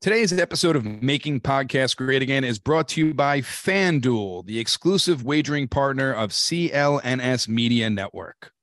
Today's 0.00 0.32
episode 0.32 0.76
of 0.76 1.02
Making 1.02 1.40
Podcasts 1.40 1.94
Great 1.94 2.22
Again 2.22 2.42
is 2.42 2.58
brought 2.58 2.88
to 2.88 3.04
you 3.04 3.12
by 3.12 3.42
FanDuel, 3.42 4.46
the 4.46 4.58
exclusive 4.58 5.26
wagering 5.26 5.68
partner 5.68 6.10
of 6.10 6.30
CLNS 6.30 7.48
Media 7.48 7.90
Network. 7.90 8.54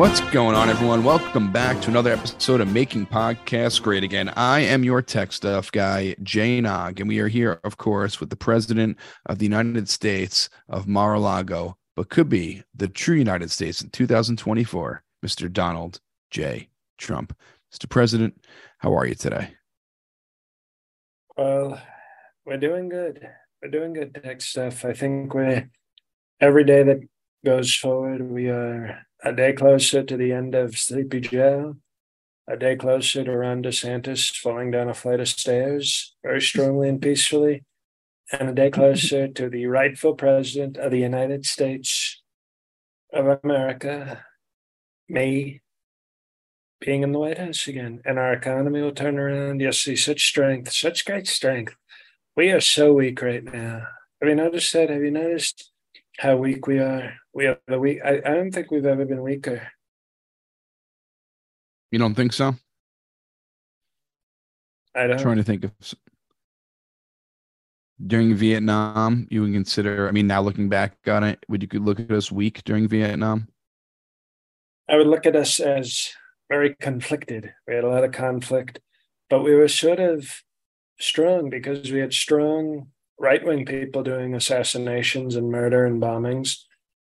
What's 0.00 0.22
going 0.30 0.56
on, 0.56 0.70
everyone? 0.70 1.04
Welcome 1.04 1.52
back 1.52 1.82
to 1.82 1.90
another 1.90 2.10
episode 2.10 2.62
of 2.62 2.72
Making 2.72 3.04
Podcasts 3.04 3.82
Great 3.82 4.02
Again. 4.02 4.30
I 4.30 4.60
am 4.60 4.82
your 4.82 5.02
tech 5.02 5.30
stuff 5.30 5.70
guy, 5.70 6.16
Jay 6.22 6.58
Nog, 6.58 7.00
and 7.00 7.06
we 7.06 7.18
are 7.18 7.28
here, 7.28 7.60
of 7.64 7.76
course, 7.76 8.18
with 8.18 8.30
the 8.30 8.36
President 8.36 8.96
of 9.26 9.38
the 9.38 9.44
United 9.44 9.90
States 9.90 10.48
of 10.70 10.88
Mar-a-Lago, 10.88 11.76
but 11.96 12.08
could 12.08 12.30
be 12.30 12.62
the 12.74 12.88
true 12.88 13.16
United 13.16 13.50
States 13.50 13.82
in 13.82 13.90
2024, 13.90 15.02
Mr. 15.22 15.52
Donald 15.52 16.00
J. 16.30 16.70
Trump. 16.96 17.36
Mr. 17.70 17.86
President, 17.86 18.42
how 18.78 18.96
are 18.96 19.06
you 19.06 19.14
today? 19.14 19.50
Well, 21.36 21.78
we're 22.46 22.56
doing 22.56 22.88
good. 22.88 23.28
We're 23.62 23.70
doing 23.70 23.92
good 23.92 24.14
tech 24.14 24.40
stuff. 24.40 24.82
I 24.82 24.94
think 24.94 25.34
we're 25.34 25.68
every 26.40 26.64
day 26.64 26.84
that 26.84 27.00
goes 27.44 27.74
forward, 27.74 28.22
we 28.22 28.48
are 28.48 29.06
a 29.22 29.32
day 29.32 29.52
closer 29.52 30.02
to 30.02 30.16
the 30.16 30.32
end 30.32 30.54
of 30.54 30.78
Sleepy 30.78 31.20
Joe, 31.20 31.76
a 32.48 32.56
day 32.56 32.76
closer 32.76 33.22
to 33.22 33.36
Ron 33.36 33.62
DeSantis 33.62 34.34
falling 34.34 34.70
down 34.70 34.88
a 34.88 34.94
flight 34.94 35.20
of 35.20 35.28
stairs 35.28 36.14
very 36.22 36.40
strongly 36.40 36.88
and 36.88 37.00
peacefully, 37.00 37.64
and 38.32 38.48
a 38.48 38.54
day 38.54 38.70
closer 38.70 39.28
to 39.28 39.48
the 39.48 39.66
rightful 39.66 40.14
president 40.14 40.76
of 40.76 40.90
the 40.90 41.00
United 41.00 41.44
States 41.44 42.22
of 43.12 43.40
America, 43.42 44.24
me, 45.08 45.60
being 46.80 47.02
in 47.02 47.12
the 47.12 47.18
White 47.18 47.38
House 47.38 47.66
again. 47.66 48.00
And 48.04 48.18
our 48.18 48.32
economy 48.32 48.80
will 48.80 48.92
turn 48.92 49.18
around. 49.18 49.60
You'll 49.60 49.72
see 49.72 49.96
such 49.96 50.26
strength, 50.26 50.72
such 50.72 51.04
great 51.04 51.26
strength. 51.26 51.76
We 52.36 52.50
are 52.52 52.60
so 52.60 52.94
weak 52.94 53.20
right 53.20 53.44
now. 53.44 53.86
Have 54.20 54.28
you 54.28 54.34
noticed 54.34 54.72
that? 54.72 54.88
Have 54.88 55.02
you 55.02 55.10
noticed 55.10 55.70
how 56.18 56.36
weak 56.36 56.66
we 56.66 56.78
are? 56.78 57.19
We 57.32 57.46
are 57.46 57.58
the 57.66 57.78
weak. 57.78 58.00
I, 58.04 58.16
I 58.24 58.34
don't 58.34 58.50
think 58.50 58.70
we've 58.70 58.86
ever 58.86 59.04
been 59.04 59.22
weaker. 59.22 59.68
You 61.90 61.98
don't 61.98 62.14
think 62.14 62.32
so? 62.32 62.54
I 64.94 65.02
don't. 65.02 65.12
I'm 65.12 65.18
trying 65.18 65.36
to 65.36 65.44
think 65.44 65.64
of 65.64 65.72
during 68.06 68.34
Vietnam, 68.34 69.26
you 69.30 69.42
would 69.42 69.52
consider. 69.52 70.08
I 70.08 70.12
mean, 70.12 70.26
now 70.26 70.40
looking 70.40 70.68
back 70.68 70.96
on 71.06 71.24
it, 71.24 71.44
would 71.48 71.62
you 71.62 71.68
could 71.68 71.84
look 71.84 72.00
at 72.00 72.10
us 72.10 72.32
weak 72.32 72.62
during 72.64 72.88
Vietnam? 72.88 73.48
I 74.88 74.96
would 74.96 75.06
look 75.06 75.26
at 75.26 75.36
us 75.36 75.60
as 75.60 76.10
very 76.48 76.74
conflicted. 76.80 77.52
We 77.66 77.74
had 77.74 77.84
a 77.84 77.88
lot 77.88 78.04
of 78.04 78.12
conflict, 78.12 78.80
but 79.28 79.44
we 79.44 79.54
were 79.54 79.68
sort 79.68 80.00
of 80.00 80.42
strong 80.98 81.50
because 81.50 81.92
we 81.92 82.00
had 82.00 82.12
strong 82.12 82.88
right 83.18 83.44
wing 83.44 83.66
people 83.66 84.02
doing 84.02 84.34
assassinations 84.34 85.36
and 85.36 85.50
murder 85.50 85.84
and 85.84 86.02
bombings. 86.02 86.56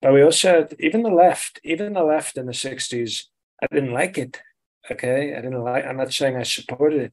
But 0.03 0.13
we 0.13 0.23
also 0.23 0.69
even 0.81 1.05
the 1.05 1.11
left, 1.11 1.61
even 1.63 1.93
the 1.93 2.03
left 2.03 2.37
in 2.37 2.47
the 2.47 2.53
60s, 2.53 3.23
I 3.63 3.69
didn't 3.73 3.93
like 3.93 4.19
it. 4.19 4.43
Okay. 4.91 5.33
I 5.33 5.41
didn't 5.41 5.63
like 5.63 5.87
I'm 5.87 5.97
not 5.97 6.13
saying 6.13 6.37
I 6.37 6.43
supported 6.43 7.01
it, 7.01 7.13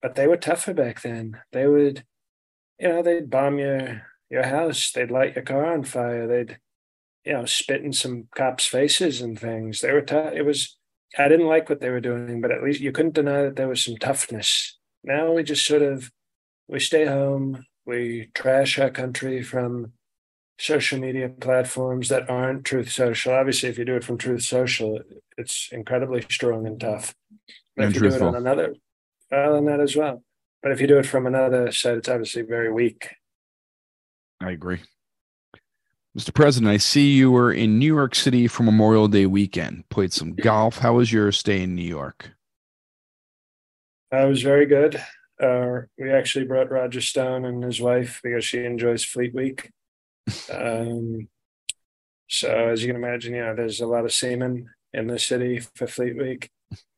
but 0.00 0.14
they 0.14 0.26
were 0.26 0.38
tougher 0.38 0.72
back 0.72 1.02
then. 1.02 1.38
They 1.52 1.66
would, 1.66 2.04
you 2.78 2.88
know, 2.88 3.02
they'd 3.02 3.28
bomb 3.30 3.58
your 3.58 4.02
your 4.30 4.44
house, 4.44 4.90
they'd 4.92 5.10
light 5.10 5.34
your 5.36 5.44
car 5.44 5.66
on 5.66 5.84
fire, 5.84 6.26
they'd, 6.26 6.58
you 7.24 7.34
know, 7.34 7.44
spit 7.44 7.84
in 7.84 7.92
some 7.92 8.28
cops' 8.34 8.64
faces 8.66 9.20
and 9.20 9.38
things. 9.38 9.80
They 9.80 9.92
were 9.92 10.00
tough. 10.00 10.32
It 10.32 10.42
was 10.42 10.78
I 11.18 11.28
didn't 11.28 11.46
like 11.46 11.68
what 11.68 11.80
they 11.80 11.90
were 11.90 12.00
doing, 12.00 12.40
but 12.40 12.52
at 12.52 12.62
least 12.62 12.80
you 12.80 12.92
couldn't 12.92 13.14
deny 13.14 13.42
that 13.42 13.56
there 13.56 13.68
was 13.68 13.84
some 13.84 13.96
toughness. 13.96 14.78
Now 15.04 15.32
we 15.32 15.42
just 15.42 15.66
sort 15.66 15.82
of 15.82 16.10
we 16.68 16.80
stay 16.80 17.04
home, 17.04 17.66
we 17.84 18.30
trash 18.34 18.78
our 18.78 18.90
country 18.90 19.42
from 19.42 19.92
social 20.60 20.98
media 20.98 21.28
platforms 21.28 22.08
that 22.10 22.28
aren't 22.28 22.64
Truth 22.64 22.92
Social. 22.92 23.32
Obviously, 23.32 23.68
if 23.68 23.78
you 23.78 23.84
do 23.84 23.96
it 23.96 24.04
from 24.04 24.18
Truth 24.18 24.42
Social, 24.42 25.00
it's 25.36 25.70
incredibly 25.72 26.20
strong 26.30 26.66
and 26.66 26.78
tough. 26.78 27.14
But 27.76 27.86
And 27.86 27.96
if 27.96 28.02
you 28.02 28.08
do 28.08 28.14
it 28.14 28.22
on 28.22 28.34
another, 28.34 28.74
well, 29.30 29.56
and 29.56 29.66
that 29.68 29.80
as 29.80 29.96
well. 29.96 30.22
But 30.62 30.72
if 30.72 30.80
you 30.80 30.86
do 30.86 30.98
it 30.98 31.06
from 31.06 31.26
another 31.26 31.72
site, 31.72 31.96
it's 31.96 32.08
obviously 32.08 32.42
very 32.42 32.70
weak. 32.70 33.08
I 34.40 34.50
agree. 34.50 34.80
Mr. 36.18 36.34
President, 36.34 36.70
I 36.70 36.76
see 36.76 37.12
you 37.12 37.30
were 37.30 37.52
in 37.52 37.78
New 37.78 37.94
York 37.94 38.14
City 38.14 38.46
for 38.48 38.64
Memorial 38.64 39.08
Day 39.08 39.26
weekend. 39.26 39.88
Played 39.88 40.12
some 40.12 40.34
golf. 40.34 40.78
How 40.78 40.94
was 40.94 41.12
your 41.12 41.30
stay 41.32 41.62
in 41.62 41.74
New 41.74 41.82
York? 41.82 42.32
Uh, 44.12 44.26
it 44.26 44.28
was 44.28 44.42
very 44.42 44.66
good. 44.66 45.00
Uh, 45.40 45.82
we 45.96 46.10
actually 46.10 46.44
brought 46.44 46.70
Roger 46.70 47.00
Stone 47.00 47.44
and 47.44 47.62
his 47.62 47.80
wife 47.80 48.20
because 48.22 48.44
she 48.44 48.64
enjoys 48.64 49.04
Fleet 49.04 49.32
Week. 49.32 49.70
Um, 50.52 51.28
so 52.28 52.68
as 52.68 52.82
you 52.82 52.88
can 52.92 53.02
imagine, 53.02 53.34
you 53.34 53.42
know, 53.42 53.54
there's 53.54 53.80
a 53.80 53.86
lot 53.86 54.04
of 54.04 54.12
seamen 54.12 54.70
in 54.92 55.06
the 55.08 55.18
city 55.18 55.60
for 55.74 55.86
Fleet 55.86 56.16
Week. 56.16 56.50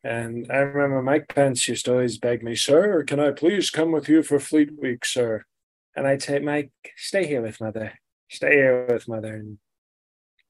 And 0.05 0.47
I 0.51 0.57
remember 0.57 1.01
Mike 1.03 1.29
Pence 1.29 1.69
used 1.69 1.85
to 1.87 1.93
always 1.93 2.19
beg 2.19 2.43
me, 2.43 2.57
sir, 2.57 3.03
can 3.05 3.21
I 3.21 3.31
please 3.31 3.71
come 3.71 3.93
with 3.93 4.09
you 4.09 4.23
for 4.23 4.39
Fleet 4.39 4.71
Week, 4.81 5.05
sir? 5.05 5.45
And 5.95 6.07
I'd 6.07 6.23
say, 6.23 6.39
Mike, 6.39 6.73
stay 6.97 7.27
here 7.27 7.43
with 7.43 7.61
mother. 7.61 7.93
Stay 8.29 8.53
here 8.53 8.87
with 8.89 9.09
mother 9.09 9.35
and 9.35 9.59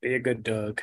be 0.00 0.14
a 0.14 0.20
good 0.20 0.42
dog. 0.42 0.82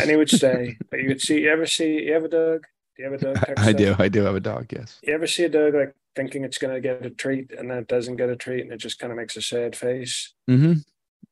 And 0.00 0.10
he 0.10 0.16
would 0.16 0.30
stay. 0.30 0.78
but 0.90 1.00
you 1.00 1.08
would 1.08 1.20
see, 1.20 1.42
you 1.42 1.50
ever 1.50 1.66
see, 1.66 2.04
you 2.04 2.14
have 2.14 2.24
a 2.24 2.28
dog? 2.28 2.64
Do 2.96 3.02
you 3.02 3.10
have 3.10 3.20
a 3.20 3.24
dog? 3.24 3.36
I 3.38 3.54
Texas? 3.54 3.74
do. 3.74 3.96
I 3.98 4.08
do 4.08 4.22
have 4.24 4.34
a 4.34 4.40
dog. 4.40 4.66
Yes. 4.72 4.98
You 5.02 5.14
ever 5.14 5.26
see 5.26 5.44
a 5.44 5.48
dog 5.48 5.74
like 5.74 5.94
thinking 6.16 6.44
it's 6.44 6.58
going 6.58 6.74
to 6.74 6.80
get 6.80 7.04
a 7.04 7.10
treat 7.10 7.52
and 7.52 7.70
then 7.70 7.78
it 7.78 7.88
doesn't 7.88 8.16
get 8.16 8.30
a 8.30 8.36
treat 8.36 8.62
and 8.62 8.72
it 8.72 8.78
just 8.78 8.98
kind 8.98 9.12
of 9.12 9.16
makes 9.16 9.36
a 9.36 9.42
sad 9.42 9.76
face? 9.76 10.32
Mm-hmm. 10.50 10.80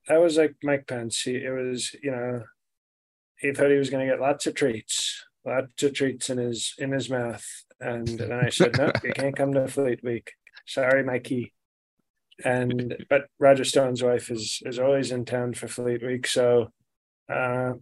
That 0.09 0.21
was 0.21 0.37
like 0.37 0.55
Mike 0.63 0.87
Pence. 0.87 1.23
He, 1.23 1.37
it 1.37 1.51
was, 1.51 1.95
you 2.03 2.11
know, 2.11 2.43
he 3.39 3.53
thought 3.53 3.71
he 3.71 3.77
was 3.77 3.91
going 3.91 4.07
to 4.07 4.13
get 4.13 4.21
lots 4.21 4.47
of 4.47 4.55
treats, 4.55 5.25
lots 5.45 5.83
of 5.83 5.95
treats 5.95 6.31
in 6.31 6.39
his 6.39 6.75
in 6.79 6.93
his 6.93 7.11
mouth. 7.11 7.45
And 7.81 8.07
then 8.07 8.33
I 8.33 8.49
said, 8.49 8.79
no, 8.79 8.91
you 9.05 9.13
can't 9.13 9.37
come 9.37 9.53
to 9.53 9.69
Fleet 9.69 10.03
Week. 10.03 10.33
Sorry, 10.67 11.05
Mikey. 11.05 11.53
And 12.45 13.05
but 13.09 13.27
Roger 13.39 13.65
Stone's 13.65 14.03
wife 14.03 14.31
is 14.31 14.63
is 14.67 14.79
always 14.79 15.11
in 15.11 15.25
town 15.25 15.55
for 15.55 15.69
Fleet 15.69 16.05
Week, 16.05 16.27
so 16.27 16.71
uh, 17.33 17.73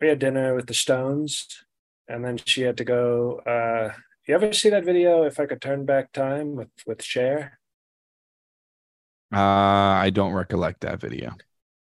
we 0.00 0.08
had 0.08 0.18
dinner 0.18 0.54
with 0.54 0.66
the 0.66 0.74
Stones, 0.74 1.46
and 2.08 2.24
then 2.24 2.38
she 2.38 2.62
had 2.62 2.78
to 2.78 2.84
go. 2.84 3.40
Uh, 3.46 3.92
you 4.26 4.34
ever 4.34 4.52
see 4.52 4.70
that 4.70 4.84
video? 4.84 5.24
If 5.24 5.38
I 5.38 5.46
could 5.46 5.60
turn 5.60 5.84
back 5.84 6.12
time 6.12 6.56
with 6.56 6.70
with 6.86 7.02
Cher, 7.02 7.58
Uh, 9.32 9.36
I 10.06 10.10
don't 10.10 10.32
recollect 10.32 10.80
that 10.82 11.00
video. 11.00 11.34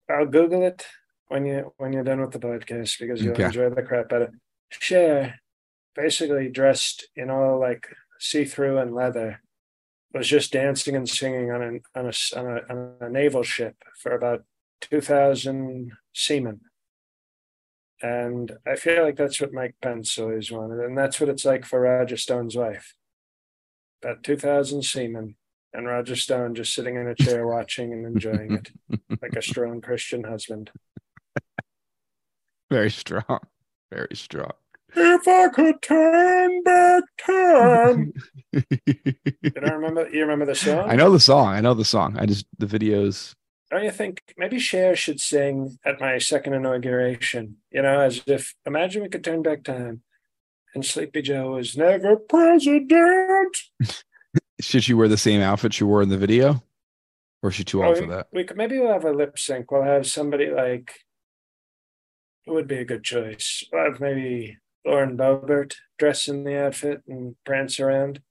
I'll 0.09 0.25
Google 0.25 0.63
it 0.63 0.85
when 1.27 1.45
you 1.45 1.73
when 1.77 1.93
you're 1.93 2.03
done 2.03 2.21
with 2.21 2.31
the 2.31 2.39
podcast 2.39 2.99
because 2.99 3.21
you'll 3.21 3.33
Okay. 3.33 3.45
enjoy 3.45 3.69
the 3.69 3.83
crap 3.83 4.11
out 4.13 4.21
of 4.23 4.27
it. 4.29 4.39
Cher, 4.69 5.39
basically 5.95 6.49
dressed 6.49 7.07
in 7.15 7.29
all 7.29 7.59
like 7.59 7.87
see 8.19 8.45
through 8.45 8.77
and 8.77 8.93
leather, 8.93 9.41
was 10.13 10.27
just 10.27 10.51
dancing 10.53 10.95
and 10.95 11.09
singing 11.09 11.51
on 11.51 11.61
an 11.61 11.81
on 11.95 12.05
a 12.07 12.39
on 12.39 12.45
a, 12.57 12.73
on 12.73 12.95
a 13.01 13.09
naval 13.09 13.43
ship 13.43 13.75
for 14.01 14.13
about 14.13 14.43
two 14.79 15.01
thousand 15.01 15.91
seamen. 16.13 16.61
And 18.03 18.51
I 18.65 18.77
feel 18.77 19.03
like 19.03 19.15
that's 19.15 19.39
what 19.39 19.53
Mike 19.53 19.75
Pence 19.81 20.17
always 20.17 20.51
wanted, 20.51 20.79
and 20.79 20.97
that's 20.97 21.19
what 21.19 21.29
it's 21.29 21.45
like 21.45 21.65
for 21.65 21.81
Roger 21.81 22.17
Stone's 22.17 22.55
wife. 22.55 22.95
About 24.01 24.23
two 24.23 24.37
thousand 24.37 24.83
seamen, 24.83 25.35
and 25.73 25.87
Roger 25.87 26.15
Stone 26.15 26.55
just 26.55 26.73
sitting 26.73 26.95
in 26.95 27.07
a 27.07 27.15
chair 27.15 27.47
watching 27.47 27.93
and 27.93 28.05
enjoying 28.05 28.53
it 28.53 28.71
like 29.21 29.35
a 29.35 29.41
strong 29.41 29.81
Christian 29.81 30.23
husband. 30.23 30.71
Very 32.69 32.91
strong. 32.91 33.39
Very 33.91 34.15
strong. 34.15 34.53
If 34.93 35.27
I 35.27 35.47
could 35.49 35.81
turn 35.81 36.63
back 36.63 37.03
time. 37.25 38.13
you 38.51 39.51
don't 39.51 39.73
remember? 39.73 40.09
You 40.09 40.21
remember 40.21 40.45
the 40.45 40.55
song? 40.55 40.89
I 40.89 40.95
know 40.95 41.11
the 41.11 41.19
song. 41.19 41.47
I 41.47 41.61
know 41.61 41.73
the 41.73 41.85
song. 41.85 42.17
I 42.17 42.25
just 42.25 42.45
the 42.57 42.65
videos. 42.65 43.33
Don't 43.69 43.85
you 43.85 43.91
think 43.91 44.21
maybe 44.37 44.59
Cher 44.59 44.97
should 44.97 45.21
sing 45.21 45.77
at 45.85 46.01
my 46.01 46.17
second 46.17 46.53
inauguration? 46.55 47.57
You 47.71 47.83
know, 47.83 48.01
as 48.01 48.21
if 48.27 48.53
imagine 48.65 49.01
we 49.01 49.09
could 49.09 49.23
turn 49.23 49.41
back 49.43 49.63
time, 49.63 50.01
and 50.73 50.85
Sleepy 50.85 51.21
Joe 51.21 51.51
was 51.51 51.77
never 51.77 52.17
president. 52.17 53.57
Should 54.61 54.83
she 54.83 54.93
wear 54.93 55.07
the 55.07 55.17
same 55.17 55.41
outfit 55.41 55.73
she 55.73 55.83
wore 55.83 56.01
in 56.01 56.09
the 56.09 56.17
video, 56.17 56.63
or 57.41 57.49
is 57.49 57.55
she 57.55 57.63
too 57.63 57.83
oh, 57.83 57.87
old 57.87 57.97
Oh, 57.97 58.01
for 58.01 58.07
that? 58.07 58.27
We 58.31 58.43
could 58.43 58.57
maybe 58.57 58.79
we'll 58.79 58.93
have 58.93 59.05
a 59.05 59.11
lip 59.11 59.37
sync. 59.37 59.71
We'll 59.71 59.83
have 59.83 60.07
somebody 60.07 60.49
like 60.49 60.93
who 62.45 62.53
would 62.53 62.67
be 62.67 62.77
a 62.77 62.85
good 62.85 63.03
choice. 63.03 63.63
We'll 63.71 63.91
have 63.91 63.99
maybe 63.99 64.57
Lauren 64.85 65.17
Boebert 65.17 65.75
dress 65.99 66.27
in 66.27 66.43
the 66.43 66.65
outfit 66.65 67.01
and 67.07 67.35
prance 67.45 67.79
around. 67.79 68.21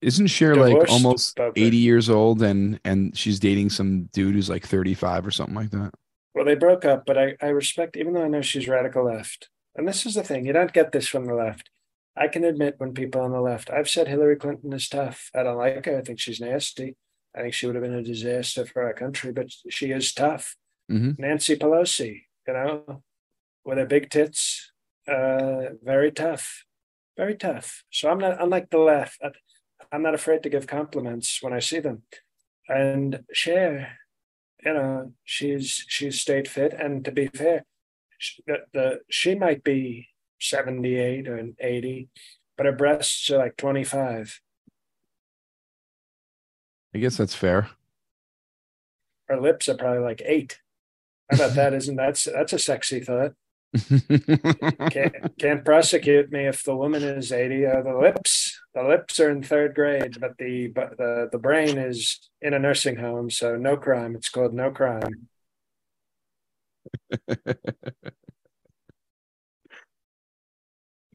Isn't 0.00 0.26
Cher 0.26 0.54
like 0.54 0.90
almost 0.90 1.38
80 1.40 1.76
years 1.76 2.10
old 2.10 2.42
and 2.42 2.78
and 2.84 3.16
she's 3.16 3.40
dating 3.40 3.70
some 3.70 4.10
dude 4.12 4.34
who's 4.34 4.50
like 4.50 4.66
35 4.66 5.26
or 5.26 5.30
something 5.30 5.54
like 5.54 5.70
that? 5.70 5.94
Well, 6.34 6.44
they 6.44 6.56
broke 6.56 6.84
up, 6.84 7.04
but 7.06 7.16
I, 7.16 7.36
I 7.40 7.46
respect, 7.46 7.96
even 7.96 8.12
though 8.12 8.24
I 8.24 8.28
know 8.28 8.42
she's 8.42 8.68
radical 8.68 9.04
left. 9.04 9.48
And 9.76 9.86
this 9.88 10.04
is 10.04 10.14
the 10.14 10.22
thing, 10.22 10.46
you 10.46 10.52
don't 10.52 10.72
get 10.72 10.92
this 10.92 11.08
from 11.08 11.26
the 11.26 11.34
left. 11.34 11.70
I 12.16 12.28
can 12.28 12.44
admit 12.44 12.76
when 12.78 12.94
people 12.94 13.20
on 13.20 13.32
the 13.32 13.40
left, 13.40 13.70
I've 13.70 13.88
said 13.88 14.06
Hillary 14.06 14.36
Clinton 14.36 14.72
is 14.72 14.88
tough. 14.88 15.30
I 15.34 15.42
don't 15.42 15.58
like 15.58 15.84
her. 15.86 15.98
I 15.98 16.02
think 16.02 16.20
she's 16.20 16.40
nasty. 16.40 16.96
I 17.36 17.42
think 17.42 17.54
she 17.54 17.66
would 17.66 17.74
have 17.74 17.82
been 17.82 17.94
a 17.94 18.02
disaster 18.02 18.64
for 18.64 18.84
our 18.84 18.94
country, 18.94 19.32
but 19.32 19.48
she 19.68 19.90
is 19.90 20.12
tough. 20.14 20.56
Mm-hmm. 20.90 21.20
Nancy 21.20 21.56
Pelosi, 21.56 22.22
you 22.46 22.52
know, 22.52 23.02
with 23.64 23.78
her 23.78 23.86
big 23.86 24.10
tits, 24.10 24.72
uh, 25.08 25.70
very 25.82 26.12
tough, 26.12 26.64
very 27.16 27.34
tough. 27.34 27.82
So 27.90 28.10
I'm 28.10 28.18
not, 28.18 28.40
unlike 28.40 28.70
the 28.70 28.78
left, 28.78 29.20
I'm 29.90 30.02
not 30.02 30.14
afraid 30.14 30.42
to 30.44 30.48
give 30.48 30.66
compliments 30.66 31.42
when 31.42 31.52
I 31.52 31.58
see 31.58 31.80
them. 31.80 32.02
And 32.68 33.24
Cher, 33.32 33.98
you 34.64 34.72
know, 34.72 35.12
she's 35.24 35.84
she's 35.88 36.20
stayed 36.20 36.48
fit. 36.48 36.72
And 36.72 37.04
to 37.04 37.12
be 37.12 37.26
fair, 37.26 37.64
she, 38.18 38.42
the, 38.46 38.58
the 38.72 39.00
she 39.10 39.34
might 39.34 39.62
be 39.62 40.08
78 40.40 41.28
or 41.28 41.48
80, 41.58 42.08
but 42.56 42.66
her 42.66 42.72
breasts 42.72 43.30
are 43.30 43.38
like 43.38 43.56
25. 43.56 44.40
I 46.94 46.98
guess 46.98 47.16
that's 47.16 47.34
fair. 47.34 47.70
Her 49.28 49.40
lips 49.40 49.68
are 49.68 49.76
probably 49.76 50.02
like 50.02 50.22
eight. 50.24 50.60
How 51.30 51.36
about 51.36 51.54
that? 51.56 51.74
Isn't 51.74 51.96
that's 51.96 52.24
that's 52.24 52.52
a 52.52 52.58
sexy 52.58 53.00
thought? 53.00 53.32
can't, 54.90 55.36
can't 55.38 55.64
prosecute 55.64 56.30
me 56.30 56.46
if 56.46 56.62
the 56.62 56.76
woman 56.76 57.02
is 57.02 57.32
80 57.32 57.66
uh, 57.66 57.82
the 57.82 57.96
lips 57.96 58.60
the 58.72 58.84
lips 58.84 59.18
are 59.18 59.30
in 59.30 59.42
third 59.42 59.74
grade 59.74 60.20
but 60.20 60.38
the 60.38 60.68
but 60.68 60.96
the 60.96 61.28
the 61.32 61.38
brain 61.38 61.76
is 61.76 62.20
in 62.40 62.54
a 62.54 62.58
nursing 62.60 62.94
home 62.96 63.30
so 63.30 63.56
no 63.56 63.76
crime 63.76 64.14
it's 64.14 64.28
called 64.28 64.54
no 64.54 64.70
crime 64.70 65.26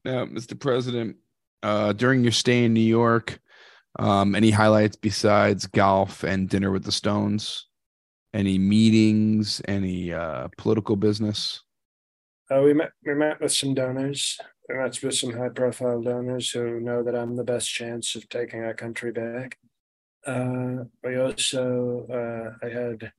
now 0.04 0.24
mr 0.26 0.58
president 0.58 1.16
uh, 1.62 1.92
during 1.92 2.22
your 2.22 2.32
stay 2.32 2.64
in 2.64 2.72
new 2.72 2.80
york 2.80 3.38
um, 3.98 4.34
any 4.34 4.50
highlights 4.50 4.96
besides 4.96 5.66
golf 5.66 6.22
and 6.22 6.48
dinner 6.48 6.70
with 6.70 6.84
the 6.84 6.92
stones 6.92 7.66
any 8.32 8.58
meetings 8.58 9.60
any 9.66 10.12
uh, 10.12 10.48
political 10.56 10.96
business 10.96 11.62
uh, 12.50 12.60
we 12.62 12.74
met 12.74 12.90
we 13.04 13.14
met 13.14 13.40
with 13.40 13.52
some 13.52 13.74
donors. 13.74 14.38
We 14.68 14.74
met 14.76 15.00
with 15.02 15.14
some 15.14 15.32
high 15.32 15.50
profile 15.50 16.02
donors 16.02 16.50
who 16.50 16.80
know 16.80 17.02
that 17.04 17.14
I'm 17.14 17.36
the 17.36 17.44
best 17.44 17.72
chance 17.72 18.16
of 18.16 18.28
taking 18.28 18.64
our 18.64 18.74
country 18.74 19.12
back. 19.12 19.56
Uh, 20.26 20.84
we 21.04 21.16
also 21.16 22.06
uh, 22.10 22.66
I 22.66 22.70
had 22.70 23.12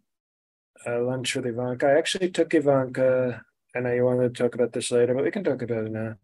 a 0.86 1.00
lunch 1.00 1.36
with 1.36 1.46
Ivanka. 1.46 1.88
I 1.88 1.98
actually 1.98 2.30
took 2.30 2.54
Ivanka. 2.54 3.42
And 3.74 3.88
I 3.88 3.92
know 3.92 3.96
you 3.96 4.04
wanted 4.04 4.36
to 4.36 4.44
talk 4.44 4.54
about 4.54 4.74
this 4.74 4.92
later, 4.92 5.14
but 5.14 5.24
we 5.24 5.32
can 5.32 5.46
talk 5.46 5.62
about 5.62 5.86
it 5.86 5.92
now. 5.92 6.16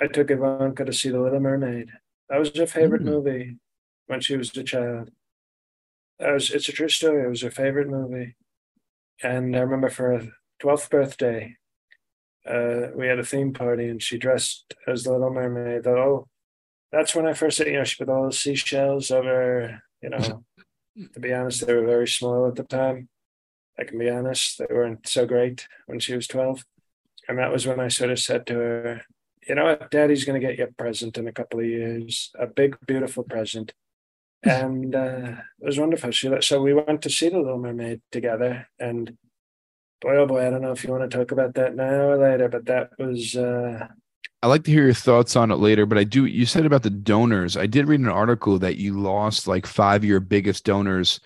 I 0.00 0.06
took 0.06 0.30
Ivanka 0.30 0.84
to 0.84 0.92
see 0.92 1.10
The 1.10 1.20
Little 1.20 1.40
Mermaid. 1.40 1.90
That 2.28 2.38
was 2.38 2.56
her 2.56 2.66
favorite 2.66 3.02
mm. 3.02 3.06
movie 3.06 3.56
when 4.06 4.20
she 4.20 4.36
was 4.36 4.56
a 4.56 4.64
child. 4.64 5.10
That 6.18 6.32
was, 6.32 6.50
it's 6.50 6.68
a 6.68 6.72
true 6.72 6.88
story. 6.88 7.24
It 7.24 7.30
was 7.30 7.42
her 7.42 7.50
favorite 7.50 7.88
movie. 7.88 8.36
And 9.22 9.56
I 9.56 9.60
remember 9.60 9.90
for 9.90 10.18
her 10.18 10.28
12th 10.62 10.90
birthday, 10.90 11.56
uh, 12.48 12.88
we 12.94 13.06
had 13.06 13.18
a 13.18 13.24
theme 13.24 13.52
party 13.52 13.88
and 13.88 14.02
she 14.02 14.18
dressed 14.18 14.74
as 14.86 15.04
the 15.04 15.12
Little 15.12 15.32
Mermaid. 15.32 15.86
Oh, 15.86 16.28
that's 16.92 17.14
when 17.14 17.26
I 17.26 17.32
first 17.32 17.56
said, 17.56 17.66
you 17.68 17.74
know, 17.74 17.84
she 17.84 17.96
put 17.96 18.12
all 18.12 18.26
the 18.26 18.32
seashells 18.32 19.10
over, 19.10 19.82
you 20.02 20.10
know, 20.10 20.44
to 21.14 21.20
be 21.20 21.32
honest, 21.32 21.66
they 21.66 21.74
were 21.74 21.86
very 21.86 22.08
small 22.08 22.46
at 22.46 22.56
the 22.56 22.64
time. 22.64 23.08
I 23.78 23.84
can 23.84 23.98
be 23.98 24.08
honest, 24.08 24.58
they 24.58 24.66
weren't 24.70 25.08
so 25.08 25.26
great 25.26 25.66
when 25.86 25.98
she 25.98 26.14
was 26.14 26.28
12. 26.28 26.64
And 27.28 27.38
that 27.38 27.50
was 27.50 27.66
when 27.66 27.80
I 27.80 27.88
sort 27.88 28.10
of 28.10 28.18
said 28.18 28.46
to 28.46 28.54
her, 28.54 29.02
you 29.48 29.54
know 29.54 29.64
what, 29.64 29.90
daddy's 29.90 30.24
going 30.24 30.40
to 30.40 30.46
get 30.46 30.58
you 30.58 30.64
a 30.64 30.72
present 30.72 31.18
in 31.18 31.28
a 31.28 31.32
couple 31.32 31.60
of 31.60 31.66
years, 31.66 32.30
a 32.38 32.46
big, 32.46 32.76
beautiful 32.86 33.24
present. 33.24 33.72
And 34.46 34.94
uh, 34.94 35.36
it 35.58 35.64
was 35.64 35.78
wonderful. 35.78 36.10
She, 36.10 36.30
so 36.42 36.60
we 36.60 36.74
went 36.74 37.00
to 37.00 37.08
see 37.08 37.30
the 37.30 37.38
Little 37.38 37.58
Mermaid 37.58 38.02
together 38.12 38.68
and 38.78 39.16
boy, 40.04 40.16
oh 40.16 40.26
boy, 40.26 40.46
I 40.46 40.50
don't 40.50 40.60
know 40.60 40.72
if 40.72 40.84
you 40.84 40.90
want 40.90 41.10
to 41.10 41.16
talk 41.16 41.32
about 41.32 41.54
that 41.54 41.74
now 41.74 42.10
or 42.10 42.18
later, 42.18 42.48
but 42.48 42.66
that 42.66 42.90
was. 42.98 43.34
Uh... 43.34 43.88
I'd 44.42 44.48
like 44.48 44.64
to 44.64 44.70
hear 44.70 44.84
your 44.84 44.92
thoughts 44.92 45.34
on 45.34 45.50
it 45.50 45.56
later, 45.56 45.86
but 45.86 45.96
I 45.96 46.04
do. 46.04 46.26
You 46.26 46.44
said 46.44 46.66
about 46.66 46.82
the 46.82 46.90
donors. 46.90 47.56
I 47.56 47.66
did 47.66 47.88
read 47.88 48.00
an 48.00 48.08
article 48.08 48.58
that 48.58 48.76
you 48.76 49.00
lost 49.00 49.48
like 49.48 49.66
five 49.66 50.02
of 50.02 50.08
your 50.08 50.20
biggest 50.20 50.64
donors 50.64 51.20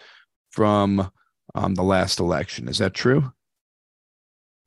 from 0.50 1.10
um, 1.56 1.74
the 1.74 1.82
last 1.82 2.20
election. 2.20 2.68
Is 2.68 2.78
that 2.78 2.94
true? 2.94 3.32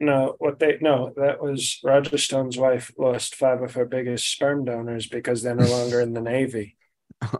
No, 0.01 0.35
what 0.39 0.57
they 0.57 0.79
no, 0.81 1.13
that 1.15 1.43
was 1.43 1.79
Roger 1.83 2.17
Stone's 2.17 2.57
wife 2.57 2.91
lost 2.97 3.35
five 3.35 3.61
of 3.61 3.75
her 3.75 3.85
biggest 3.85 4.31
sperm 4.31 4.65
donors 4.65 5.05
because 5.05 5.43
they're 5.43 5.53
no 5.53 5.65
longer 5.69 6.01
in 6.01 6.13
the 6.13 6.21
Navy. 6.21 6.75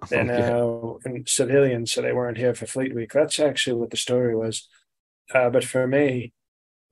They're 0.09 0.21
okay. 0.21 0.27
now 0.27 0.99
in 1.03 1.25
civilian, 1.25 1.87
so 1.87 2.03
they 2.03 2.13
weren't 2.13 2.37
here 2.37 2.53
for 2.53 2.67
Fleet 2.67 2.93
Week. 2.93 3.11
That's 3.11 3.39
actually 3.39 3.79
what 3.79 3.89
the 3.89 3.97
story 3.97 4.35
was. 4.35 4.69
Uh, 5.33 5.49
but 5.49 5.63
for 5.63 5.87
me, 5.87 6.33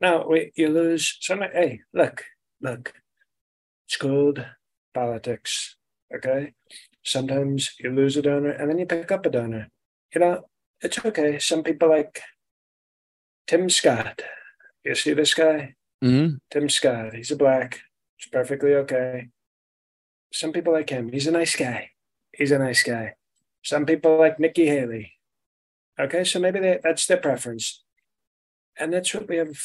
now 0.02 0.28
we, 0.28 0.52
you 0.56 0.70
lose 0.70 1.18
some. 1.22 1.42
Hey, 1.42 1.82
look, 1.94 2.24
look. 2.60 2.96
It's 3.88 3.98
called 3.98 4.44
politics. 4.96 5.76
Okay. 6.12 6.54
Sometimes 7.04 7.76
you 7.80 7.92
lose 7.92 8.18
a 8.18 8.24
donor 8.24 8.50
and 8.50 8.72
then 8.72 8.80
you 8.80 8.88
pick 8.88 9.12
up 9.12 9.28
a 9.28 9.30
donor. 9.30 9.68
You 10.16 10.22
know, 10.22 10.46
it's 10.82 11.06
okay. 11.06 11.38
Some 11.38 11.62
people 11.62 11.90
like 11.90 12.22
Tim 13.46 13.70
Scott. 13.70 14.24
You 14.84 14.96
see 14.96 15.14
this 15.14 15.34
guy? 15.34 15.76
Mm-hmm. 16.04 16.36
Tim 16.50 16.70
Scott. 16.70 17.14
He's 17.14 17.32
a 17.32 17.36
black. 17.36 17.82
It's 18.18 18.28
perfectly 18.28 18.74
okay. 18.76 19.30
Some 20.32 20.52
people 20.52 20.74
like 20.74 20.90
him. 20.90 21.12
He's 21.12 21.28
a 21.28 21.32
nice 21.32 21.56
guy. 21.56 21.92
He's 22.32 22.52
a 22.52 22.60
nice 22.60 22.84
guy. 22.84 23.16
Some 23.64 23.86
people 23.86 24.18
like 24.18 24.40
Nikki 24.40 24.68
Haley. 24.68 25.14
Okay, 26.00 26.24
so 26.24 26.40
maybe 26.40 26.60
they, 26.60 26.80
that's 26.82 27.06
their 27.08 27.18
preference. 27.18 27.84
And 28.78 28.94
that's 28.94 29.14
what 29.14 29.28
we 29.28 29.38
have 29.38 29.58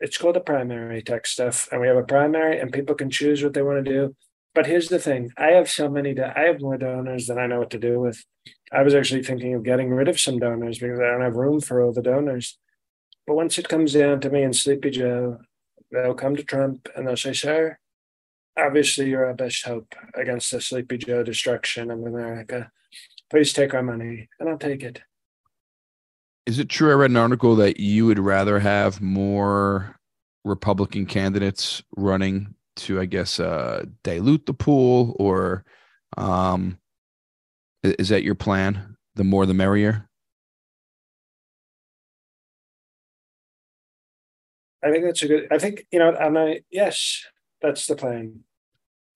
it's 0.00 0.18
called 0.18 0.36
a 0.36 0.40
primary 0.40 1.02
tech 1.02 1.26
stuff 1.26 1.68
and 1.72 1.80
we 1.80 1.86
have 1.86 1.96
a 1.96 2.04
primary 2.04 2.60
and 2.60 2.72
people 2.72 2.94
can 2.94 3.10
choose 3.10 3.42
what 3.42 3.54
they 3.54 3.62
want 3.62 3.84
to 3.84 3.90
do 3.90 4.14
but 4.54 4.66
here's 4.66 4.88
the 4.88 4.98
thing 4.98 5.30
i 5.36 5.48
have 5.48 5.68
so 5.68 5.88
many 5.88 6.18
i 6.20 6.42
have 6.42 6.60
more 6.60 6.78
donors 6.78 7.26
than 7.26 7.38
i 7.38 7.46
know 7.46 7.58
what 7.58 7.70
to 7.70 7.78
do 7.78 7.98
with 7.98 8.24
i 8.72 8.82
was 8.82 8.94
actually 8.94 9.22
thinking 9.22 9.54
of 9.54 9.64
getting 9.64 9.90
rid 9.90 10.08
of 10.08 10.20
some 10.20 10.38
donors 10.38 10.78
because 10.78 11.00
i 11.00 11.06
don't 11.06 11.22
have 11.22 11.34
room 11.34 11.60
for 11.60 11.82
all 11.82 11.92
the 11.92 12.02
donors 12.02 12.58
but 13.26 13.34
once 13.34 13.58
it 13.58 13.68
comes 13.68 13.92
down 13.92 14.20
to 14.20 14.30
me 14.30 14.42
and 14.42 14.56
sleepy 14.56 14.90
joe 14.90 15.38
they'll 15.90 16.14
come 16.14 16.36
to 16.36 16.44
trump 16.44 16.88
and 16.96 17.06
they'll 17.06 17.16
say 17.16 17.32
sir 17.32 17.78
obviously 18.58 19.08
you're 19.08 19.26
our 19.26 19.34
best 19.34 19.64
hope 19.64 19.94
against 20.14 20.50
the 20.50 20.60
sleepy 20.60 20.98
joe 20.98 21.22
destruction 21.22 21.90
of 21.90 22.04
america 22.04 22.70
please 23.30 23.52
take 23.52 23.74
our 23.74 23.82
money 23.82 24.28
and 24.38 24.48
i'll 24.48 24.58
take 24.58 24.82
it 24.82 25.02
is 26.46 26.58
it 26.58 26.68
true? 26.68 26.90
I 26.90 26.94
read 26.94 27.10
an 27.10 27.16
article 27.16 27.56
that 27.56 27.80
you 27.80 28.04
would 28.06 28.18
rather 28.18 28.58
have 28.58 29.00
more 29.00 29.98
Republican 30.44 31.06
candidates 31.06 31.82
running 31.96 32.54
to, 32.76 33.00
I 33.00 33.06
guess, 33.06 33.40
uh, 33.40 33.86
dilute 34.02 34.44
the 34.44 34.52
pool, 34.52 35.16
or 35.18 35.64
um, 36.18 36.78
is 37.82 38.10
that 38.10 38.24
your 38.24 38.34
plan? 38.34 38.96
The 39.14 39.24
more, 39.24 39.46
the 39.46 39.54
merrier. 39.54 40.08
I 44.84 44.90
think 44.90 45.04
that's 45.04 45.22
a 45.22 45.28
good. 45.28 45.48
I 45.50 45.58
think 45.58 45.86
you 45.90 45.98
know. 45.98 46.14
And 46.14 46.38
I 46.38 46.60
yes, 46.70 47.24
that's 47.62 47.86
the 47.86 47.96
plan. 47.96 48.40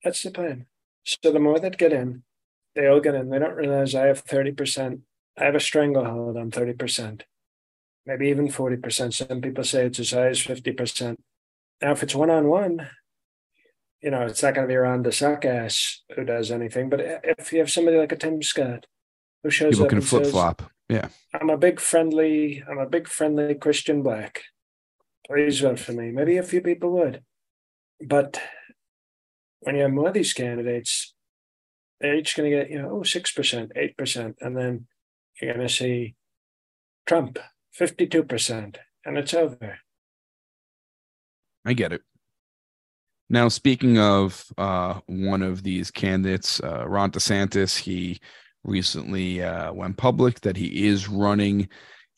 That's 0.03 0.23
the 0.23 0.31
plan. 0.31 0.65
So 1.05 1.31
the 1.31 1.39
more 1.39 1.59
that 1.59 1.77
get 1.77 1.93
in, 1.93 2.23
they 2.75 2.87
all 2.87 2.99
get 2.99 3.15
in. 3.15 3.29
They 3.29 3.39
don't 3.39 3.55
realize 3.55 3.93
I 3.93 4.07
have 4.07 4.19
thirty 4.19 4.51
percent 4.51 5.01
I 5.39 5.45
have 5.45 5.55
a 5.55 5.59
stranglehold 5.59 6.35
on 6.35 6.51
30%, 6.51 7.21
maybe 8.05 8.27
even 8.27 8.49
40%. 8.49 9.13
Some 9.13 9.41
people 9.41 9.63
say 9.63 9.85
it's 9.85 9.99
as 9.99 10.11
high 10.11 10.27
as 10.27 10.39
50%. 10.39 11.15
Now, 11.81 11.91
if 11.91 12.03
it's 12.03 12.15
one 12.15 12.29
on 12.29 12.49
one, 12.49 12.89
you 14.01 14.11
know, 14.11 14.23
it's 14.23 14.43
not 14.43 14.53
going 14.53 14.67
to 14.67 14.71
be 14.71 14.75
around 14.75 15.05
the 15.05 15.13
suck 15.13 15.45
ass 15.45 16.01
who 16.13 16.25
does 16.25 16.51
anything. 16.51 16.89
But 16.89 17.01
if 17.23 17.53
you 17.53 17.59
have 17.59 17.71
somebody 17.71 17.97
like 17.97 18.11
a 18.11 18.17
Tim 18.17 18.41
Scott 18.41 18.85
who 19.43 19.49
shows 19.49 19.75
people 19.75 19.85
up 19.85 19.89
can 19.89 20.01
flip 20.01 20.25
flop. 20.25 20.63
Yeah. 20.89 21.07
I'm 21.33 21.49
a 21.49 21.57
big 21.57 21.79
friendly, 21.79 22.63
I'm 22.69 22.79
a 22.79 22.89
big 22.89 23.07
friendly 23.07 23.55
Christian 23.55 24.03
black. 24.03 24.41
Vote 25.29 25.79
for 25.79 25.91
me. 25.91 26.11
Maybe 26.11 26.37
a 26.37 26.43
few 26.43 26.61
people 26.61 26.91
would. 26.91 27.21
But 28.01 28.41
when 29.59 29.75
you 29.75 29.83
have 29.83 29.91
more 29.91 30.07
of 30.07 30.13
these 30.13 30.33
candidates, 30.33 31.13
they're 31.99 32.15
each 32.15 32.35
going 32.35 32.49
to 32.49 32.57
get, 32.57 32.69
you 32.71 32.81
know, 32.81 32.89
oh, 32.89 33.01
6%, 33.01 33.95
8%. 33.99 34.35
And 34.41 34.57
then 34.57 34.87
you're 35.41 35.53
going 35.53 35.67
to 35.67 35.73
see 35.73 36.15
Trump 37.05 37.37
52%, 37.79 38.77
and 39.05 39.17
it's 39.17 39.33
over. 39.33 39.79
I 41.65 41.73
get 41.73 41.93
it. 41.93 42.01
Now, 43.29 43.47
speaking 43.47 43.99
of 43.99 44.43
uh, 44.57 45.01
one 45.05 45.43
of 45.43 45.61
these 45.61 45.91
candidates, 45.91 46.59
uh, 46.61 46.87
Ron 46.87 47.11
DeSantis, 47.11 47.77
he 47.77 48.19
recently 48.63 49.43
uh, 49.43 49.71
went 49.73 49.97
public 49.97 50.41
that 50.41 50.57
he 50.57 50.87
is 50.87 51.07
running. 51.07 51.69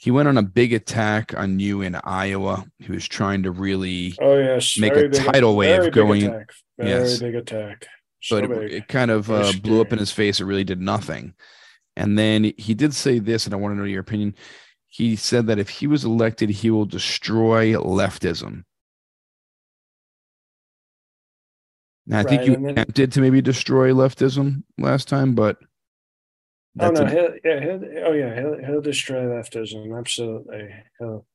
He 0.02 0.10
went 0.10 0.28
on 0.28 0.36
a 0.38 0.42
big 0.42 0.74
attack 0.74 1.38
on 1.38 1.60
you 1.60 1.82
in 1.84 1.94
Iowa. 1.96 2.66
He 2.80 2.92
was 2.92 3.08
trying 3.08 3.44
to 3.44 3.52
really 3.52 4.16
Oh 4.20 4.36
yes, 4.36 4.76
make 4.80 4.96
very 4.96 5.06
a 5.06 5.10
big- 5.10 5.24
tidal 5.26 5.56
wave 5.56 5.70
very 5.76 5.86
big 5.86 5.94
going- 5.94 6.24
attack. 6.26 6.52
Very 6.80 6.90
Yes. 6.90 7.20
big 7.20 7.36
attack. 7.36 7.86
So 8.20 8.42
but 8.48 8.64
it, 8.64 8.74
it 8.74 8.88
kind 8.88 9.12
of 9.12 9.30
uh, 9.30 9.54
blew 9.62 9.80
up 9.80 9.94
in 9.94 10.00
his 10.00 10.12
face. 10.12 10.40
It 10.40 10.46
really 10.46 10.64
did 10.64 10.82
nothing. 10.82 11.36
And 11.96 12.18
then 12.18 12.52
he 12.58 12.74
did 12.74 12.96
say 12.96 13.20
this, 13.20 13.46
and 13.46 13.54
I 13.54 13.58
want 13.58 13.74
to 13.76 13.78
know 13.78 13.84
your 13.84 14.02
opinion. 14.02 14.34
He 14.88 15.16
said 15.16 15.46
that 15.48 15.60
if 15.60 15.70
he 15.70 15.86
was 15.86 16.04
elected, 16.04 16.50
he 16.50 16.72
will 16.72 16.86
destroy 16.86 17.74
leftism. 17.74 18.64
Now, 22.08 22.20
I 22.20 22.24
think 22.24 22.46
you 22.46 22.56
then- 22.56 22.70
attempted 22.70 23.12
to 23.12 23.22
maybe 23.22 23.42
destroy 23.42 23.92
leftism 23.92 24.64
last 24.80 25.08
time, 25.08 25.36
but 25.36 25.58
Oh 26.80 26.90
no, 26.90 27.02
a- 27.02 27.10
he'll, 27.10 27.34
yeah, 27.44 27.60
he'll, 27.60 27.84
oh 28.06 28.14
yeah, 28.14 28.36
he'll 28.36 28.58
he'll 28.66 28.82
destroy 28.82 29.24
leftism. 29.24 29.98
Absolutely, 29.98 30.70
he'll 31.00 31.26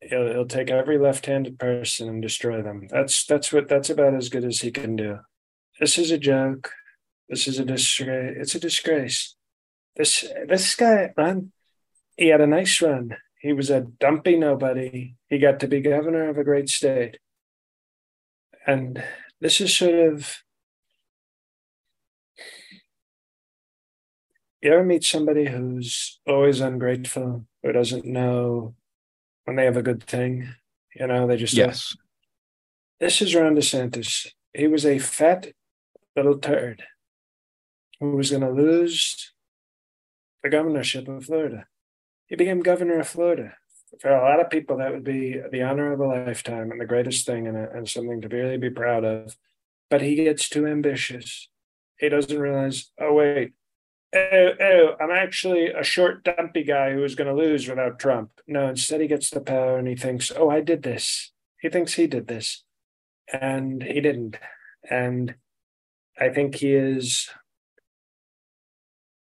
he'll 0.00 0.32
he'll 0.32 0.46
take 0.46 0.70
every 0.70 0.98
left-handed 0.98 1.58
person 1.58 2.08
and 2.08 2.22
destroy 2.22 2.62
them. 2.62 2.86
That's 2.88 3.24
that's 3.26 3.52
what 3.52 3.68
that's 3.68 3.90
about 3.90 4.14
as 4.14 4.28
good 4.28 4.44
as 4.44 4.60
he 4.60 4.70
can 4.70 4.96
do. 4.96 5.18
This 5.80 5.98
is 5.98 6.10
a 6.10 6.18
joke. 6.18 6.70
This 7.28 7.48
is 7.48 7.58
a 7.58 7.64
disgrace. 7.64 8.36
It's 8.38 8.54
a 8.54 8.60
disgrace. 8.60 9.34
This 9.96 10.24
this 10.46 10.74
guy 10.76 11.12
ran. 11.16 11.52
He 12.16 12.28
had 12.28 12.40
a 12.40 12.46
nice 12.46 12.80
run. 12.80 13.16
He 13.40 13.52
was 13.52 13.70
a 13.70 13.80
dumpy 13.80 14.36
nobody. 14.36 15.16
He 15.28 15.38
got 15.38 15.58
to 15.60 15.66
be 15.66 15.80
governor 15.80 16.28
of 16.28 16.38
a 16.38 16.44
great 16.44 16.68
state, 16.68 17.18
and 18.66 19.02
this 19.40 19.60
is 19.60 19.76
sort 19.76 19.94
of 19.94 20.36
you 24.62 24.72
ever 24.72 24.84
meet 24.84 25.04
somebody 25.04 25.46
who's 25.46 26.20
always 26.26 26.60
ungrateful, 26.60 27.46
who 27.62 27.72
doesn't 27.72 28.04
know 28.04 28.74
when 29.44 29.56
they 29.56 29.64
have 29.64 29.76
a 29.76 29.82
good 29.82 30.04
thing? 30.04 30.54
You 30.94 31.06
know, 31.08 31.26
they 31.26 31.36
just 31.36 31.54
yes, 31.54 31.96
This 33.00 33.20
is 33.20 33.34
Ron 33.34 33.56
DeSantis. 33.56 34.28
He 34.54 34.68
was 34.68 34.86
a 34.86 34.98
fat 34.98 35.48
little 36.14 36.38
turd 36.38 36.84
who 37.98 38.16
was 38.16 38.30
going 38.30 38.42
to 38.42 38.50
lose 38.50 39.32
the 40.42 40.50
governorship 40.50 41.08
of 41.08 41.24
Florida. 41.24 41.66
He 42.26 42.36
became 42.36 42.60
governor 42.60 43.00
of 43.00 43.08
Florida. 43.08 43.54
For 44.00 44.10
a 44.10 44.22
lot 44.22 44.40
of 44.40 44.50
people, 44.50 44.78
that 44.78 44.92
would 44.92 45.04
be 45.04 45.40
the 45.50 45.62
honor 45.62 45.92
of 45.92 46.00
a 46.00 46.06
lifetime 46.06 46.70
and 46.70 46.80
the 46.80 46.86
greatest 46.86 47.26
thing 47.26 47.46
and, 47.46 47.56
and 47.56 47.88
something 47.88 48.20
to 48.20 48.28
really 48.28 48.56
be 48.56 48.70
proud 48.70 49.04
of. 49.04 49.36
But 49.90 50.02
he 50.02 50.14
gets 50.14 50.48
too 50.48 50.66
ambitious. 50.66 51.48
He 51.98 52.08
doesn't 52.08 52.38
realize, 52.38 52.90
oh, 52.98 53.14
wait, 53.14 53.52
oh, 54.14 54.50
oh, 54.60 54.96
I'm 55.00 55.10
actually 55.10 55.68
a 55.68 55.82
short, 55.82 56.24
dumpy 56.24 56.64
guy 56.64 56.92
who 56.92 57.04
is 57.04 57.14
going 57.14 57.28
to 57.28 57.42
lose 57.42 57.68
without 57.68 57.98
Trump. 57.98 58.30
No, 58.46 58.68
instead 58.68 59.00
he 59.00 59.06
gets 59.06 59.30
the 59.30 59.40
power 59.40 59.78
and 59.78 59.88
he 59.88 59.96
thinks, 59.96 60.30
oh, 60.34 60.50
I 60.50 60.60
did 60.60 60.82
this. 60.82 61.32
He 61.60 61.68
thinks 61.68 61.94
he 61.94 62.06
did 62.06 62.26
this. 62.26 62.64
And 63.32 63.82
he 63.82 64.00
didn't. 64.00 64.36
And 64.90 65.36
I 66.18 66.28
think 66.28 66.56
he 66.56 66.74
is 66.74 67.30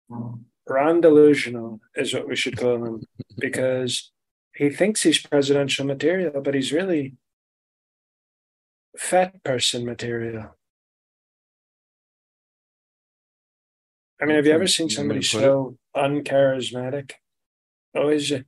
Ron 0.09 1.00
delusional, 1.00 1.80
is 1.94 2.14
what 2.14 2.28
we 2.28 2.37
should 2.37 2.56
call 2.56 2.85
him, 2.85 3.02
because 3.38 4.11
he 4.54 4.70
thinks 4.70 5.02
he's 5.02 5.25
presidential 5.25 5.87
material, 5.87 6.40
but 6.42 6.54
he's 6.54 6.73
really 6.73 7.14
fat 8.97 9.42
person 9.44 9.85
material. 9.85 10.56
I 14.20 14.26
mean, 14.26 14.36
have 14.36 14.46
you 14.46 14.52
ever 14.52 14.66
seen 14.66 14.90
somebody 14.90 15.22
so 15.22 15.76
uncharismatic? 15.96 17.12
Always, 17.94 18.30
uh, 18.30 18.40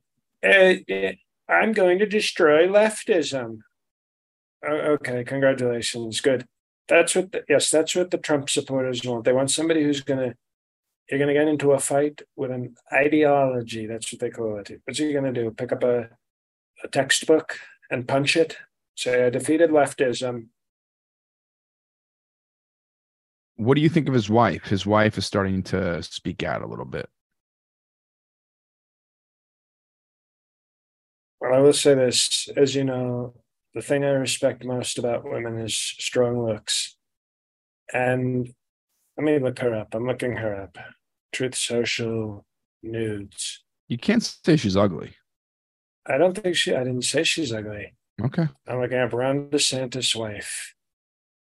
eh, 0.43 0.79
eh, 0.87 1.13
I'm 1.49 1.73
going 1.73 1.99
to 1.99 2.05
destroy 2.05 2.67
leftism. 2.67 3.59
Oh, 4.65 4.75
okay, 4.75 5.23
congratulations. 5.23 6.21
Good. 6.21 6.45
That's 6.87 7.15
what, 7.15 7.31
the, 7.31 7.43
yes, 7.49 7.71
that's 7.71 7.95
what 7.95 8.11
the 8.11 8.17
Trump 8.17 8.49
supporters 8.49 9.03
want. 9.03 9.25
They 9.25 9.33
want 9.33 9.51
somebody 9.51 9.83
who's 9.83 10.01
going 10.01 10.19
to, 10.19 10.35
you're 11.09 11.19
going 11.19 11.33
to 11.33 11.33
get 11.33 11.47
into 11.47 11.71
a 11.71 11.79
fight 11.79 12.21
with 12.35 12.51
an 12.51 12.75
ideology. 12.91 13.87
That's 13.87 14.11
what 14.11 14.19
they 14.19 14.29
call 14.29 14.57
it. 14.59 14.81
What's 14.85 14.99
he 14.99 15.11
going 15.11 15.33
to 15.33 15.43
do? 15.43 15.51
Pick 15.51 15.71
up 15.71 15.83
a, 15.83 16.09
a 16.83 16.87
textbook 16.87 17.57
and 17.89 18.07
punch 18.07 18.37
it? 18.37 18.57
Say, 18.95 19.25
I 19.25 19.29
defeated 19.29 19.71
leftism. 19.71 20.47
What 23.55 23.75
do 23.75 23.81
you 23.81 23.89
think 23.89 24.07
of 24.07 24.13
his 24.13 24.29
wife? 24.29 24.65
His 24.65 24.85
wife 24.85 25.17
is 25.17 25.25
starting 25.25 25.63
to 25.63 26.01
speak 26.03 26.43
out 26.43 26.61
a 26.61 26.67
little 26.67 26.85
bit. 26.85 27.09
Well, 31.39 31.53
I 31.53 31.59
will 31.59 31.73
say 31.73 31.93
this, 31.93 32.47
as 32.55 32.73
you 32.73 32.83
know, 32.83 33.33
the 33.73 33.81
thing 33.81 34.03
I 34.03 34.09
respect 34.09 34.63
most 34.63 34.97
about 34.97 35.29
women 35.29 35.59
is 35.59 35.75
strong 35.75 36.45
looks. 36.45 36.95
And 37.93 38.53
let 39.17 39.23
me 39.25 39.39
look 39.39 39.59
her 39.59 39.75
up. 39.75 39.93
I'm 39.93 40.07
looking 40.07 40.37
her 40.37 40.55
up. 40.55 40.77
Truth 41.31 41.55
Social 41.55 42.45
nudes. 42.81 43.63
You 43.87 43.97
can't 43.97 44.23
say 44.23 44.55
she's 44.55 44.77
ugly. 44.77 45.15
I 46.05 46.17
don't 46.17 46.37
think 46.37 46.55
she, 46.55 46.73
I 46.73 46.83
didn't 46.83 47.03
say 47.03 47.23
she's 47.23 47.53
ugly. 47.53 47.93
Okay. 48.21 48.47
I'm 48.67 48.79
looking 48.79 48.99
up 48.99 49.13
Ron 49.13 49.49
DeSantis' 49.49 50.15
wife, 50.15 50.75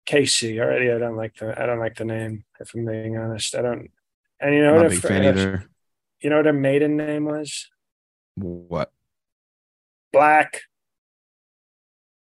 Casey. 0.06 0.60
Already, 0.60 0.90
I 0.92 0.98
don't 0.98 1.16
like 1.16 1.36
the, 1.36 1.60
I 1.60 1.66
don't 1.66 1.78
like 1.78 1.96
the 1.96 2.04
name. 2.04 2.44
If 2.60 2.74
I'm 2.74 2.84
being 2.84 3.16
honest, 3.16 3.54
I 3.54 3.62
don't. 3.62 3.90
And 4.40 4.54
you 4.54 4.62
know 4.62 4.70
I'm 4.70 4.76
what? 4.76 4.86
a 4.86 4.90
big 4.90 5.00
fan 5.00 5.24
either. 5.24 5.64
You 6.20 6.30
know 6.30 6.36
what 6.36 6.46
her 6.46 6.52
maiden 6.52 6.96
name 6.96 7.24
was? 7.24 7.68
What? 8.36 8.90
Black. 10.12 10.62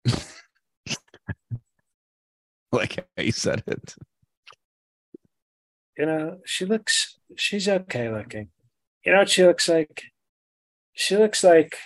Like 2.74 2.96
how 2.96 3.22
you 3.22 3.32
said 3.32 3.62
it. 3.66 3.94
you 5.98 6.06
know, 6.06 6.38
she 6.46 6.64
looks, 6.64 7.18
she's 7.36 7.68
okay 7.68 8.10
looking. 8.10 8.48
You 9.04 9.12
know 9.12 9.18
what 9.18 9.28
she 9.28 9.44
looks 9.44 9.68
like? 9.68 10.04
She 10.94 11.16
looks 11.16 11.44
like, 11.44 11.76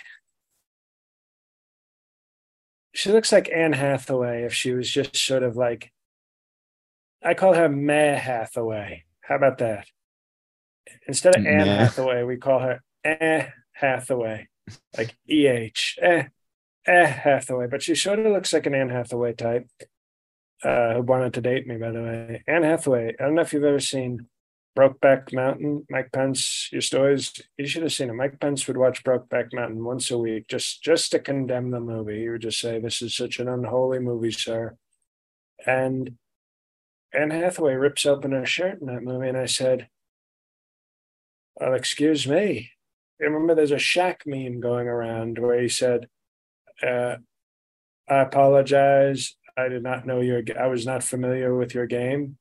she 2.97 3.11
looks 3.11 3.31
like 3.31 3.47
Anne 3.53 3.73
Hathaway 3.73 4.41
if 4.41 4.55
she 4.55 4.73
was 4.73 4.89
just 4.89 5.15
sort 5.15 5.43
of 5.43 5.55
like, 5.55 5.91
I 7.23 7.35
call 7.35 7.53
her 7.53 7.69
Meh 7.69 8.15
Hathaway. 8.15 9.03
How 9.21 9.35
about 9.35 9.59
that? 9.59 9.85
Instead 11.07 11.35
of 11.35 11.45
Anne 11.45 11.67
Meh. 11.67 11.77
Hathaway, 11.77 12.23
we 12.23 12.37
call 12.37 12.59
her 12.59 12.81
Eh 13.03 13.49
Hathaway, 13.73 14.47
like 14.97 15.15
EH, 15.29 15.69
Eh, 16.01 16.23
Eh 16.87 17.05
Hathaway. 17.05 17.67
But 17.67 17.83
she 17.83 17.93
sort 17.93 18.17
of 18.17 18.25
looks 18.25 18.51
like 18.51 18.65
an 18.65 18.73
Anne 18.73 18.89
Hathaway 18.89 19.33
type 19.33 19.67
uh, 20.63 20.95
who 20.95 21.03
wanted 21.03 21.35
to 21.35 21.41
date 21.41 21.67
me, 21.67 21.77
by 21.77 21.91
the 21.91 22.01
way. 22.01 22.43
Anne 22.47 22.63
Hathaway. 22.63 23.15
I 23.19 23.23
don't 23.23 23.35
know 23.35 23.43
if 23.43 23.53
you've 23.53 23.63
ever 23.63 23.79
seen 23.79 24.25
Brokeback 24.77 25.33
Mountain. 25.33 25.87
Mike 25.89 26.11
Pence 26.11 26.69
to 26.71 26.97
always. 26.97 27.33
You 27.57 27.65
should 27.65 27.81
have 27.81 27.93
seen 27.93 28.11
it. 28.11 28.13
Mike 28.13 28.39
Pence 28.39 28.67
would 28.67 28.77
watch 28.77 29.03
Brokeback 29.03 29.51
Mountain 29.51 29.83
once 29.83 30.11
a 30.11 30.19
week, 30.19 30.47
just 30.47 30.83
just 30.83 31.09
to 31.11 31.19
condemn 31.19 31.71
the 31.71 31.79
movie. 31.79 32.21
He 32.21 32.29
would 32.29 32.43
just 32.43 32.59
say, 32.59 32.79
"This 32.79 33.01
is 33.01 33.15
such 33.15 33.39
an 33.39 33.47
unholy 33.47 33.97
movie, 33.97 34.31
sir." 34.31 34.77
And 35.65 36.17
Anne 37.11 37.31
Hathaway 37.31 37.73
rips 37.73 38.05
open 38.05 38.33
her 38.33 38.45
shirt 38.45 38.79
in 38.79 38.85
that 38.87 39.01
movie, 39.01 39.27
and 39.27 39.37
I 39.37 39.47
said, 39.47 39.89
"Well, 41.55 41.73
excuse 41.73 42.27
me." 42.27 42.71
Remember 43.19 43.55
there's 43.55 43.71
a 43.71 43.77
Shaq 43.77 44.27
meme 44.27 44.59
going 44.59 44.87
around 44.87 45.39
where 45.39 45.59
he 45.59 45.69
said, 45.69 46.07
uh, 46.83 47.17
"I 48.07 48.19
apologize. 48.19 49.35
I 49.57 49.69
did 49.69 49.81
not 49.81 50.05
know 50.05 50.21
your. 50.21 50.43
I 50.59 50.67
was 50.67 50.85
not 50.85 51.03
familiar 51.03 51.55
with 51.55 51.73
your 51.73 51.87
game." 51.87 52.37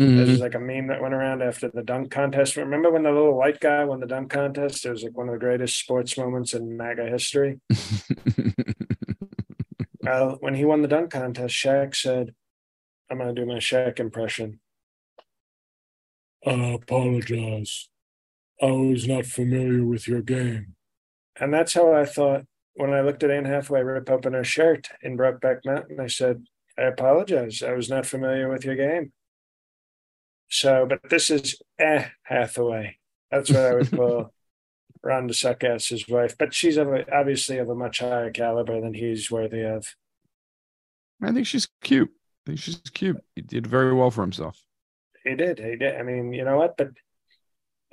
Mhm. 0.00 0.16
There's 0.16 0.40
like 0.40 0.54
a 0.54 0.58
meme 0.58 0.86
that 0.86 1.02
went 1.02 1.12
around 1.12 1.42
after 1.42 1.68
the 1.68 1.82
dunk 1.82 2.10
contest. 2.10 2.56
Remember 2.56 2.90
when 2.90 3.02
the 3.02 3.12
little 3.12 3.36
white 3.36 3.60
guy 3.60 3.84
won 3.84 4.00
the 4.00 4.06
dunk 4.06 4.30
contest? 4.30 4.86
It 4.86 4.90
was 4.90 5.02
like 5.04 5.16
one 5.16 5.28
of 5.28 5.34
the 5.34 5.38
greatest 5.38 5.78
sports 5.78 6.16
moments 6.16 6.54
in 6.54 6.76
MAGA 6.76 7.06
history. 7.06 7.60
Well, 10.02 10.38
when 10.40 10.54
he 10.54 10.64
won 10.64 10.80
the 10.80 10.88
dunk 10.88 11.10
contest, 11.10 11.54
Shaq 11.54 11.94
said, 11.94 12.34
I'm 13.10 13.18
going 13.18 13.32
to 13.34 13.40
do 13.40 13.46
my 13.46 13.58
Shaq 13.58 14.00
impression. 14.00 14.58
I 16.46 16.52
apologize. 16.72 17.88
I 18.62 18.70
was 18.70 19.06
not 19.06 19.26
familiar 19.26 19.84
with 19.84 20.08
your 20.08 20.22
game. 20.22 20.74
And 21.38 21.52
that's 21.52 21.74
how 21.74 21.92
I 21.92 22.06
thought 22.06 22.44
when 22.74 22.92
I 22.94 23.02
looked 23.02 23.22
at 23.22 23.30
Anne 23.30 23.44
Hathaway 23.44 23.82
rip 23.82 24.10
open 24.10 24.32
her 24.32 24.42
shirt 24.42 24.88
in 25.02 25.18
Brokeback 25.18 25.66
Mountain. 25.66 26.00
I 26.00 26.06
said, 26.06 26.44
I 26.78 26.84
apologize. 26.84 27.62
I 27.62 27.72
was 27.74 27.90
not 27.90 28.06
familiar 28.06 28.48
with 28.48 28.64
your 28.64 28.76
game. 28.76 29.12
So, 30.50 30.84
but 30.86 31.08
this 31.08 31.30
is 31.30 31.60
eh 31.78 32.08
Hathaway. 32.24 32.98
That's 33.30 33.50
what 33.50 33.60
I 33.60 33.74
would 33.74 33.90
call 33.96 34.34
Ron 35.02 35.28
DeSantis' 35.28 36.10
wife. 36.10 36.36
But 36.36 36.52
she's 36.52 36.76
of 36.76 36.88
a, 36.88 37.04
obviously 37.14 37.58
of 37.58 37.68
a 37.68 37.74
much 37.74 38.00
higher 38.00 38.30
caliber 38.30 38.80
than 38.80 38.94
he's 38.94 39.30
worthy 39.30 39.62
of. 39.62 39.94
I 41.22 41.32
think 41.32 41.46
she's 41.46 41.68
cute. 41.82 42.10
I 42.10 42.50
think 42.50 42.58
she's 42.58 42.80
cute. 42.92 43.22
He 43.36 43.42
did 43.42 43.66
very 43.66 43.94
well 43.94 44.10
for 44.10 44.22
himself. 44.22 44.60
He 45.24 45.34
did. 45.34 45.58
He 45.58 45.76
did. 45.76 45.96
I 45.96 46.02
mean, 46.02 46.32
you 46.32 46.44
know 46.44 46.56
what? 46.56 46.76
But 46.76 46.90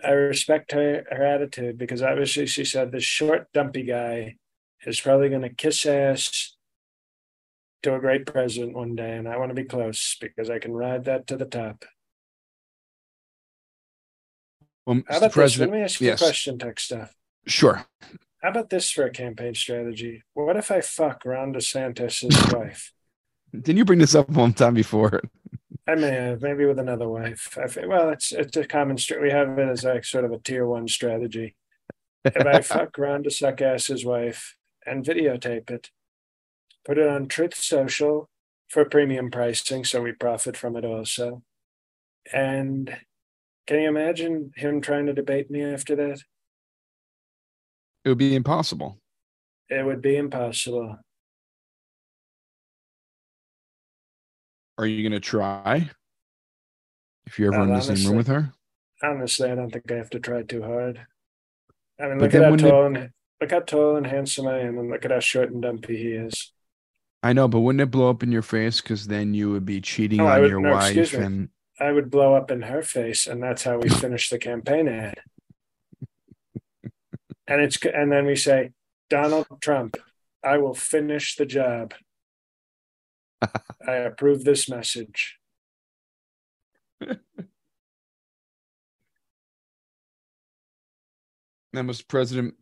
I 0.04 0.12
respect 0.12 0.72
her, 0.72 1.06
her 1.12 1.26
attitude 1.26 1.78
because 1.78 2.02
obviously 2.02 2.46
she 2.46 2.66
said 2.66 2.92
this 2.92 3.04
short, 3.04 3.52
dumpy 3.54 3.84
guy 3.84 4.36
is 4.86 5.02
probably 5.02 5.30
going 5.30 5.42
to 5.42 5.50
kiss 5.50 5.86
ass 5.86 6.56
to 7.84 7.96
a 7.96 8.00
great 8.00 8.26
president 8.26 8.76
one 8.76 8.96
day, 8.96 9.18
and 9.18 9.28
I 9.28 9.38
want 9.38 9.50
to 9.50 9.56
be 9.56 9.64
close 9.64 10.18
because 10.20 10.50
I 10.50 10.60
can 10.60 10.74
ride 10.74 11.06
that 11.06 11.28
to 11.28 11.38
the 11.38 11.46
top. 11.46 11.86
Well, 14.88 15.04
How 15.10 15.18
about 15.18 15.34
this? 15.34 15.60
Let 15.60 15.70
me 15.70 15.82
ask 15.82 16.00
you 16.00 16.08
yes. 16.08 16.22
a 16.22 16.26
question, 16.26 16.58
Tech 16.58 16.80
Stuff. 16.80 17.14
sure. 17.46 17.86
How 18.42 18.50
about 18.52 18.70
this 18.70 18.90
for 18.90 19.04
a 19.04 19.10
campaign 19.12 19.54
strategy? 19.54 20.24
What 20.34 20.56
if 20.56 20.72
I 20.72 20.80
fuck 20.80 21.26
Ron 21.26 21.54
DeSantis' 21.54 22.54
wife? 22.58 22.94
Didn't 23.52 23.78
you 23.78 23.84
bring 23.84 24.00
this 24.00 24.16
up 24.16 24.30
one 24.30 24.54
time 24.54 24.76
before? 24.76 25.22
I 25.86 25.96
may 25.96 26.12
have, 26.12 26.42
maybe 26.42 26.66
with 26.66 26.80
another 26.80 27.10
wife. 27.10 27.58
I 27.62 27.68
think, 27.68 27.88
well, 27.90 28.10
it's 28.12 28.32
it's 28.32 28.56
a 28.56 28.66
common. 28.66 28.98
Str- 28.98 29.20
we 29.22 29.30
have 29.30 29.60
it 29.60 29.68
as 29.68 29.84
like 29.84 30.06
sort 30.06 30.24
of 30.24 30.32
a 30.32 30.38
tier 30.40 30.66
one 30.66 30.88
strategy. 30.88 31.56
If 32.24 32.46
I 32.46 32.62
fuck 32.62 32.98
Ron 32.98 33.24
DeSantis' 33.24 34.06
wife 34.06 34.56
and 34.86 35.04
videotape 35.04 35.70
it, 35.70 35.90
put 36.86 36.98
it 36.98 37.08
on 37.10 37.28
Truth 37.28 37.56
Social 37.56 38.30
for 38.70 38.86
premium 38.86 39.32
pricing, 39.32 39.84
so 39.84 40.02
we 40.02 40.14
profit 40.14 40.56
from 40.56 40.78
it 40.78 40.86
also. 40.86 41.42
And 42.32 42.96
can 43.68 43.80
you 43.82 43.88
imagine 43.90 44.52
him 44.56 44.82
trying 44.82 45.06
to 45.08 45.14
debate 45.14 45.52
me 45.52 45.64
after 45.64 45.96
that? 45.96 46.20
It 48.06 48.10
would 48.10 48.18
be 48.18 48.36
impossible. 48.36 48.98
It 49.70 49.86
would 49.86 50.02
be 50.02 50.16
impossible. 50.16 50.98
Are 54.78 54.86
you 54.86 55.02
going 55.04 55.20
to 55.20 55.20
try? 55.20 55.90
If 57.26 57.40
you're 57.40 57.54
ever 57.54 57.66
Not 57.66 57.74
in 57.74 57.76
the 57.80 57.96
same 57.98 58.08
room 58.08 58.18
with 58.18 58.28
her? 58.28 58.54
Honestly, 59.04 59.52
I 59.52 59.56
don't 59.56 59.72
think 59.72 59.92
I 59.92 59.96
have 59.96 60.10
to 60.12 60.20
try 60.20 60.44
too 60.44 60.64
hard. 60.64 61.06
I 62.00 62.08
mean, 62.08 62.20
But 62.20 62.26
look 62.26 62.36
at 62.36 62.44
how 62.44 62.52
wouldn't 62.52 62.68
it- 62.68 62.72
tall 62.72 62.86
and 62.86 63.10
look 63.42 63.52
how 63.52 63.60
tall 63.60 63.96
and 63.98 64.08
handsome 64.08 64.48
I 64.48 64.60
am, 64.60 64.78
and 64.78 64.90
look 64.90 65.04
at 65.04 65.12
how 65.12 65.20
short 65.20 65.52
and 65.52 65.62
dumpy 65.62 65.98
he 65.98 66.12
is. 66.14 66.54
I 67.24 67.34
know, 67.34 67.48
but 67.48 67.60
wouldn't 67.60 67.82
it 67.82 67.92
blow 67.92 68.10
up 68.10 68.24
in 68.24 68.32
your 68.32 68.44
face? 68.44 68.80
Because 68.82 69.08
then 69.08 69.34
you 69.34 69.52
would 69.52 69.66
be 69.66 69.82
cheating 69.82 70.22
Oh, 70.22 70.28
on 70.28 70.42
would- 70.42 70.50
your 70.52 70.62
no, 70.62 70.72
wife 70.72 71.14
and 71.14 71.50
I 71.80 71.92
would 71.92 72.10
blow 72.10 72.34
up 72.34 72.50
in 72.50 72.64
her 72.64 72.82
face, 72.82 73.28
and 73.28 73.42
that's 73.42 73.64
how 73.64 73.78
we 73.78 73.90
finish 73.90 74.30
the 74.30 74.40
campaign 74.40 74.88
ad. 74.88 75.20
And 77.48 77.62
it's 77.62 77.78
and 77.86 78.12
then 78.12 78.26
we 78.26 78.36
say, 78.36 78.72
Donald 79.10 79.48
Trump, 79.62 79.98
I 80.44 80.58
will 80.58 80.74
finish 80.74 81.36
the 81.36 81.46
job. 81.46 81.94
I 83.42 83.94
approve 83.94 84.44
this 84.44 84.68
message. 84.68 85.38
Now, 91.74 91.84
Mr. 91.84 92.08
President, 92.08 92.56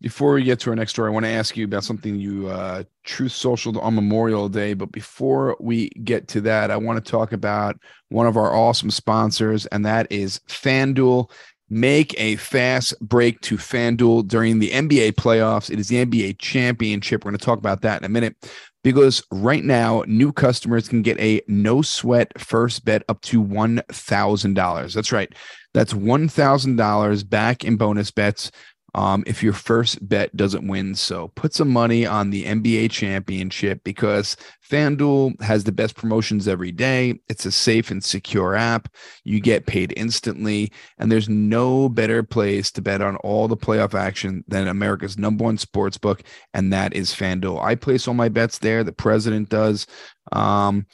before 0.00 0.32
we 0.32 0.42
get 0.42 0.58
to 0.60 0.70
our 0.70 0.76
next 0.76 0.92
story, 0.92 1.10
I 1.10 1.12
want 1.12 1.26
to 1.26 1.30
ask 1.30 1.56
you 1.56 1.64
about 1.64 1.84
something 1.84 2.16
you 2.16 2.48
uh, 2.48 2.84
Truth 3.04 3.32
Social 3.32 3.78
on 3.80 3.94
Memorial 3.94 4.48
Day. 4.48 4.72
But 4.72 4.92
before 4.92 5.56
we 5.60 5.90
get 5.90 6.26
to 6.28 6.40
that, 6.42 6.70
I 6.70 6.76
want 6.76 7.04
to 7.04 7.10
talk 7.10 7.32
about 7.32 7.78
one 8.08 8.26
of 8.26 8.36
our 8.36 8.54
awesome 8.54 8.90
sponsors, 8.90 9.66
and 9.66 9.84
that 9.84 10.10
is 10.10 10.40
FanDuel. 10.48 11.30
Make 11.68 12.18
a 12.18 12.34
fast 12.36 12.98
break 13.00 13.40
to 13.42 13.56
FanDuel 13.56 14.26
during 14.26 14.58
the 14.58 14.70
NBA 14.70 15.12
playoffs. 15.12 15.70
It 15.70 15.78
is 15.78 15.88
the 15.88 16.04
NBA 16.04 16.38
championship. 16.38 17.24
We're 17.24 17.30
going 17.30 17.38
to 17.38 17.44
talk 17.44 17.58
about 17.58 17.82
that 17.82 18.00
in 18.00 18.06
a 18.06 18.08
minute 18.08 18.34
because 18.82 19.22
right 19.30 19.62
now, 19.62 20.02
new 20.06 20.32
customers 20.32 20.88
can 20.88 21.02
get 21.02 21.20
a 21.20 21.42
no 21.46 21.82
sweat 21.82 22.32
first 22.40 22.84
bet 22.84 23.02
up 23.08 23.20
to 23.22 23.44
$1,000. 23.44 24.94
That's 24.94 25.12
right. 25.12 25.32
That's 25.74 25.92
$1,000 25.92 27.28
back 27.28 27.64
in 27.64 27.76
bonus 27.76 28.10
bets 28.10 28.50
um, 28.94 29.24
if 29.26 29.42
your 29.42 29.52
first 29.52 30.06
bet 30.08 30.34
doesn't 30.36 30.66
win. 30.66 30.94
So 30.94 31.28
put 31.28 31.54
some 31.54 31.70
money 31.70 32.06
on 32.06 32.30
the 32.30 32.44
NBA 32.44 32.90
championship 32.90 33.82
because 33.84 34.36
FanDuel 34.68 35.40
has 35.42 35.64
the 35.64 35.72
best 35.72 35.96
promotions 35.96 36.48
every 36.48 36.72
day. 36.72 37.20
It's 37.28 37.46
a 37.46 37.52
safe 37.52 37.90
and 37.90 38.02
secure 38.02 38.54
app. 38.54 38.88
You 39.24 39.40
get 39.40 39.66
paid 39.66 39.92
instantly, 39.96 40.72
and 40.98 41.10
there's 41.10 41.28
no 41.28 41.88
better 41.88 42.22
place 42.22 42.70
to 42.72 42.82
bet 42.82 43.02
on 43.02 43.16
all 43.16 43.48
the 43.48 43.56
playoff 43.56 43.94
action 43.94 44.44
than 44.48 44.68
America's 44.68 45.18
number 45.18 45.44
one 45.44 45.58
sports 45.58 45.98
book, 45.98 46.22
and 46.54 46.72
that 46.72 46.94
is 46.94 47.12
FanDuel. 47.12 47.62
I 47.62 47.74
place 47.74 48.06
all 48.06 48.14
my 48.14 48.28
bets 48.28 48.58
there. 48.58 48.84
The 48.84 48.92
president 48.92 49.48
does. 49.48 49.86
Um, 50.32 50.86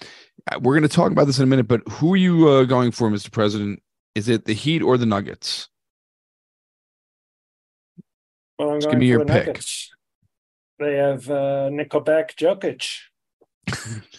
we're 0.61 0.75
going 0.75 0.89
to 0.89 0.95
talk 0.95 1.13
about 1.13 1.27
this 1.27 1.39
in 1.39 1.45
a 1.45 1.49
minute, 1.49 1.69
but 1.69 1.83
who 1.89 2.15
are 2.15 2.19
you 2.19 2.49
uh, 2.49 2.65
going 2.65 2.93
for, 2.93 3.11
Mr. 3.11 3.33
President? 3.33 3.83
Is 4.15 4.29
it 4.29 4.45
the 4.45 4.55
Heat 4.55 4.83
or 4.83 4.97
the 4.97 5.07
Nuggets? 5.07 5.69
Well, 8.59 8.71
I'm 8.71 8.81
Just 8.81 8.87
going 8.87 8.95
give 8.95 9.01
me 9.01 9.07
your 9.07 9.25
pick. 9.25 9.47
Nuggets. 9.47 9.91
They 10.79 10.97
have 10.97 11.29
uh, 11.31 11.71
Nickelback 11.71 12.35
Jokic. 12.37 13.01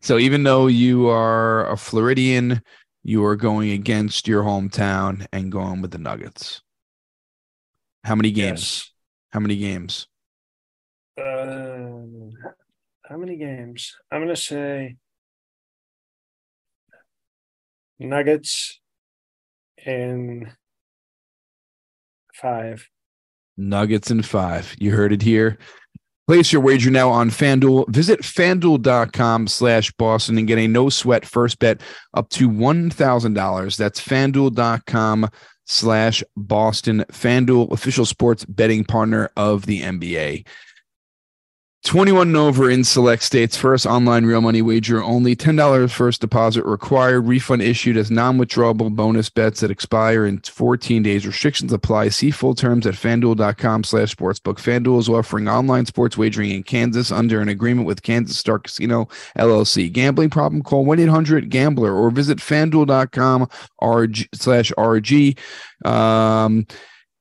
So 0.00 0.18
even 0.18 0.44
though 0.44 0.68
you 0.68 1.08
are 1.08 1.68
a 1.70 1.76
Floridian, 1.76 2.62
you 3.02 3.24
are 3.24 3.36
going 3.36 3.70
against 3.70 4.28
your 4.28 4.42
hometown 4.44 5.26
and 5.32 5.50
going 5.50 5.82
with 5.82 5.90
the 5.90 5.98
Nuggets. 5.98 6.62
How 8.04 8.14
many 8.14 8.30
games? 8.30 8.92
How 9.32 9.40
many 9.40 9.56
games? 9.56 10.06
Yes. 11.16 11.26
Uh, 11.26 12.06
how 13.08 13.16
many 13.16 13.36
games? 13.36 13.96
I'm 14.10 14.20
going 14.20 14.34
to 14.34 14.40
say 14.40 14.96
Nuggets 17.98 18.80
in 19.84 20.52
five. 22.34 22.88
Nuggets 23.60 24.10
in 24.10 24.22
five. 24.22 24.74
You 24.78 24.92
heard 24.92 25.12
it 25.12 25.22
here. 25.22 25.58
Place 26.26 26.52
your 26.52 26.62
wager 26.62 26.90
now 26.90 27.10
on 27.10 27.28
FanDuel. 27.28 27.88
Visit 27.88 28.20
fanduel.com 28.20 29.48
slash 29.48 29.90
Boston 29.92 30.38
and 30.38 30.46
get 30.46 30.58
a 30.58 30.68
no 30.68 30.88
sweat 30.88 31.26
first 31.26 31.58
bet 31.58 31.80
up 32.14 32.28
to 32.30 32.48
$1,000. 32.48 33.76
That's 33.76 34.00
fanduel.com 34.00 35.28
slash 35.66 36.22
Boston. 36.36 37.04
FanDuel, 37.10 37.72
official 37.72 38.06
sports 38.06 38.44
betting 38.44 38.84
partner 38.84 39.30
of 39.36 39.66
the 39.66 39.82
NBA. 39.82 40.46
21 41.84 42.28
and 42.28 42.36
over 42.36 42.68
in 42.68 42.84
select 42.84 43.22
states. 43.22 43.56
First 43.56 43.86
online 43.86 44.26
real 44.26 44.42
money 44.42 44.60
wager 44.60 45.02
only. 45.02 45.34
$10 45.34 45.90
first 45.90 46.20
deposit 46.20 46.64
required. 46.66 47.26
Refund 47.26 47.62
issued 47.62 47.96
as 47.96 48.10
non 48.10 48.36
withdrawable 48.36 48.94
bonus 48.94 49.30
bets 49.30 49.60
that 49.60 49.70
expire 49.70 50.26
in 50.26 50.40
14 50.40 51.02
days. 51.02 51.26
Restrictions 51.26 51.72
apply. 51.72 52.10
See 52.10 52.30
full 52.30 52.54
terms 52.54 52.86
at 52.86 52.94
fanduel.com 52.94 53.84
slash 53.84 54.14
sportsbook. 54.14 54.56
Fanduel 54.56 54.98
is 54.98 55.08
offering 55.08 55.48
online 55.48 55.86
sports 55.86 56.18
wagering 56.18 56.50
in 56.50 56.64
Kansas 56.64 57.10
under 57.10 57.40
an 57.40 57.48
agreement 57.48 57.86
with 57.86 58.02
Kansas 58.02 58.36
Star 58.36 58.58
Casino 58.58 59.08
LLC. 59.38 59.90
Gambling 59.90 60.28
problem? 60.30 60.62
Call 60.62 60.84
1 60.84 61.00
800 61.00 61.48
Gambler 61.48 61.94
or 61.94 62.10
visit 62.10 62.38
fanduel.com 62.38 63.48
slash 64.34 64.70
RG. 64.76 65.38
Um, 65.86 66.66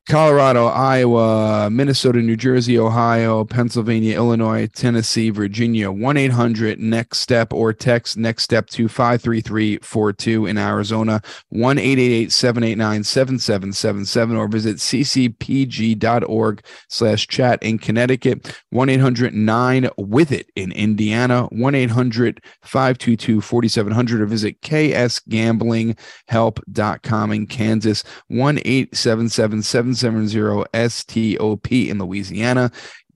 Colorado, 0.09 0.65
Iowa, 0.65 1.69
Minnesota, 1.69 2.17
New 2.17 2.35
Jersey, 2.35 2.79
Ohio, 2.79 3.45
Pennsylvania, 3.45 4.15
Illinois, 4.15 4.65
Tennessee, 4.65 5.29
Virginia, 5.29 5.91
1 5.91 6.17
800 6.17 6.79
Next 6.79 7.19
Step 7.19 7.53
or 7.53 7.73
text 7.73 8.17
Next 8.17 8.41
Step 8.41 8.69
to 8.69 8.87
53342 8.87 10.47
in 10.47 10.57
Arizona, 10.57 11.21
1 11.49 11.77
888 11.77 12.31
789 12.31 13.03
7777 13.03 14.35
or 14.35 14.47
visit 14.47 14.77
ccpg.org 14.77 16.63
slash 16.87 17.27
chat 17.27 17.61
in 17.61 17.77
Connecticut, 17.77 18.59
1 18.71 18.89
800 18.89 19.35
9 19.35 19.89
with 19.95 20.31
it 20.31 20.49
in 20.55 20.71
Indiana, 20.71 21.43
1 21.51 21.75
800 21.75 22.41
522 22.63 23.41
4700 23.41 24.21
or 24.21 24.25
visit 24.25 24.59
ksgamblinghelp.com 24.61 27.31
in 27.31 27.45
Kansas, 27.45 28.03
1 28.27 28.59
877 28.65 29.61
770 29.99 30.65
STOP 30.89 31.89
in 31.89 31.99
Louisiana. 31.99 32.71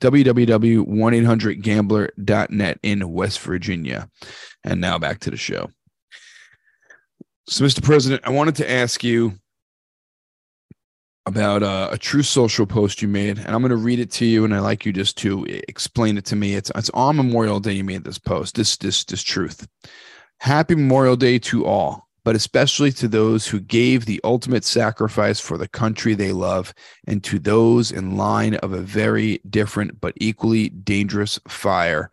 www.1800gambler.net 0.00 2.78
in 2.82 3.12
West 3.12 3.40
Virginia. 3.40 4.08
And 4.64 4.80
now 4.80 4.98
back 4.98 5.20
to 5.20 5.30
the 5.30 5.36
show. 5.36 5.70
So, 7.46 7.64
Mr. 7.64 7.82
President, 7.82 8.22
I 8.24 8.30
wanted 8.30 8.56
to 8.56 8.70
ask 8.70 9.02
you 9.02 9.34
about 11.26 11.62
a, 11.62 11.92
a 11.92 11.98
Truth 11.98 12.26
Social 12.26 12.66
post 12.66 13.02
you 13.02 13.08
made, 13.08 13.38
and 13.38 13.48
I'm 13.48 13.60
going 13.60 13.70
to 13.70 13.76
read 13.76 13.98
it 13.98 14.10
to 14.12 14.24
you, 14.24 14.44
and 14.44 14.54
I'd 14.54 14.60
like 14.60 14.86
you 14.86 14.92
just 14.92 15.18
to 15.18 15.44
explain 15.68 16.18
it 16.18 16.24
to 16.26 16.36
me. 16.36 16.54
It's 16.54 16.70
it's 16.74 16.90
on 16.90 17.16
Memorial 17.16 17.60
Day 17.60 17.72
you 17.72 17.84
made 17.84 18.04
this 18.04 18.18
post. 18.18 18.54
This 18.54 18.76
this 18.76 19.04
this 19.04 19.22
truth. 19.22 19.66
Happy 20.38 20.74
Memorial 20.74 21.16
Day 21.16 21.38
to 21.40 21.66
all, 21.66 22.08
but 22.24 22.36
especially 22.36 22.92
to 22.92 23.08
those 23.08 23.46
who 23.46 23.60
gave 23.60 24.04
the 24.04 24.20
ultimate 24.24 24.64
sacrifice 24.64 25.40
for 25.40 25.58
the 25.58 25.68
country 25.68 26.14
they 26.14 26.32
love, 26.32 26.74
and 27.06 27.22
to 27.24 27.38
those 27.38 27.92
in 27.92 28.16
line 28.16 28.54
of 28.56 28.72
a 28.72 28.80
very 28.80 29.40
different 29.48 30.00
but 30.00 30.14
equally 30.18 30.68
dangerous 30.68 31.38
fire 31.48 32.10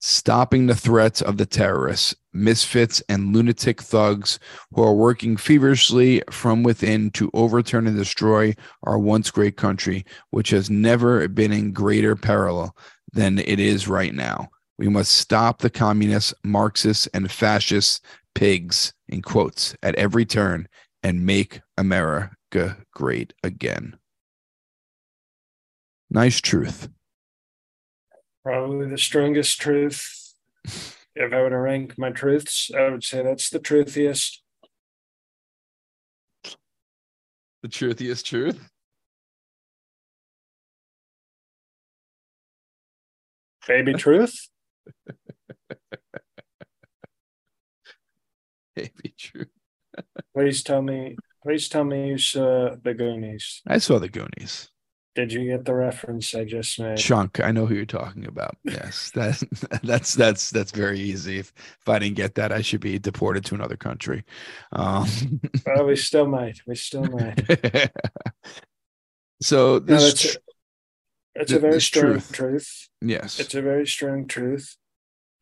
stopping 0.00 0.66
the 0.66 0.74
threats 0.74 1.20
of 1.20 1.36
the 1.36 1.46
terrorists, 1.46 2.14
misfits, 2.32 3.02
and 3.08 3.34
lunatic 3.34 3.82
thugs 3.82 4.38
who 4.72 4.82
are 4.82 4.94
working 4.94 5.36
feverishly 5.36 6.22
from 6.30 6.62
within 6.62 7.10
to 7.10 7.30
overturn 7.34 7.86
and 7.86 7.96
destroy 7.96 8.54
our 8.84 8.98
once 8.98 9.30
great 9.30 9.56
country, 9.56 10.04
which 10.30 10.50
has 10.50 10.70
never 10.70 11.28
been 11.28 11.52
in 11.52 11.72
greater 11.72 12.16
peril 12.16 12.74
than 13.12 13.38
it 13.38 13.60
is 13.60 13.88
right 13.88 14.14
now. 14.14 14.48
We 14.78 14.88
must 14.88 15.12
stop 15.12 15.58
the 15.58 15.68
communists, 15.68 16.32
Marxists, 16.42 17.06
and 17.08 17.30
fascist 17.30 18.02
pigs, 18.34 18.92
in 19.08 19.22
quotes, 19.22 19.74
at 19.82 19.94
every 19.96 20.24
turn 20.24 20.68
and 21.02 21.24
make 21.24 21.60
America 21.76 22.78
great 22.94 23.32
again. 23.42 23.96
Nice 26.10 26.40
truth. 26.40 26.88
Probably 28.42 28.88
the 28.88 28.98
strongest 28.98 29.60
truth. 29.60 30.34
If 30.64 31.32
I 31.32 31.40
were 31.42 31.50
to 31.50 31.58
rank 31.58 31.98
my 31.98 32.10
truths, 32.10 32.70
I 32.76 32.88
would 32.88 33.04
say 33.04 33.22
that's 33.22 33.50
the 33.50 33.58
truthiest. 33.58 34.42
The 37.62 37.68
truthiest 37.68 38.26
truth. 38.26 38.70
Baby 43.66 43.94
truth. 43.94 44.48
Baby 48.76 49.14
true. 49.18 49.46
please 50.34 50.62
tell 50.62 50.82
me. 50.82 51.16
Please 51.42 51.68
tell 51.68 51.84
me 51.84 52.08
you 52.08 52.18
saw 52.18 52.76
the 52.82 52.94
Goonies. 52.94 53.62
I 53.66 53.78
saw 53.78 53.98
the 53.98 54.08
Goonies. 54.08 54.70
Did 55.16 55.32
you 55.32 55.44
get 55.44 55.64
the 55.64 55.74
reference 55.74 56.34
I 56.36 56.44
just 56.44 56.78
made? 56.78 56.96
Chunk, 56.96 57.40
I 57.40 57.50
know 57.50 57.66
who 57.66 57.74
you're 57.74 57.84
talking 57.84 58.26
about. 58.26 58.56
Yes, 58.64 59.10
that 59.14 59.42
that's 59.82 60.14
that's 60.14 60.50
that's 60.50 60.70
very 60.70 61.00
easy. 61.00 61.38
If, 61.38 61.52
if 61.80 61.88
I 61.88 61.98
didn't 61.98 62.16
get 62.16 62.36
that, 62.36 62.52
I 62.52 62.60
should 62.60 62.80
be 62.80 62.98
deported 62.98 63.44
to 63.46 63.54
another 63.56 63.76
country. 63.76 64.24
Um, 64.72 65.40
well, 65.66 65.86
we 65.86 65.96
still 65.96 66.26
might. 66.26 66.60
We 66.66 66.76
still 66.76 67.04
might. 67.04 67.42
so 69.42 69.80
this 69.80 70.00
no, 70.00 70.08
it's, 70.08 70.24
a, 70.24 70.38
it's 71.34 71.52
a 71.52 71.58
very 71.58 71.80
strong 71.80 72.12
truth. 72.12 72.32
truth. 72.32 72.88
Yes, 73.00 73.40
it's 73.40 73.54
a 73.54 73.62
very 73.62 73.86
strong 73.86 74.28
truth, 74.28 74.76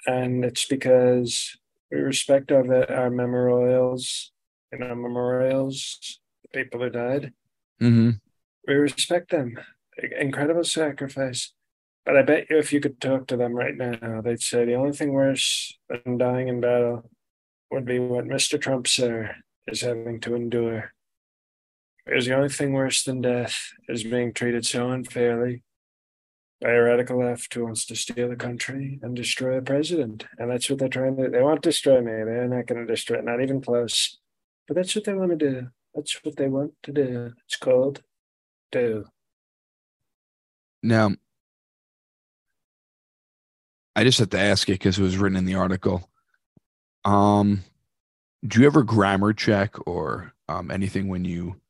and 0.07 0.45
it's 0.45 0.65
because 0.65 1.59
we 1.91 1.99
respect 1.99 2.53
our 2.53 2.91
our 2.91 3.11
memorials 3.11 4.33
and 4.73 4.85
our 4.85 4.97
memorials, 4.97 6.21
the 6.43 6.63
people 6.63 6.81
who 6.81 6.91
died. 6.91 7.33
Mm-hmm 7.81 8.11
we 8.69 8.75
respect 8.75 9.31
them. 9.31 9.59
Incredible 10.21 10.63
sacrifice. 10.63 11.53
But 12.05 12.17
I 12.17 12.23
bet 12.23 12.49
you 12.51 12.59
if 12.59 12.73
you 12.73 12.81
could 12.81 13.01
talk 13.01 13.27
to 13.27 13.37
them 13.37 13.55
right 13.55 13.77
now, 13.77 14.21
they'd 14.21 14.41
say 14.41 14.65
the 14.65 14.75
only 14.75 14.93
thing 14.93 15.13
worse 15.13 15.77
than 15.89 16.19
dying 16.19 16.49
in 16.49 16.61
battle 16.61 17.11
would 17.71 17.85
be 17.85 17.99
what 17.99 18.27
Mr. 18.27 18.61
Trump, 18.61 18.87
sir, 18.87 19.35
is 19.67 19.81
having 19.81 20.21
to 20.21 20.35
endure. 20.35 20.93
Because 22.07 22.27
the 22.27 22.37
only 22.37 22.49
thing 22.49 22.73
worse 22.73 23.03
than 23.03 23.21
death 23.21 23.59
is 23.89 24.05
being 24.05 24.33
treated 24.33 24.65
so 24.65 24.91
unfairly 24.91 25.63
by 26.61 26.71
a 26.71 26.83
radical 26.83 27.21
left 27.21 27.55
who 27.55 27.65
wants 27.65 27.87
to 27.87 27.97
steal 27.97 28.29
the 28.29 28.37
country 28.37 28.99
and 29.03 29.15
destroy 29.15 29.57
the 29.57 29.63
president. 29.63 30.27
And 30.39 30.51
that's 30.51 30.69
what 30.69 30.79
they're 30.79 30.89
trying 30.89 31.17
to 31.17 31.25
do. 31.25 31.31
They 31.31 31.43
won't 31.43 31.63
destroy 31.63 32.01
me. 32.01 32.13
They're 32.13 32.49
not 32.49 32.67
going 32.67 32.85
to 32.85 32.93
destroy 32.93 33.19
it, 33.19 33.25
not 33.25 33.41
even 33.41 33.61
close. 33.61 34.19
But 34.67 34.75
that's 34.75 34.95
what 34.95 35.05
they 35.05 35.15
want 35.15 35.31
to 35.31 35.37
do. 35.37 35.69
That's 35.95 36.23
what 36.25 36.37
they 36.37 36.49
want 36.49 36.73
to 36.83 36.93
do. 36.93 37.33
It's 37.47 37.57
called 37.57 38.03
do. 38.71 39.05
Now, 40.83 41.13
I 43.97 44.05
just 44.05 44.19
have 44.19 44.31
to 44.31 44.39
ask 44.39 44.69
it 44.69 44.75
because 44.75 44.99
it 44.99 45.03
was 45.03 45.17
written 45.17 45.39
in 45.39 45.45
the 45.45 45.57
article. 45.57 46.09
Um, 47.05 47.65
do 48.47 48.61
you 48.61 48.67
ever 48.67 48.83
grammar 48.83 49.33
check 49.33 49.75
or 49.87 50.33
um, 50.49 50.71
anything 50.71 51.09
when 51.09 51.25
you 51.25 51.61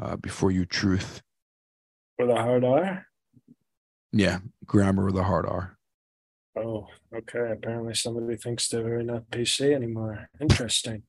uh, 0.00 0.16
before 0.16 0.50
you 0.50 0.66
truth? 0.66 1.22
With 2.18 2.30
a 2.30 2.36
hard 2.36 2.64
R? 2.64 3.06
Yeah, 4.12 4.38
grammar 4.66 5.06
with 5.06 5.16
a 5.16 5.24
hard 5.24 5.46
R. 5.46 5.76
Oh, 6.56 6.88
okay. 7.14 7.52
Apparently 7.52 7.94
somebody 7.94 8.36
thinks 8.36 8.68
they're 8.68 9.02
not 9.02 9.30
PC 9.30 9.74
anymore. 9.74 10.28
Interesting. 10.40 11.04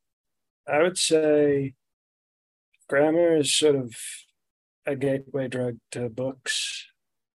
I 0.68 0.84
would 0.84 0.98
say 0.98 1.74
grammar 2.88 3.38
is 3.38 3.54
sort 3.54 3.76
of 3.76 3.96
a 4.86 4.96
gateway 4.96 5.48
drug 5.48 5.78
to 5.92 6.10
books, 6.10 6.88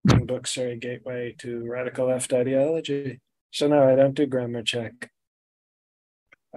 and 0.09 0.25
books 0.25 0.57
are 0.57 0.69
a 0.69 0.77
gateway 0.77 1.35
to 1.39 1.65
radical 1.67 2.07
left 2.07 2.31
ideology. 2.31 3.19
So 3.51 3.67
no, 3.67 3.91
I 3.91 3.95
don't 3.95 4.13
do 4.13 4.25
grammar 4.25 4.63
check. 4.63 5.11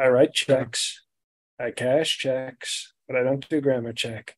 I 0.00 0.08
write 0.08 0.32
checks, 0.34 1.02
I 1.58 1.72
cash 1.72 2.16
checks, 2.18 2.92
but 3.08 3.16
I 3.16 3.22
don't 3.22 3.46
do 3.48 3.60
grammar 3.60 3.92
check. 3.92 4.36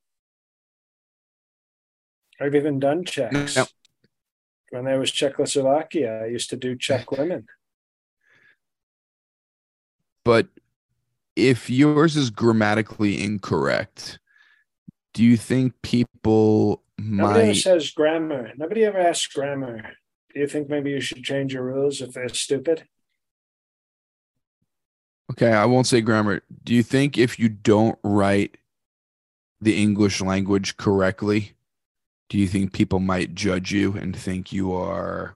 I've 2.41 2.55
even 2.55 2.81
done 2.81 3.05
checks. 3.05 3.57
No. 3.57 3.67
When 4.73 4.87
there 4.87 4.99
was 4.99 5.11
Czechoslovakia, 5.11 6.23
I 6.25 6.29
used 6.29 6.49
to 6.49 6.57
do 6.57 6.75
Czech 6.77 7.11
women. 7.19 7.47
But 10.25 10.49
if 11.37 11.69
yours 11.69 12.17
is 12.17 12.31
grammatically 12.31 13.23
incorrect, 13.23 14.19
do 15.13 15.23
you 15.23 15.37
think 15.37 15.75
people 15.83 16.83
Nobody 16.97 17.39
might 17.39 17.45
ever 17.45 17.55
says 17.55 17.91
grammar. 17.91 18.53
Nobody 18.57 18.87
ever 18.87 18.99
asks 18.99 19.27
grammar. 19.27 19.93
Do 20.33 20.41
you 20.41 20.47
think 20.47 20.71
maybe 20.71 20.91
you 20.91 21.03
should 21.03 21.23
change 21.23 21.53
your 21.53 21.65
rules 21.65 22.01
if 22.01 22.15
they're 22.15 22.31
stupid? 22.31 22.85
Okay, 25.33 25.53
I 25.53 25.67
won't 25.67 25.87
say 25.87 26.01
grammar. 26.01 26.41
Do 26.65 26.73
you 26.73 26.83
think 26.83 27.19
if 27.19 27.39
you 27.39 27.51
don't 27.51 27.99
write 28.03 28.57
the 29.61 29.83
English 29.83 30.23
language 30.23 30.79
correctly, 30.79 31.53
do 32.29 32.39
you 32.39 32.49
think 32.49 32.73
people 32.73 33.01
might 33.01 33.35
judge 33.35 33.73
you 33.73 33.95
and 33.95 34.17
think 34.17 34.53
you 34.53 34.73
are 34.73 35.35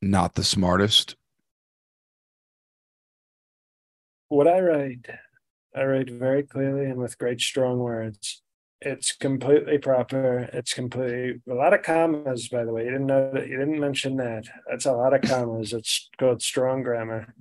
not 0.00 0.34
the 0.34 0.44
smartest? 0.44 1.16
What 4.28 4.48
I 4.48 4.60
write 4.60 5.06
I 5.74 5.84
write 5.84 6.10
very 6.10 6.44
clearly 6.44 6.84
and 6.84 6.98
with 6.98 7.18
great 7.18 7.40
strong 7.40 7.78
words. 7.78 8.42
It's 8.80 9.16
completely 9.16 9.78
proper. 9.78 10.48
It's 10.52 10.72
completely 10.72 11.40
a 11.50 11.54
lot 11.54 11.74
of 11.74 11.82
commas, 11.82 12.48
by 12.48 12.64
the 12.64 12.72
way. 12.72 12.84
You 12.84 12.90
didn't 12.92 13.06
know 13.06 13.32
that 13.32 13.48
you 13.48 13.58
didn't 13.58 13.80
mention 13.80 14.16
that. 14.16 14.44
That's 14.68 14.86
a 14.86 14.92
lot 14.92 15.14
of 15.14 15.22
commas. 15.22 15.72
It's 15.72 16.10
called 16.18 16.42
strong 16.42 16.82
grammar. 16.82 17.34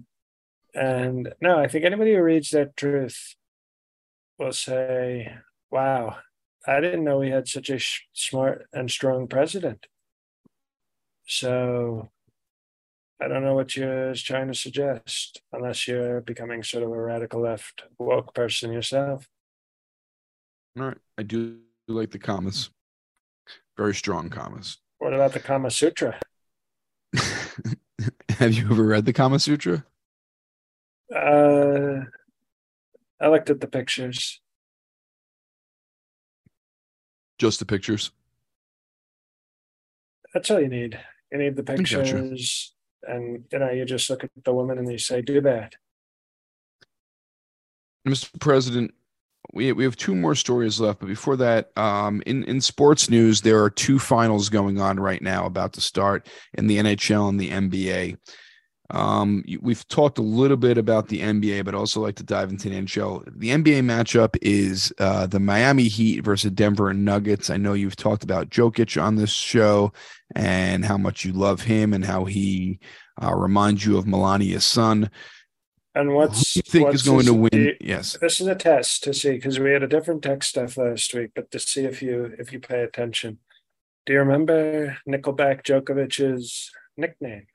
And 0.74 1.34
no, 1.42 1.60
I 1.60 1.68
think 1.68 1.86
anybody 1.86 2.16
who 2.16 2.24
reads 2.24 2.50
that 2.52 2.76
truth 2.76 3.36
will 4.40 4.52
say, 4.52 5.34
wow, 5.72 6.18
I 6.68 6.80
didn't 6.80 7.04
know 7.04 7.20
we 7.20 7.32
had 7.32 7.48
such 7.48 7.70
a 7.70 7.78
sh- 7.78 8.02
smart 8.14 8.68
and 8.74 8.90
strong 8.90 9.28
president. 9.28 9.86
So 11.26 12.10
I 13.22 13.28
don't 13.28 13.44
know 13.44 13.56
what 13.56 13.76
you're 13.76 14.14
trying 14.16 14.48
to 14.48 14.54
suggest, 14.54 15.42
unless 15.52 15.88
you're 15.88 16.22
becoming 16.22 16.64
sort 16.64 16.84
of 16.84 16.92
a 16.92 17.02
radical 17.02 17.42
left 17.42 17.84
woke 17.98 18.34
person 18.34 18.72
yourself. 18.72 19.28
All 20.78 20.88
right. 20.88 20.98
I 21.18 21.24
do 21.24 21.60
like 21.88 22.12
the 22.12 22.20
commas. 22.20 22.70
Very 23.78 23.96
strong 23.96 24.30
commas. 24.30 24.78
What 25.00 25.14
about 25.14 25.34
the 25.34 25.40
Kama 25.40 25.70
Sutra? 25.70 26.20
Have 28.30 28.54
you 28.54 28.66
ever 28.72 28.84
read 28.84 29.06
the 29.06 29.14
Kama 29.14 29.40
Sutra? 29.40 29.86
Uh, 31.14 32.02
I 33.20 33.30
looked 33.30 33.50
at 33.50 33.62
the 33.62 33.68
pictures. 33.68 34.42
Just 37.38 37.60
the 37.60 37.66
pictures. 37.66 38.12
That's 40.34 40.50
all 40.50 40.60
you 40.60 40.68
need. 40.68 41.00
You 41.32 41.38
need 41.38 41.56
the 41.56 41.64
pictures 41.64 42.74
and 43.08 43.44
you 43.52 43.60
know 43.60 43.70
you 43.70 43.86
just 43.86 44.10
look 44.10 44.24
at 44.24 44.32
the 44.44 44.54
woman 44.54 44.78
and 44.78 44.92
you 44.92 44.98
say 44.98 45.22
do 45.22 45.42
that 45.42 45.76
mr 48.08 48.30
president 48.40 48.94
we, 49.54 49.72
we 49.74 49.84
have 49.84 49.98
two 49.98 50.16
more 50.16 50.36
stories 50.36 50.80
left 50.80 51.00
but 51.00 51.08
before 51.08 51.36
that 51.36 51.78
um, 51.78 52.24
in, 52.26 52.44
in 52.46 52.62
sports 52.62 53.10
news 53.10 53.42
there 53.42 53.62
are 53.62 53.70
two 53.70 54.00
finals 54.00 54.50
going 54.50 54.80
on 54.80 55.00
right 55.00 55.22
now 55.22 55.46
about 55.46 55.74
to 55.74 55.82
start 55.82 56.28
in 56.54 56.68
the 56.68 56.78
nhl 56.78 57.30
and 57.30 57.40
the 57.40 57.50
nba 57.50 58.18
Um, 58.90 59.44
we've 59.62 59.88
talked 59.88 60.18
a 60.18 60.24
little 60.24 60.58
bit 60.58 60.78
about 60.78 61.08
the 61.08 61.22
NBA, 61.22 61.66
but 61.66 61.74
also 61.74 62.02
like 62.02 62.16
to 62.16 62.24
dive 62.24 62.50
into 62.50 62.70
the 62.70 62.76
NHL. 62.76 63.24
The 63.40 63.50
NBA 63.50 63.82
matchup 63.82 64.38
is 64.42 64.94
uh, 65.00 65.26
the 65.26 65.40
Miami 65.40 65.88
Heat 65.88 66.22
versus 66.22 66.52
Denver 66.52 66.94
Nuggets. 66.94 67.50
I 67.50 67.58
know 67.58 67.74
you've 67.74 67.96
talked 67.96 68.24
about 68.24 68.50
Jokic 68.50 69.02
on 69.02 69.16
this 69.16 69.32
show 69.32 69.94
and 70.36 70.84
how 70.84 70.98
much 70.98 71.24
you 71.24 71.34
love 71.34 71.62
him 71.62 71.94
and 71.94 72.04
how 72.04 72.26
he 72.26 72.80
uh, 73.22 73.34
reminds 73.34 73.86
you 73.86 73.98
of 73.98 74.06
Melania's 74.06 74.66
son. 74.66 75.10
And 75.96 76.14
what's 76.14 76.56
Who 76.56 76.58
you 76.58 76.62
think 76.64 76.86
what's 76.86 76.96
is 76.98 77.04
going 77.04 77.26
to 77.26 77.34
win? 77.34 77.76
Yes. 77.80 78.18
This 78.20 78.42
is 78.42 78.48
a 78.48 78.56
test 78.56 79.04
to 79.04 79.14
see 79.14 79.32
because 79.32 79.60
we 79.60 79.72
had 79.72 79.84
a 79.84 79.88
different 79.88 80.24
tech 80.24 80.44
stuff 80.44 80.78
last 80.78 81.14
week, 81.14 81.32
but 81.36 81.52
to 81.52 81.60
see 81.60 81.86
if 81.86 82.02
you 82.02 82.34
if 82.40 82.52
you 82.52 82.60
pay 82.60 82.82
attention. 82.82 83.40
Do 84.06 84.14
you 84.14 84.20
remember 84.20 84.98
Nickelback 85.08 85.64
Djokovic's 85.64 86.72
nickname? 86.98 87.46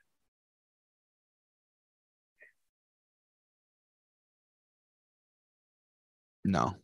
No. 6.45 6.75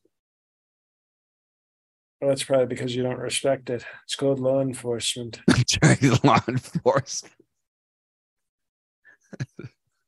Well, 2.22 2.30
that's 2.30 2.44
probably 2.44 2.68
because 2.68 2.96
you 2.96 3.04
don't 3.04 3.20
respect 3.20 3.70
it. 3.70 3.86
It's 4.06 4.16
called 4.16 4.40
law 4.40 4.62
enforcement 4.62 5.42
law 6.24 6.40
enforcement. 6.48 7.34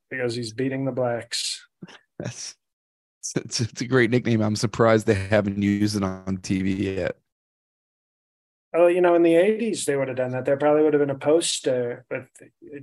because 0.09 0.35
he's 0.35 0.53
beating 0.53 0.85
the 0.85 0.91
blacks. 0.91 1.65
That's 2.19 2.55
it's, 3.35 3.59
it's, 3.59 3.81
a 3.81 3.87
great 3.87 4.09
nickname. 4.09 4.41
I'm 4.41 4.55
surprised 4.55 5.05
they 5.05 5.13
haven't 5.13 5.61
used 5.61 5.97
it 5.97 6.03
on 6.03 6.37
TV 6.37 6.77
yet. 6.77 7.17
Oh, 8.73 8.87
you 8.87 9.01
know, 9.01 9.15
in 9.15 9.23
the 9.23 9.33
'80s 9.33 9.85
they 9.85 9.95
would 9.95 10.07
have 10.07 10.17
done 10.17 10.31
that. 10.31 10.45
There 10.45 10.57
probably 10.57 10.83
would 10.83 10.93
have 10.93 11.01
been 11.01 11.09
a 11.09 11.15
poster 11.15 12.05
with 12.09 12.27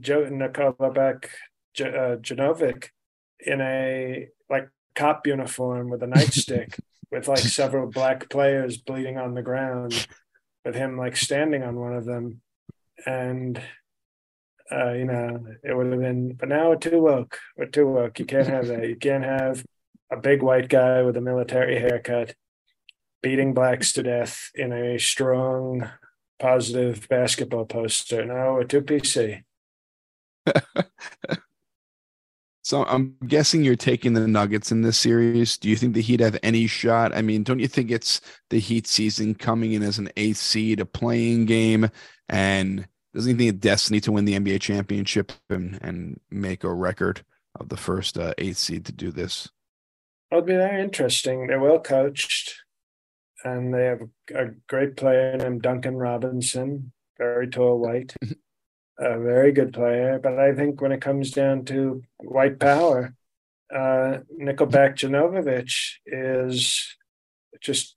Joe 0.00 0.24
Nickelback 0.24 1.26
J- 1.74 1.88
uh, 1.88 2.16
Janovic 2.16 2.88
in 3.40 3.60
a 3.60 4.28
like 4.50 4.68
cop 4.94 5.26
uniform 5.26 5.90
with 5.90 6.02
a 6.02 6.06
nightstick, 6.06 6.78
with 7.10 7.28
like 7.28 7.38
several 7.38 7.90
black 7.90 8.28
players 8.30 8.76
bleeding 8.76 9.18
on 9.18 9.34
the 9.34 9.42
ground, 9.42 10.06
with 10.64 10.74
him 10.74 10.96
like 10.96 11.16
standing 11.16 11.62
on 11.62 11.76
one 11.76 11.94
of 11.94 12.04
them, 12.04 12.40
and 13.06 13.60
uh, 14.72 14.92
you 14.92 15.04
know, 15.04 15.46
it 15.62 15.76
would 15.76 15.90
have 15.90 16.00
been. 16.00 16.34
But 16.34 16.48
now 16.48 16.70
we're 16.70 16.76
too 16.76 17.00
woke. 17.00 17.38
We're 17.56 17.66
too 17.66 17.86
woke. 17.86 18.18
You 18.18 18.24
can't 18.24 18.48
have 18.48 18.66
that. 18.68 18.88
You 18.88 18.96
can't 18.96 19.24
have 19.24 19.64
a 20.10 20.16
big 20.16 20.42
white 20.42 20.68
guy 20.68 21.02
with 21.02 21.16
a 21.16 21.20
military 21.20 21.78
haircut 21.78 22.34
beating 23.22 23.54
blacks 23.54 23.92
to 23.94 24.02
death 24.02 24.50
in 24.54 24.72
a 24.72 24.98
strong, 24.98 25.88
positive 26.38 27.08
basketball 27.08 27.64
poster. 27.64 28.24
No, 28.24 28.52
we're 28.52 28.64
too 28.64 28.82
PC. 28.82 29.42
So 32.64 32.82
I'm 32.86 33.14
guessing 33.26 33.62
you're 33.62 33.76
taking 33.76 34.14
the 34.14 34.26
Nuggets 34.26 34.72
in 34.72 34.80
this 34.80 34.96
series. 34.96 35.58
Do 35.58 35.68
you 35.68 35.76
think 35.76 35.92
the 35.92 36.00
Heat 36.00 36.20
have 36.20 36.38
any 36.42 36.66
shot? 36.66 37.14
I 37.14 37.20
mean, 37.20 37.42
don't 37.42 37.58
you 37.58 37.68
think 37.68 37.90
it's 37.90 38.22
the 38.48 38.58
Heat 38.58 38.86
season 38.86 39.34
coming 39.34 39.72
in 39.72 39.82
as 39.82 39.98
an 39.98 40.08
eighth 40.16 40.38
seed, 40.38 40.80
a 40.80 40.86
playing 40.86 41.44
game, 41.44 41.90
and 42.30 42.88
doesn't 43.12 43.32
he 43.32 43.36
think 43.36 43.56
it's 43.56 43.62
destiny 43.62 44.00
to 44.00 44.12
win 44.12 44.24
the 44.24 44.38
NBA 44.38 44.62
championship 44.62 45.30
and, 45.50 45.78
and 45.82 46.18
make 46.30 46.64
a 46.64 46.72
record 46.72 47.22
of 47.60 47.68
the 47.68 47.76
first 47.76 48.16
uh, 48.16 48.32
eighth 48.38 48.56
seed 48.56 48.86
to 48.86 48.92
do 48.92 49.10
this? 49.10 49.46
It'll 50.30 50.42
be 50.42 50.54
very 50.54 50.82
interesting. 50.82 51.46
They're 51.46 51.60
well 51.60 51.80
coached, 51.80 52.54
and 53.44 53.74
they 53.74 53.84
have 53.84 54.00
a 54.34 54.46
great 54.70 54.96
player 54.96 55.36
named 55.36 55.60
Duncan 55.60 55.96
Robinson, 55.96 56.92
very 57.18 57.46
tall, 57.46 57.78
white, 57.78 58.14
a 58.98 59.18
very 59.18 59.52
good 59.52 59.72
player. 59.72 60.18
But 60.22 60.38
I 60.38 60.54
think 60.54 60.80
when 60.80 60.92
it 60.92 61.00
comes 61.00 61.30
down 61.30 61.64
to 61.66 62.02
white 62.18 62.58
power, 62.58 63.14
uh, 63.74 64.18
Nickelback 64.40 64.96
Janovic 64.96 65.72
is 66.06 66.96
just 67.60 67.96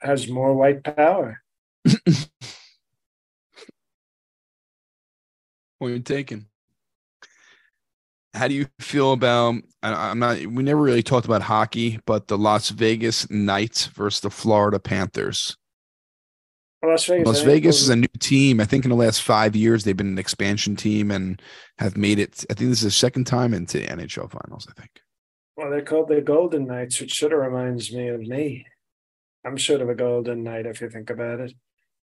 has 0.00 0.28
more 0.28 0.54
white 0.54 0.82
power. 0.82 1.42
Point 5.80 6.06
taken. 6.06 6.46
How 8.32 8.48
do 8.48 8.54
you 8.54 8.66
feel 8.78 9.12
about? 9.12 9.56
I'm 9.82 10.18
not. 10.20 10.38
We 10.38 10.62
never 10.62 10.80
really 10.80 11.02
talked 11.02 11.26
about 11.26 11.42
hockey, 11.42 11.98
but 12.06 12.28
the 12.28 12.38
Las 12.38 12.70
Vegas 12.70 13.28
Knights 13.28 13.86
versus 13.86 14.20
the 14.20 14.30
Florida 14.30 14.78
Panthers. 14.78 15.56
Las 16.82 17.04
Vegas, 17.06 17.26
Las 17.26 17.42
Vegas 17.42 17.82
is 17.82 17.88
a 17.90 17.96
new 17.96 18.08
team. 18.18 18.58
I 18.60 18.64
think 18.64 18.84
in 18.84 18.90
the 18.90 18.96
last 18.96 19.22
five 19.22 19.54
years 19.54 19.84
they've 19.84 19.96
been 19.96 20.08
an 20.08 20.18
expansion 20.18 20.76
team 20.76 21.10
and 21.10 21.40
have 21.78 21.96
made 21.96 22.18
it. 22.18 22.44
I 22.50 22.54
think 22.54 22.70
this 22.70 22.78
is 22.78 22.84
the 22.84 22.90
second 22.90 23.24
time 23.26 23.52
into 23.52 23.78
the 23.78 23.86
NHL 23.86 24.30
finals. 24.30 24.66
I 24.68 24.80
think. 24.80 24.90
Well, 25.56 25.70
they're 25.70 25.82
called 25.82 26.08
the 26.08 26.22
Golden 26.22 26.66
Knights, 26.66 27.00
which 27.00 27.18
sort 27.18 27.34
of 27.34 27.40
reminds 27.40 27.92
me 27.92 28.08
of 28.08 28.20
me. 28.20 28.64
I'm 29.44 29.58
sort 29.58 29.82
of 29.82 29.90
a 29.90 29.94
Golden 29.94 30.42
Knight 30.42 30.66
if 30.66 30.80
you 30.80 30.88
think 30.88 31.10
about 31.10 31.40
it. 31.40 31.52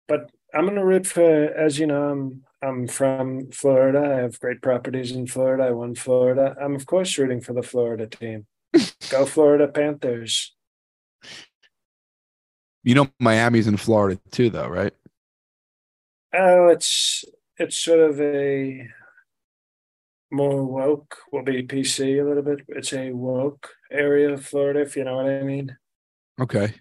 But 0.08 0.30
I'm 0.54 0.66
going 0.66 0.76
to 0.76 0.86
root 0.86 1.08
for, 1.08 1.24
as 1.24 1.80
you 1.80 1.88
know, 1.88 2.10
I'm 2.10 2.44
I'm 2.62 2.88
from 2.88 3.52
Florida. 3.52 4.00
I 4.00 4.22
have 4.22 4.40
great 4.40 4.62
properties 4.62 5.12
in 5.12 5.28
Florida. 5.28 5.64
I 5.64 5.72
won 5.72 5.96
Florida. 5.96 6.56
I'm 6.62 6.76
of 6.76 6.86
course 6.86 7.18
rooting 7.18 7.42
for 7.42 7.54
the 7.54 7.64
Florida 7.64 8.08
team. 8.08 8.46
Go 9.10 9.26
Florida 9.26 9.68
Panthers. 9.68 10.54
You 12.84 12.96
know, 12.96 13.08
Miami's 13.20 13.68
in 13.68 13.78
Florida 13.78 14.20
too, 14.32 14.50
though, 14.50 14.68
right? 14.68 14.94
Oh, 16.34 16.68
it's 16.70 17.24
it's 17.58 17.78
sort 17.78 18.00
of 18.00 18.20
a 18.20 18.88
more 20.32 20.64
woke. 20.64 21.18
Will 21.32 21.44
be 21.44 21.64
PC 21.64 22.22
a 22.22 22.28
little 22.28 22.44
bit. 22.44 22.62
It's 22.70 22.94
a 22.94 23.12
woke 23.12 23.70
area 23.92 24.34
of 24.34 24.46
Florida, 24.46 24.82
if 24.82 24.96
you 24.96 25.04
know 25.04 25.18
what 25.18 25.30
I 25.30 25.44
mean. 25.44 25.78
Okay. 26.40 26.74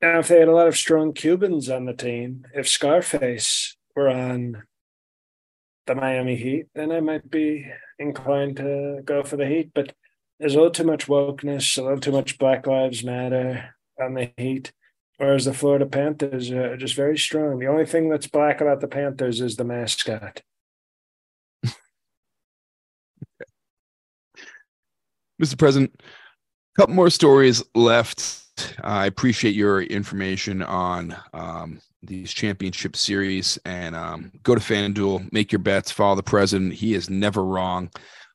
Now, 0.00 0.20
if 0.20 0.28
they 0.28 0.38
had 0.38 0.48
a 0.48 0.54
lot 0.54 0.68
of 0.68 0.76
strong 0.76 1.12
Cubans 1.12 1.68
on 1.68 1.86
the 1.86 1.92
team, 1.92 2.46
if 2.54 2.68
Scarface 2.68 3.76
were 3.96 4.08
on 4.08 4.62
the 5.86 5.94
Miami 5.94 6.36
Heat, 6.36 6.66
then 6.74 6.92
I 6.92 7.00
might 7.00 7.28
be 7.28 7.66
inclined 7.98 8.58
to 8.58 9.00
go 9.04 9.24
for 9.24 9.36
the 9.36 9.46
Heat. 9.46 9.72
But 9.74 9.92
there's 10.38 10.54
a 10.54 10.58
little 10.58 10.70
too 10.70 10.84
much 10.84 11.06
wokeness, 11.06 11.76
a 11.78 11.82
little 11.82 11.98
too 11.98 12.12
much 12.12 12.38
Black 12.38 12.66
Lives 12.66 13.02
Matter 13.02 13.74
on 14.00 14.14
the 14.14 14.30
Heat. 14.36 14.72
Whereas 15.18 15.44
the 15.44 15.52
Florida 15.52 15.84
Panthers 15.84 16.50
are 16.52 16.76
just 16.76 16.94
very 16.94 17.18
strong. 17.18 17.58
The 17.58 17.66
only 17.66 17.86
thing 17.86 18.08
that's 18.08 18.28
black 18.28 18.60
about 18.60 18.80
the 18.80 18.86
Panthers 18.86 19.40
is 19.40 19.56
the 19.56 19.64
mascot. 19.64 20.42
Mr. 25.42 25.58
President, 25.58 25.92
a 25.98 26.80
couple 26.80 26.94
more 26.94 27.10
stories 27.10 27.64
left. 27.74 28.44
I 28.82 29.06
appreciate 29.06 29.56
your 29.56 29.82
information 29.82 30.62
on 30.62 31.16
um, 31.32 31.80
these 32.02 32.32
championship 32.32 32.94
series 32.94 33.58
and 33.64 33.96
um, 33.96 34.30
go 34.44 34.54
to 34.54 34.60
FanDuel, 34.60 35.32
make 35.32 35.50
your 35.50 35.58
bets, 35.58 35.90
follow 35.90 36.14
the 36.14 36.22
president. 36.22 36.74
He 36.74 36.94
is 36.94 37.10
never 37.10 37.44
wrong. 37.44 37.90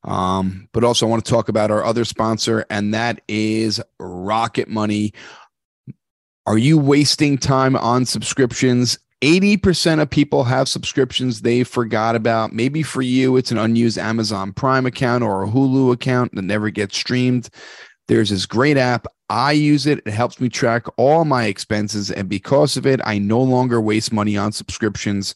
Um, 0.06 0.68
but 0.74 0.84
also, 0.84 1.06
I 1.06 1.10
want 1.10 1.24
to 1.24 1.32
talk 1.32 1.48
about 1.48 1.72
our 1.72 1.84
other 1.86 2.04
sponsor, 2.04 2.66
and 2.70 2.94
that 2.94 3.22
is 3.30 3.82
Rocket 4.00 4.68
Money. 4.68 5.14
Are 6.46 6.58
you 6.58 6.78
wasting 6.78 7.38
time 7.38 7.78
on 7.78 8.06
subscriptions? 8.06 9.00
80% 9.22 10.02
of 10.02 10.10
people 10.10 10.44
have 10.44 10.68
subscriptions 10.68 11.42
they 11.42 11.64
forgot 11.64 12.18
about. 12.18 12.52
Maybe 12.52 12.84
for 12.84 13.02
you, 13.02 13.38
it's 13.38 13.52
an 13.52 13.58
unused 13.58 13.98
Amazon 13.98 14.52
Prime 14.52 14.86
account 14.86 15.24
or 15.24 15.44
a 15.44 15.48
Hulu 15.48 15.94
account 15.94 16.36
that 16.36 16.42
never 16.42 16.70
gets 16.70 16.98
streamed. 16.98 17.50
There's 18.10 18.30
this 18.30 18.46
great 18.46 18.76
app. 18.76 19.08
I 19.30 19.54
use 19.54 19.88
it. 19.88 20.02
It 20.06 20.12
helps 20.12 20.42
me 20.42 20.50
track 20.50 20.86
all 20.98 21.24
my 21.24 21.46
expenses. 21.46 22.12
And 22.12 22.28
because 22.28 22.76
of 22.76 22.86
it, 22.86 23.00
I 23.06 23.20
no 23.20 23.42
longer 23.42 23.80
waste 23.80 24.12
money 24.12 24.36
on 24.36 24.52
subscriptions 24.52 25.36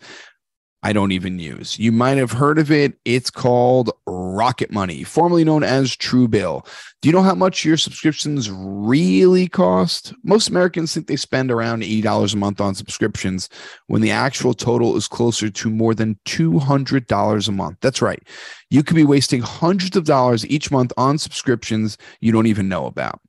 I 0.88 0.94
don't 0.94 1.12
even 1.12 1.38
use. 1.38 1.78
You 1.78 1.92
might 1.92 2.18
have 2.18 2.32
heard 2.32 2.58
of 2.58 2.72
it. 2.72 2.98
It's 3.04 3.30
called 3.30 3.92
Rocket 4.06 4.72
Money, 4.72 5.04
formerly 5.04 5.44
known 5.44 5.62
as 5.62 5.98
Truebill. 5.98 6.66
Do 7.02 7.10
you 7.10 7.14
know 7.14 7.24
how 7.24 7.36
much 7.36 7.66
your 7.66 7.76
subscriptions 7.76 8.50
really 8.50 9.50
cost? 9.50 10.14
Most 10.24 10.48
Americans 10.48 10.94
think 10.94 11.08
they 11.08 11.18
spend 11.18 11.52
around 11.52 11.84
$80 11.84 12.34
a 12.34 12.38
month 12.38 12.62
on 12.62 12.74
subscriptions 12.74 13.50
when 13.88 14.02
the 14.02 14.12
actual 14.12 14.54
total 14.54 14.96
is 14.96 15.10
closer 15.10 15.50
to 15.50 15.70
more 15.70 15.94
than 15.94 16.18
$200 16.26 17.48
a 17.48 17.52
month. 17.52 17.78
That's 17.82 18.02
right. 18.02 18.26
You 18.70 18.82
could 18.82 18.96
be 18.96 19.04
wasting 19.04 19.42
hundreds 19.42 19.98
of 19.98 20.06
dollars 20.06 20.46
each 20.46 20.72
month 20.72 20.94
on 20.96 21.18
subscriptions 21.18 21.98
you 22.22 22.32
don't 22.32 22.48
even 22.48 22.70
know 22.70 22.86
about. 22.86 23.20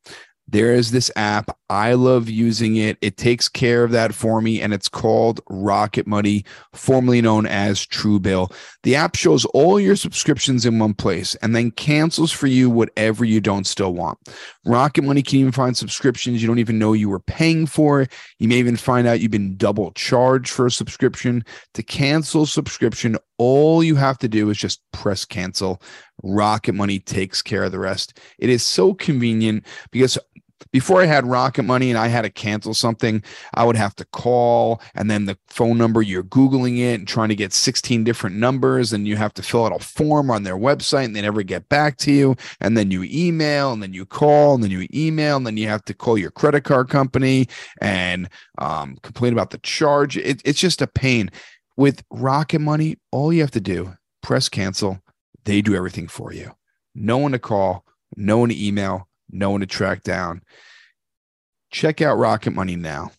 There 0.50 0.72
is 0.72 0.90
this 0.90 1.10
app. 1.14 1.56
I 1.68 1.92
love 1.92 2.30
using 2.30 2.76
it. 2.76 2.96
It 3.02 3.18
takes 3.18 3.50
care 3.50 3.84
of 3.84 3.90
that 3.90 4.14
for 4.14 4.40
me, 4.40 4.62
and 4.62 4.72
it's 4.72 4.88
called 4.88 5.40
Rocket 5.50 6.06
Money, 6.06 6.46
formerly 6.72 7.20
known 7.20 7.44
as 7.44 7.84
Truebill. 7.84 8.50
The 8.82 8.96
app 8.96 9.14
shows 9.14 9.44
all 9.46 9.78
your 9.78 9.94
subscriptions 9.94 10.64
in 10.64 10.78
one 10.78 10.94
place 10.94 11.34
and 11.36 11.54
then 11.54 11.70
cancels 11.72 12.32
for 12.32 12.46
you 12.46 12.70
whatever 12.70 13.26
you 13.26 13.42
don't 13.42 13.66
still 13.66 13.92
want. 13.92 14.18
Rocket 14.64 15.02
Money 15.02 15.22
can 15.22 15.40
even 15.40 15.52
find 15.52 15.76
subscriptions 15.76 16.40
you 16.40 16.48
don't 16.48 16.58
even 16.58 16.78
know 16.78 16.94
you 16.94 17.10
were 17.10 17.20
paying 17.20 17.66
for. 17.66 18.06
You 18.38 18.48
may 18.48 18.56
even 18.56 18.76
find 18.76 19.06
out 19.06 19.20
you've 19.20 19.30
been 19.30 19.56
double 19.58 19.90
charged 19.92 20.50
for 20.50 20.64
a 20.64 20.70
subscription. 20.70 21.44
To 21.74 21.82
cancel 21.82 22.46
subscription, 22.46 23.18
all 23.36 23.84
you 23.84 23.96
have 23.96 24.16
to 24.18 24.28
do 24.28 24.48
is 24.48 24.56
just 24.56 24.80
press 24.92 25.26
cancel. 25.26 25.82
Rocket 26.22 26.72
Money 26.72 26.98
takes 26.98 27.42
care 27.42 27.64
of 27.64 27.72
the 27.72 27.78
rest. 27.78 28.18
It 28.38 28.48
is 28.48 28.62
so 28.62 28.94
convenient 28.94 29.64
because 29.92 30.18
before 30.72 31.00
I 31.00 31.06
had 31.06 31.26
Rocket 31.26 31.62
Money 31.62 31.90
and 31.90 31.98
I 31.98 32.08
had 32.08 32.22
to 32.22 32.30
cancel 32.30 32.74
something, 32.74 33.22
I 33.54 33.64
would 33.64 33.76
have 33.76 33.94
to 33.96 34.04
call 34.06 34.80
and 34.94 35.10
then 35.10 35.26
the 35.26 35.38
phone 35.48 35.78
number, 35.78 36.02
you're 36.02 36.24
Googling 36.24 36.78
it 36.78 36.94
and 36.94 37.08
trying 37.08 37.28
to 37.28 37.34
get 37.34 37.52
16 37.52 38.04
different 38.04 38.36
numbers, 38.36 38.92
and 38.92 39.06
you 39.06 39.16
have 39.16 39.34
to 39.34 39.42
fill 39.42 39.66
out 39.66 39.80
a 39.80 39.84
form 39.84 40.30
on 40.30 40.42
their 40.42 40.56
website 40.56 41.04
and 41.04 41.16
they 41.16 41.22
never 41.22 41.42
get 41.42 41.68
back 41.68 41.96
to 41.98 42.12
you. 42.12 42.36
And 42.60 42.76
then 42.76 42.90
you 42.90 43.04
email 43.04 43.72
and 43.72 43.82
then 43.82 43.92
you 43.92 44.04
call 44.06 44.54
and 44.54 44.62
then 44.62 44.70
you 44.70 44.86
email 44.92 45.36
and 45.36 45.46
then 45.46 45.56
you 45.56 45.68
have 45.68 45.84
to 45.86 45.94
call 45.94 46.18
your 46.18 46.30
credit 46.30 46.64
card 46.64 46.88
company 46.88 47.48
and 47.80 48.28
um, 48.58 48.96
complain 49.02 49.32
about 49.32 49.50
the 49.50 49.58
charge. 49.58 50.16
It, 50.16 50.42
it's 50.44 50.60
just 50.60 50.82
a 50.82 50.86
pain. 50.86 51.30
With 51.76 52.02
Rocket 52.10 52.60
Money, 52.60 52.96
all 53.12 53.32
you 53.32 53.40
have 53.40 53.52
to 53.52 53.60
do, 53.60 53.94
press 54.20 54.48
cancel. 54.48 55.00
They 55.44 55.62
do 55.62 55.76
everything 55.76 56.08
for 56.08 56.32
you. 56.32 56.52
No 56.94 57.18
one 57.18 57.32
to 57.32 57.38
call, 57.38 57.84
no 58.16 58.38
one 58.38 58.48
to 58.48 58.66
email, 58.66 59.07
no 59.30 59.50
one 59.50 59.60
to 59.60 59.66
track 59.66 60.02
down. 60.02 60.42
Check 61.70 62.00
out 62.00 62.16
Rocket 62.16 62.52
Money 62.52 62.76
now. 62.76 63.10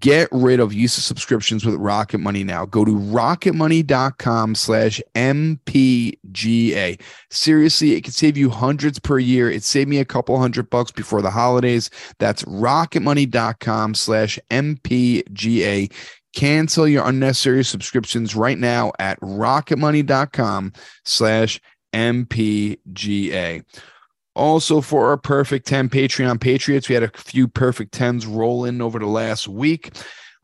Get 0.00 0.28
rid 0.32 0.58
of 0.58 0.72
use 0.72 0.98
of 0.98 1.04
subscriptions 1.04 1.64
with 1.64 1.76
Rocket 1.76 2.18
Money 2.18 2.42
now. 2.42 2.66
Go 2.66 2.84
to 2.84 2.90
rocketmoney.com 2.90 4.56
slash 4.56 5.00
MPGA. 5.14 7.00
Seriously, 7.30 7.92
it 7.92 8.02
can 8.02 8.12
save 8.12 8.36
you 8.36 8.50
hundreds 8.50 8.98
per 8.98 9.20
year. 9.20 9.48
It 9.48 9.62
saved 9.62 9.88
me 9.88 9.98
a 9.98 10.04
couple 10.04 10.36
hundred 10.40 10.70
bucks 10.70 10.90
before 10.90 11.22
the 11.22 11.30
holidays. 11.30 11.88
That's 12.18 12.42
rocketmoney.com 12.44 13.94
slash 13.94 14.40
MPGA. 14.50 15.92
Cancel 16.34 16.88
your 16.88 17.06
unnecessary 17.06 17.64
subscriptions 17.64 18.34
right 18.34 18.58
now 18.58 18.92
at 18.98 19.20
rocketmoney.com 19.20 20.72
slash 21.04 21.60
MPGA. 21.94 23.64
Also, 24.36 24.82
for 24.82 25.08
our 25.08 25.16
Perfect 25.16 25.66
10 25.66 25.88
Patreon 25.88 26.38
Patriots, 26.38 26.90
we 26.90 26.94
had 26.94 27.02
a 27.02 27.10
few 27.16 27.48
Perfect 27.48 27.94
10s 27.94 28.26
roll 28.28 28.66
in 28.66 28.82
over 28.82 28.98
the 28.98 29.06
last 29.06 29.48
week. 29.48 29.96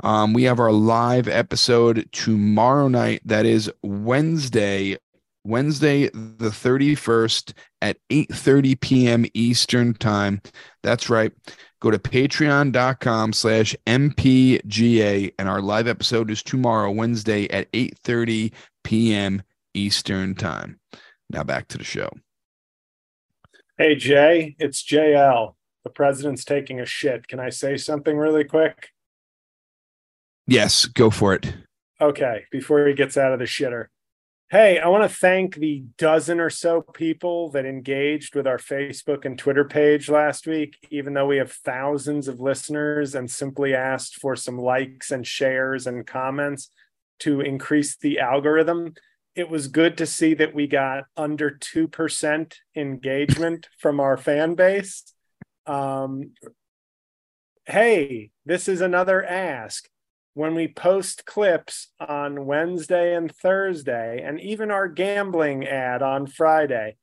Um, 0.03 0.33
we 0.33 0.45
have 0.45 0.59
our 0.59 0.73
live 0.73 1.29
episode 1.29 2.09
tomorrow 2.11 2.89
night. 2.89 3.21
That 3.27 3.45
is 3.45 3.71
Wednesday, 3.83 4.97
Wednesday 5.45 6.09
the 6.09 6.49
31st 6.49 7.53
at 7.83 7.99
8:30 8.11 8.81
p.m. 8.81 9.27
Eastern 9.35 9.93
Time. 9.93 10.41
That's 10.83 11.11
right. 11.11 11.33
Go 11.81 11.91
to 11.91 11.99
patreon.com 11.99 13.35
slash 13.35 13.77
MPGA. 13.87 15.35
And 15.39 15.49
our 15.51 15.61
live 15.61 15.87
episode 15.87 16.31
is 16.31 16.43
tomorrow, 16.43 16.91
Wednesday 16.91 17.47
at 17.51 17.71
8:30 17.73 18.53
p.m. 18.85 19.43
Eastern 19.75 20.35
Time. 20.35 20.81
Now 21.29 21.45
back 21.45 21.69
to 21.69 21.79
the 21.79 21.85
show. 21.85 22.09
Hey, 23.83 23.97
Jay, 23.97 24.55
it's 24.61 24.81
JL. 24.81 25.57
The 25.83 25.91
president's 25.91 26.45
taking 26.45 26.79
a 26.79 26.87
shit. 26.87 27.27
Can 27.27 27.41
I 27.41 27.51
say 27.51 27.77
something 27.77 28.17
really 28.17 28.45
quick? 28.45 28.91
Yes, 30.47 30.87
go 30.87 31.11
for 31.11 31.35
it. 31.35 31.53
Okay, 32.01 32.45
before 32.53 32.87
he 32.87 32.95
gets 32.95 33.17
out 33.17 33.33
of 33.33 33.41
the 33.41 33.45
shitter. 33.45 33.87
Hey, 34.53 34.79
I 34.79 34.87
want 34.87 35.03
to 35.03 35.09
thank 35.09 35.57
the 35.57 35.83
dozen 35.99 36.39
or 36.39 36.49
so 36.49 36.83
people 36.83 37.51
that 37.51 37.67
engaged 37.67 38.37
with 38.37 38.47
our 38.47 38.57
Facebook 38.57 39.25
and 39.25 39.37
Twitter 39.37 39.65
page 39.65 40.09
last 40.09 40.47
week, 40.47 40.77
even 40.93 41.13
though 41.13 41.27
we 41.27 41.39
have 41.39 41.51
thousands 41.51 42.29
of 42.29 42.39
listeners 42.39 43.17
and 43.17 43.29
simply 43.29 43.75
asked 43.75 44.15
for 44.15 44.37
some 44.37 44.59
likes 44.59 45.11
and 45.11 45.27
shares 45.27 45.89
and 45.89 46.07
comments 46.07 46.71
to 47.19 47.41
increase 47.41 47.97
the 47.97 48.21
algorithm 48.21 48.95
it 49.35 49.49
was 49.49 49.69
good 49.69 49.97
to 49.99 50.07
see 50.07 50.35
that 50.35 50.55
we 50.55 50.67
got 50.67 51.05
under 51.17 51.51
2% 51.51 52.55
engagement 52.77 53.69
from 53.79 53.99
our 53.99 54.17
fan 54.17 54.55
base. 54.55 55.05
Um, 55.67 56.33
hey, 57.67 58.31
this 58.45 58.69
is 58.69 58.81
another 58.81 59.25
ask. 59.25 59.89
When 60.35 60.55
we 60.55 60.69
post 60.69 61.27
clips 61.27 61.89
on 62.01 62.47
Wednesday 62.47 63.15
and 63.15 63.31
Thursday, 63.35 64.23
and 64.23 64.41
even 64.41 64.71
our 64.71 64.89
gambling 64.89 65.67
ad 65.67 66.03
on 66.03 66.27
Friday, 66.27 66.97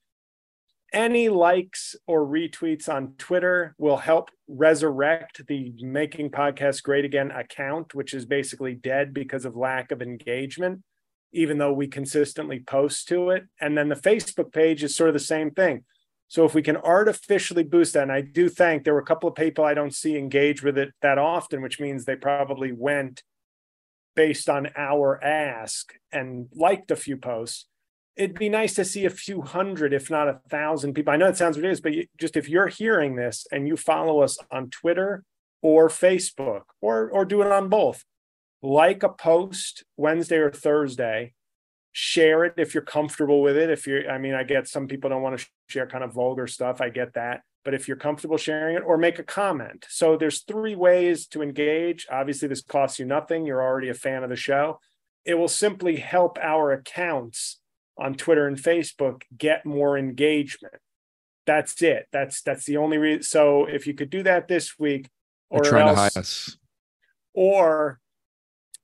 any 0.91 1.29
likes 1.29 1.95
or 2.07 2.25
retweets 2.25 2.89
on 2.89 3.13
Twitter 3.19 3.75
will 3.77 3.97
help 3.97 4.29
resurrect 4.47 5.45
the 5.47 5.73
Making 5.79 6.31
Podcast 6.31 6.81
Great 6.81 7.05
Again 7.05 7.29
account, 7.29 7.93
which 7.93 8.15
is 8.15 8.25
basically 8.25 8.73
dead 8.73 9.13
because 9.13 9.45
of 9.45 9.55
lack 9.55 9.91
of 9.91 10.01
engagement 10.01 10.81
even 11.31 11.57
though 11.57 11.73
we 11.73 11.87
consistently 11.87 12.59
post 12.59 13.07
to 13.07 13.29
it. 13.29 13.43
And 13.61 13.77
then 13.77 13.89
the 13.89 13.95
Facebook 13.95 14.51
page 14.51 14.83
is 14.83 14.95
sort 14.95 15.09
of 15.09 15.13
the 15.13 15.19
same 15.19 15.51
thing. 15.51 15.83
So 16.27 16.45
if 16.45 16.53
we 16.53 16.61
can 16.61 16.77
artificially 16.77 17.63
boost 17.63 17.93
that, 17.93 18.03
and 18.03 18.11
I 18.11 18.21
do 18.21 18.49
think 18.49 18.83
there 18.83 18.93
were 18.93 18.99
a 18.99 19.05
couple 19.05 19.27
of 19.27 19.35
people 19.35 19.65
I 19.65 19.73
don't 19.73 19.93
see 19.93 20.15
engage 20.15 20.61
with 20.61 20.77
it 20.77 20.89
that 21.01 21.17
often, 21.17 21.61
which 21.61 21.79
means 21.79 22.05
they 22.05 22.15
probably 22.15 22.71
went 22.71 23.23
based 24.15 24.47
on 24.47 24.69
our 24.77 25.23
ask 25.23 25.93
and 26.11 26.47
liked 26.53 26.91
a 26.91 26.95
few 26.95 27.17
posts. 27.17 27.65
It'd 28.15 28.37
be 28.37 28.49
nice 28.49 28.75
to 28.75 28.85
see 28.85 29.05
a 29.05 29.09
few 29.09 29.41
hundred, 29.41 29.93
if 29.93 30.11
not 30.11 30.27
a 30.27 30.41
thousand 30.49 30.93
people. 30.93 31.13
I 31.13 31.17
know 31.17 31.27
it 31.27 31.37
sounds 31.37 31.57
ridiculous, 31.57 31.79
but 31.79 31.93
just 32.19 32.35
if 32.35 32.49
you're 32.49 32.67
hearing 32.67 33.15
this 33.15 33.47
and 33.51 33.67
you 33.67 33.77
follow 33.77 34.21
us 34.21 34.37
on 34.51 34.69
Twitter 34.69 35.23
or 35.61 35.87
Facebook 35.87 36.63
or 36.81 37.09
or 37.09 37.25
do 37.25 37.41
it 37.41 37.51
on 37.51 37.69
both, 37.69 38.03
like 38.61 39.03
a 39.03 39.09
post 39.09 39.83
Wednesday 39.97 40.37
or 40.37 40.51
Thursday, 40.51 41.33
share 41.91 42.45
it 42.45 42.53
if 42.57 42.73
you're 42.73 42.83
comfortable 42.83 43.41
with 43.41 43.57
it. 43.57 43.69
If 43.69 43.87
you're, 43.87 44.09
I 44.09 44.17
mean, 44.17 44.33
I 44.33 44.43
get 44.43 44.67
some 44.67 44.87
people 44.87 45.09
don't 45.09 45.21
want 45.21 45.39
to 45.39 45.45
share 45.67 45.87
kind 45.87 46.03
of 46.03 46.13
vulgar 46.13 46.47
stuff. 46.47 46.81
I 46.81 46.89
get 46.89 47.13
that. 47.13 47.41
But 47.65 47.73
if 47.73 47.87
you're 47.87 47.97
comfortable 47.97 48.37
sharing 48.37 48.77
it 48.77 48.83
or 48.85 48.97
make 48.97 49.19
a 49.19 49.23
comment. 49.23 49.85
So 49.89 50.15
there's 50.15 50.43
three 50.43 50.75
ways 50.75 51.27
to 51.27 51.41
engage. 51.41 52.07
Obviously, 52.09 52.47
this 52.47 52.61
costs 52.61 52.99
you 52.99 53.05
nothing. 53.05 53.45
You're 53.45 53.61
already 53.61 53.89
a 53.89 53.93
fan 53.93 54.23
of 54.23 54.29
the 54.29 54.35
show. 54.35 54.79
It 55.25 55.35
will 55.35 55.49
simply 55.49 55.97
help 55.97 56.37
our 56.41 56.71
accounts 56.71 57.59
on 57.97 58.13
Twitter 58.13 58.47
and 58.47 58.57
Facebook 58.57 59.23
get 59.37 59.65
more 59.65 59.97
engagement. 59.97 60.75
That's 61.45 61.81
it. 61.81 62.07
That's 62.11 62.41
that's 62.41 62.65
the 62.65 62.77
only 62.77 62.97
reason. 62.97 63.23
So 63.23 63.65
if 63.65 63.87
you 63.87 63.93
could 63.93 64.09
do 64.09 64.23
that 64.23 64.47
this 64.47 64.79
week, 64.79 65.09
or 65.49 65.61
trying 65.61 65.87
else, 65.87 65.95
to 65.95 66.01
hide 66.01 66.17
us, 66.17 66.57
or 67.33 67.99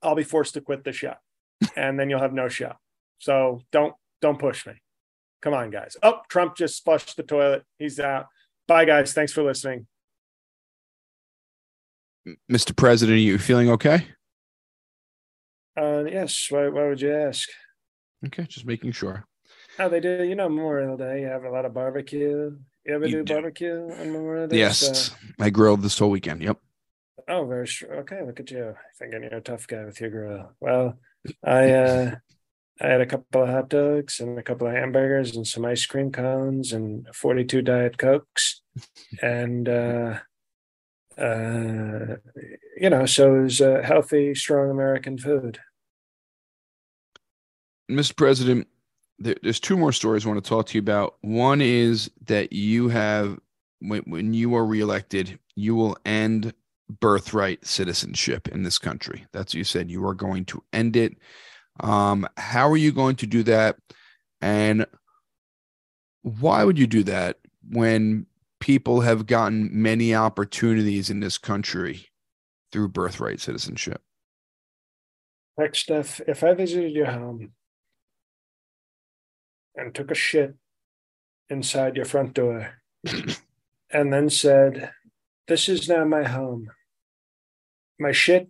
I'll 0.06 0.16
be 0.16 0.24
forced 0.24 0.54
to 0.54 0.62
quit 0.62 0.84
the 0.84 0.94
show, 0.94 1.16
and 1.76 2.00
then 2.00 2.10
you'll 2.10 2.22
have 2.22 2.34
no 2.34 2.48
show. 2.48 2.74
So 3.20 3.62
don't 3.72 3.96
don't 4.22 4.40
push 4.40 4.66
me. 4.66 4.74
Come 5.42 5.54
on, 5.54 5.70
guys. 5.70 5.98
Oh, 6.02 6.22
Trump 6.30 6.56
just 6.56 6.84
flushed 6.84 7.18
the 7.18 7.24
toilet. 7.24 7.64
He's 7.78 8.00
out. 8.00 8.28
Bye, 8.68 8.86
guys. 8.86 9.14
Thanks 9.14 9.32
for 9.32 9.44
listening. 9.44 9.88
Mr. 12.52 12.76
President, 12.76 13.16
are 13.16 13.20
you 13.20 13.38
feeling 13.38 13.70
okay? 13.70 14.08
Uh, 15.78 16.04
yes. 16.06 16.48
Why, 16.50 16.70
why 16.70 16.88
would 16.88 17.02
you 17.02 17.14
ask? 17.14 17.48
Okay, 18.26 18.44
just 18.44 18.66
making 18.66 18.94
sure. 18.94 19.26
Oh, 19.78 19.90
they 19.90 20.00
do. 20.00 20.24
You 20.24 20.34
know, 20.34 20.50
Memorial 20.50 20.98
Day, 20.98 21.22
you 21.22 21.28
have 21.28 21.44
a 21.44 21.50
lot 21.50 21.66
of 21.66 21.74
barbecue. 21.74 22.58
You 22.86 22.96
ever 22.96 23.06
you 23.06 23.18
do, 23.18 23.24
do, 23.24 23.34
barbecue 23.36 23.92
on 23.92 24.12
Memorial 24.12 24.48
Day? 24.48 24.58
Yes, 24.58 25.10
so... 25.10 25.16
I 25.40 25.52
grilled 25.52 25.82
this 25.82 26.00
whole 26.00 26.10
weekend. 26.10 26.42
Yep. 26.42 26.58
Oh, 27.28 27.46
very 27.46 27.66
sure. 27.66 27.94
Okay, 28.02 28.22
look 28.24 28.40
at 28.40 28.52
you 28.52 28.70
I 28.70 28.74
thinking 29.00 29.24
you're 29.24 29.40
a 29.40 29.42
tough 29.42 29.68
guy 29.68 29.84
with 29.86 30.00
your 30.00 30.10
grill. 30.12 30.52
Well, 30.60 31.00
I 31.44 31.72
uh, 31.72 32.16
I 32.82 32.88
had 32.88 33.02
a 33.02 33.06
couple 33.06 33.44
of 33.44 33.50
hot 33.50 33.70
dogs 33.70 34.20
and 34.20 34.38
a 34.38 34.44
couple 34.44 34.68
of 34.68 34.74
hamburgers 34.74 35.36
and 35.36 35.48
some 35.48 35.66
ice 35.66 35.86
cream 35.86 36.12
cones 36.12 36.72
and 36.72 37.08
42 37.14 37.62
diet 37.64 37.98
cokes, 37.98 38.62
and 39.22 39.68
uh, 39.68 40.20
uh, 41.18 42.18
you 42.78 42.90
know, 42.90 43.06
so 43.06 43.36
it 43.36 43.44
was 43.44 43.60
healthy, 43.60 44.36
strong 44.36 44.70
American 44.70 45.18
food. 45.18 45.60
Mr. 47.90 48.16
President, 48.16 48.68
there, 49.20 49.36
there's 49.42 49.60
two 49.60 49.78
more 49.78 49.92
stories 49.92 50.26
I 50.26 50.30
want 50.30 50.44
to 50.44 50.50
talk 50.50 50.68
to 50.68 50.76
you 50.76 50.80
about. 50.80 51.16
One 51.22 51.62
is 51.62 52.10
that 52.26 52.52
you 52.52 52.90
have, 52.90 53.40
when, 53.80 54.02
when 54.02 54.34
you 54.34 54.56
are 54.56 54.66
reelected, 54.66 55.40
you 55.56 55.76
will 55.76 55.98
end 56.06 56.54
birthright 56.90 57.66
citizenship 57.66 58.48
in 58.48 58.64
this 58.64 58.78
country. 58.78 59.26
That's 59.32 59.54
what 59.54 59.58
you 59.58 59.64
said. 59.64 59.90
You 59.90 60.06
are 60.08 60.14
going 60.14 60.46
to 60.46 60.64
end 60.72 60.96
it. 60.96 61.14
Um, 61.80 62.28
how 62.38 62.70
are 62.70 62.78
you 62.78 62.92
going 62.92 63.16
to 63.18 63.28
do 63.28 63.44
that? 63.44 63.78
And 64.42 64.86
why 66.22 66.64
would 66.64 66.80
you 66.80 66.88
do 66.88 67.04
that 67.04 67.38
when 67.70 68.26
people 68.60 69.02
have 69.02 69.26
gotten 69.26 69.70
many 69.72 70.16
opportunities 70.16 71.10
in 71.10 71.20
this 71.20 71.38
country 71.38 72.08
through 72.72 72.90
birthright 72.90 73.40
citizenship? 73.40 74.02
Next, 75.58 75.80
Steph, 75.80 76.22
if 76.28 76.44
I 76.44 76.54
visited 76.54 76.92
your 76.92 77.12
home 77.12 77.54
and 79.76 79.94
took 79.94 80.12
a 80.12 80.16
shit 80.16 80.56
inside 81.50 81.96
your 81.96 82.06
front 82.06 82.34
door 82.34 82.82
and 83.92 84.12
then 84.12 84.30
said, 84.30 84.92
This 85.48 85.70
is 85.70 85.88
now 85.88 86.06
my 86.06 86.24
home 86.24 86.70
my 88.00 88.12
shit 88.12 88.50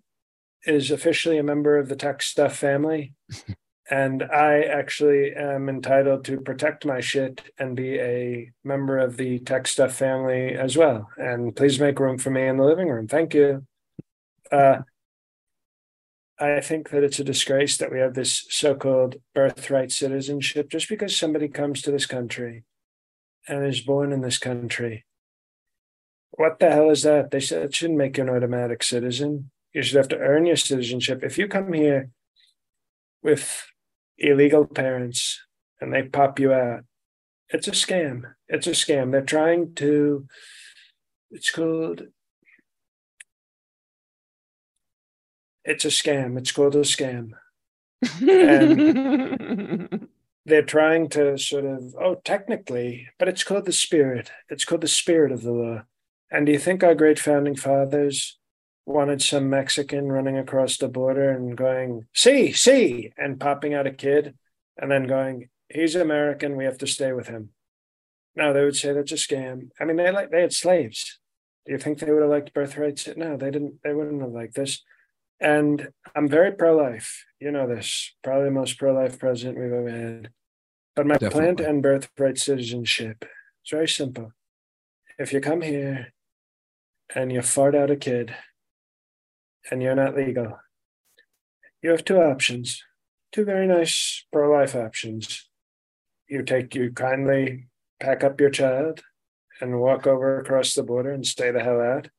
is 0.66 0.92
officially 0.92 1.38
a 1.38 1.44
member 1.44 1.78
of 1.78 1.90
the 1.90 1.96
Tech 1.96 2.22
Stuff 2.22 2.56
family. 2.56 3.14
and 3.90 4.24
I 4.24 4.62
actually 4.62 5.34
am 5.34 5.70
entitled 5.70 6.26
to 6.26 6.42
protect 6.42 6.86
my 6.86 7.02
shit 7.02 7.42
and 7.60 7.76
be 7.76 8.00
a 8.00 8.52
member 8.64 8.98
of 8.98 9.18
the 9.18 9.40
Tech 9.40 9.68
Stuff 9.68 9.94
family 9.94 10.56
as 10.56 10.76
well. 10.76 11.10
And 11.18 11.56
please 11.56 11.80
make 11.80 12.00
room 12.00 12.18
for 12.18 12.32
me 12.32 12.48
in 12.48 12.58
the 12.58 12.64
living 12.64 12.90
room. 12.90 13.08
Thank 13.08 13.34
you. 13.36 13.66
Uh, 14.52 14.80
I 16.40 16.60
think 16.60 16.90
that 16.90 17.04
it's 17.04 17.20
a 17.20 17.24
disgrace 17.24 17.78
that 17.78 17.92
we 17.92 18.00
have 18.00 18.14
this 18.14 18.46
so-called 18.50 19.18
birthright 19.34 19.92
citizenship 19.92 20.70
just 20.70 20.90
because 20.90 21.16
somebody 21.16 21.48
comes 21.48 21.82
to 21.84 21.92
this 21.92 22.06
country 22.06 22.66
and 23.48 23.66
is 23.66 23.80
born 23.80 24.12
in 24.12 24.22
this 24.22 24.38
country. 24.38 25.06
What 26.38 26.60
the 26.60 26.70
hell 26.70 26.90
is 26.90 27.04
that? 27.04 27.32
They 27.32 27.40
said 27.40 27.64
it 27.64 27.76
shouldn't 27.76 27.98
make 27.98 28.18
you 28.18 28.24
an 28.24 28.30
automatic 28.30 28.84
citizen. 28.84 29.52
You 29.74 29.82
should 29.82 29.98
have 29.98 30.10
to 30.10 30.18
earn 30.20 30.46
your 30.46 30.56
citizenship. 30.56 31.22
If 31.24 31.38
you 31.38 31.48
come 31.48 31.74
here 31.74 32.10
with 33.24 33.66
illegal 34.18 34.66
parents 34.66 35.42
and 35.82 35.94
they 35.94 36.04
pop 36.04 36.40
you 36.40 36.54
out. 36.54 36.86
It's 37.50 37.68
a 37.68 37.72
scam. 37.72 38.34
It's 38.48 38.68
a 38.68 38.72
scam. 38.72 39.12
They're 39.12 39.22
trying 39.22 39.76
to, 39.76 40.28
it's 41.32 41.52
called, 41.52 42.04
it's 45.64 45.86
a 45.86 45.90
scam. 45.90 46.38
It's 46.38 46.52
called 46.52 46.76
a 46.76 46.82
scam. 46.82 47.32
and 48.22 50.08
they're 50.46 50.62
trying 50.64 51.10
to 51.10 51.38
sort 51.38 51.66
of, 51.66 51.96
oh, 52.00 52.22
technically, 52.24 53.08
but 53.20 53.28
it's 53.28 53.44
called 53.44 53.66
the 53.66 53.74
spirit. 53.74 54.32
It's 54.50 54.66
called 54.66 54.82
the 54.82 54.88
spirit 54.88 55.32
of 55.32 55.42
the 55.42 55.52
law. 55.52 55.84
And 56.36 56.46
do 56.46 56.52
you 56.52 56.60
think 56.60 56.84
our 56.84 56.96
great 56.96 57.18
founding 57.18 57.56
fathers 57.56 58.38
wanted 58.86 59.22
some 59.22 59.50
Mexican 59.50 60.12
running 60.12 60.38
across 60.38 60.76
the 60.78 60.90
border 60.90 61.30
and 61.32 61.56
going, 61.56 62.08
see, 62.14 62.52
see, 62.52 63.14
and 63.18 63.40
popping 63.40 63.74
out 63.74 63.88
a 63.88 63.92
kid 63.92 64.36
and 64.78 64.92
then 64.92 65.08
going, 65.08 65.48
he's 65.70 65.96
American, 65.96 66.58
we 66.58 66.66
have 66.66 66.78
to 66.80 66.88
stay 66.88 67.14
with 67.14 67.30
him. 67.30 67.52
No, 68.36 68.52
they 68.52 68.66
would 68.66 68.76
say 68.76 68.92
that's 68.92 69.14
a 69.14 69.16
scam. 69.16 69.70
I 69.80 69.86
mean, 69.86 69.96
they 69.96 70.12
like 70.12 70.30
they 70.30 70.42
had 70.42 70.52
slaves. 70.52 71.22
Do 71.66 71.72
you 71.72 71.78
think 71.78 72.00
they 72.00 72.12
would 72.12 72.22
have 72.22 72.32
liked 72.32 72.54
birthrights? 72.54 73.08
No, 73.16 73.38
they 73.38 73.50
didn't. 73.50 73.76
They 73.82 73.94
wouldn't 73.94 74.22
have 74.22 74.32
liked 74.32 74.56
this. 74.56 74.84
And 75.40 75.88
I'm 76.18 76.28
very 76.28 76.52
pro-life. 76.52 77.24
You 77.40 77.52
know 77.52 77.66
this. 77.66 78.14
Probably 78.26 78.44
the 78.44 78.52
most 78.52 78.78
pro-life 78.78 79.20
president 79.20 79.58
we've 79.58 79.72
ever 79.72 79.90
had. 79.90 80.30
But 80.98 81.08
my 81.08 81.14
Definitely. 81.14 81.40
plan 81.40 81.56
to 81.56 81.70
end 81.70 81.82
birthright 81.82 82.38
citizenship 82.40 83.24
is 83.24 83.72
very 83.72 83.88
simple. 83.88 84.34
If 85.18 85.32
you 85.32 85.40
come 85.40 85.62
here 85.62 86.12
and 87.14 87.32
you 87.32 87.42
fart 87.42 87.76
out 87.76 87.92
a 87.92 87.96
kid, 87.96 88.36
and 89.70 89.82
you're 89.82 89.96
not 89.96 90.16
legal, 90.16 90.60
you 91.82 91.92
have 91.92 92.04
two 92.06 92.18
options, 92.18 92.82
two 93.32 93.46
very 93.46 93.68
nice 93.68 94.26
pro 94.32 94.52
life 94.52 94.76
options. 94.76 95.48
You 96.28 96.42
take, 96.42 96.74
you 96.74 96.92
kindly 96.92 97.68
pack 98.00 98.24
up 98.24 98.42
your 98.42 98.50
child 98.50 99.02
and 99.62 99.80
walk 99.80 100.08
over 100.08 100.40
across 100.40 100.74
the 100.74 100.82
border 100.82 101.12
and 101.12 101.24
stay 101.26 101.52
the 101.52 101.60
hell 101.60 101.80
out. 101.80 102.10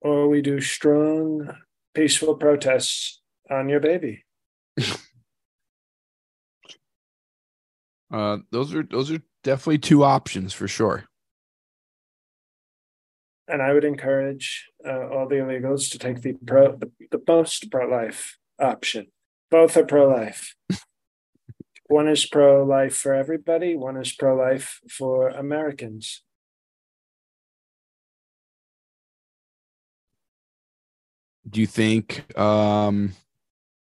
Or 0.00 0.28
we 0.28 0.42
do 0.42 0.60
strong, 0.60 1.54
peaceful 1.94 2.34
protests 2.34 3.20
on 3.50 3.68
your 3.68 3.80
baby. 3.80 4.24
uh, 8.12 8.38
those 8.50 8.74
are 8.74 8.82
those 8.82 9.10
are 9.10 9.20
definitely 9.44 9.78
two 9.78 10.02
options 10.04 10.52
for 10.52 10.66
sure 10.66 11.04
and 13.50 13.60
I 13.60 13.72
would 13.72 13.84
encourage 13.84 14.68
uh, 14.86 15.08
all 15.08 15.28
the 15.28 15.36
illegals 15.36 15.90
to 15.90 15.98
take 15.98 16.22
the 16.22 16.34
pro 16.46 16.76
the, 16.76 16.90
the 17.10 17.20
most 17.26 17.70
pro 17.70 17.88
life 17.88 18.38
option. 18.58 19.06
Both 19.50 19.76
are 19.76 19.84
pro 19.84 20.08
life. 20.08 20.54
one 21.86 22.08
is 22.08 22.24
pro 22.26 22.64
life 22.64 22.96
for 22.96 23.12
everybody. 23.12 23.74
One 23.74 23.96
is 23.96 24.12
pro 24.12 24.36
life 24.36 24.80
for 24.88 25.28
Americans. 25.28 26.22
Do 31.48 31.60
you 31.60 31.66
think 31.66 32.38
um, 32.38 33.12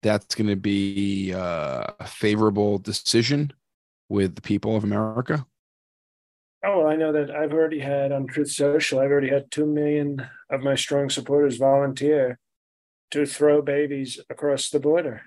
that's 0.02 0.34
going 0.34 0.48
to 0.48 0.56
be 0.56 1.32
uh, 1.32 1.84
a 2.00 2.06
favorable 2.06 2.78
decision 2.78 3.52
with 4.08 4.34
the 4.34 4.42
people 4.42 4.74
of 4.74 4.82
America? 4.82 5.46
Oh, 6.64 6.78
well, 6.78 6.88
I 6.88 6.96
know 6.96 7.12
that 7.12 7.30
I've 7.30 7.52
already 7.52 7.80
had 7.80 8.10
on 8.10 8.26
Truth 8.26 8.50
Social, 8.50 8.98
I've 8.98 9.10
already 9.10 9.28
had 9.28 9.50
2 9.50 9.66
million 9.66 10.26
of 10.48 10.62
my 10.62 10.74
strong 10.74 11.10
supporters 11.10 11.58
volunteer 11.58 12.38
to 13.10 13.26
throw 13.26 13.60
babies 13.60 14.18
across 14.30 14.70
the 14.70 14.80
border. 14.80 15.22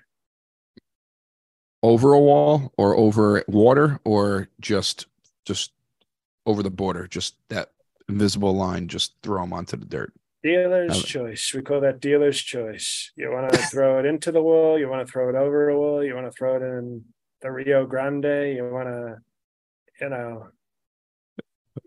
Over 1.84 2.14
a 2.14 2.20
wall 2.20 2.74
or 2.76 2.98
over 2.98 3.44
water 3.48 4.00
or 4.04 4.50
just 4.60 5.06
just 5.46 5.72
over 6.46 6.64
the 6.64 6.72
border, 6.72 7.08
just 7.08 7.36
that 7.50 7.72
invisible 8.10 8.56
line, 8.56 8.88
just 8.88 9.14
throw 9.22 9.42
them 9.42 9.54
onto 9.54 9.78
the 9.78 9.86
dirt. 9.86 10.14
Dealer's 10.44 11.04
choice. 11.04 11.54
We 11.54 11.62
call 11.62 11.82
that 11.82 12.00
dealer's 12.00 12.42
choice. 12.42 13.12
You 13.16 13.32
want 13.32 13.52
to 13.52 13.58
throw 13.68 14.00
it 14.00 14.06
into 14.06 14.32
the 14.32 14.42
wall, 14.42 14.80
you 14.80 14.90
want 14.90 15.06
to 15.06 15.12
throw 15.12 15.30
it 15.30 15.36
over 15.36 15.70
a 15.70 15.78
wall, 15.78 16.04
you 16.04 16.16
want 16.16 16.26
to 16.26 16.32
throw 16.32 16.56
it 16.56 16.64
in 16.64 17.04
the 17.42 17.52
Rio 17.52 17.86
Grande, 17.86 18.56
you 18.56 18.70
want 18.72 18.88
to, 18.88 19.18
you 20.02 20.10
know, 20.10 20.48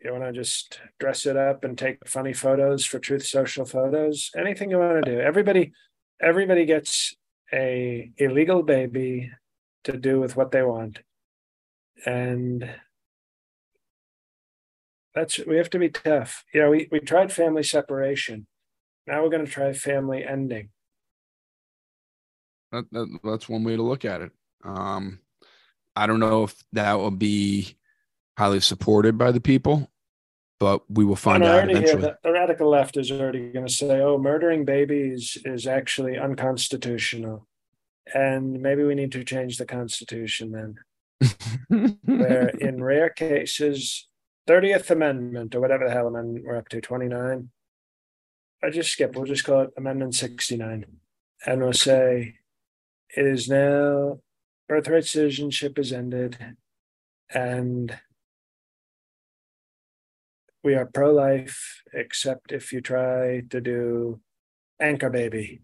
you 0.02 0.12
want 0.12 0.24
to 0.24 0.32
just 0.32 0.80
dress 0.98 1.26
it 1.26 1.36
up 1.36 1.64
and 1.64 1.76
take 1.76 2.06
funny 2.08 2.32
photos 2.32 2.84
for 2.84 2.98
Truth 2.98 3.26
Social 3.26 3.64
photos? 3.64 4.30
Anything 4.36 4.70
you 4.70 4.78
want 4.78 5.04
to 5.04 5.10
do. 5.10 5.20
Everybody 5.20 5.72
everybody 6.20 6.64
gets 6.64 7.14
a 7.52 8.12
illegal 8.18 8.62
baby 8.62 9.30
to 9.84 9.96
do 9.96 10.20
with 10.20 10.36
what 10.36 10.50
they 10.50 10.62
want. 10.62 11.00
And 12.06 12.70
that's 15.14 15.38
we 15.46 15.56
have 15.56 15.70
to 15.70 15.78
be 15.78 15.88
tough. 15.88 16.44
You 16.54 16.62
know 16.62 16.70
we, 16.70 16.88
we 16.90 17.00
tried 17.00 17.32
family 17.32 17.62
separation. 17.62 18.46
Now 19.06 19.22
we're 19.22 19.30
going 19.30 19.44
to 19.44 19.50
try 19.50 19.72
family 19.72 20.24
ending. 20.24 20.70
That, 22.70 22.84
that, 22.92 23.18
that's 23.24 23.48
one 23.48 23.64
way 23.64 23.76
to 23.76 23.82
look 23.82 24.04
at 24.04 24.22
it. 24.22 24.32
Um 24.64 25.20
i 25.96 26.06
don't 26.06 26.20
know 26.20 26.44
if 26.44 26.54
that 26.72 26.94
will 26.94 27.10
be 27.10 27.76
highly 28.40 28.58
supported 28.58 29.18
by 29.18 29.30
the 29.30 29.40
people, 29.40 29.90
but 30.58 30.80
we 30.90 31.04
will 31.04 31.14
find 31.14 31.44
out 31.44 31.70
eventually. 31.70 32.10
the 32.22 32.32
radical 32.32 32.70
left 32.70 32.96
is 32.96 33.12
already 33.12 33.52
going 33.52 33.66
to 33.66 33.72
say, 33.72 34.00
"Oh, 34.00 34.16
murdering 34.16 34.64
babies 34.64 35.36
is 35.44 35.66
actually 35.66 36.16
unconstitutional," 36.16 37.46
and 38.14 38.62
maybe 38.62 38.82
we 38.82 38.94
need 38.94 39.12
to 39.12 39.24
change 39.24 39.58
the 39.58 39.66
constitution 39.66 40.52
then, 40.52 41.98
where 42.04 42.48
in 42.48 42.82
rare 42.82 43.10
cases, 43.10 44.08
Thirtieth 44.46 44.90
Amendment 44.90 45.54
or 45.54 45.60
whatever 45.60 45.86
the 45.86 45.92
hell 45.92 46.06
amendment 46.06 46.46
we're 46.46 46.56
up 46.56 46.70
to, 46.70 46.80
twenty 46.80 47.08
nine. 47.08 47.50
I 48.64 48.70
just 48.70 48.90
skip. 48.90 49.14
We'll 49.14 49.26
just 49.26 49.44
call 49.44 49.60
it 49.64 49.70
Amendment 49.76 50.14
sixty 50.14 50.56
nine, 50.56 50.86
and 51.44 51.60
we'll 51.60 51.74
say 51.74 52.36
it 53.14 53.26
is 53.26 53.50
now 53.50 54.20
birthright 54.66 55.04
citizenship 55.04 55.78
is 55.78 55.92
ended, 55.92 56.38
and 57.28 57.98
we 60.62 60.74
are 60.74 60.86
pro 60.86 61.12
life, 61.12 61.82
except 61.92 62.52
if 62.52 62.72
you 62.72 62.80
try 62.80 63.42
to 63.50 63.60
do 63.60 64.20
anchor 64.80 65.10
baby. 65.10 65.62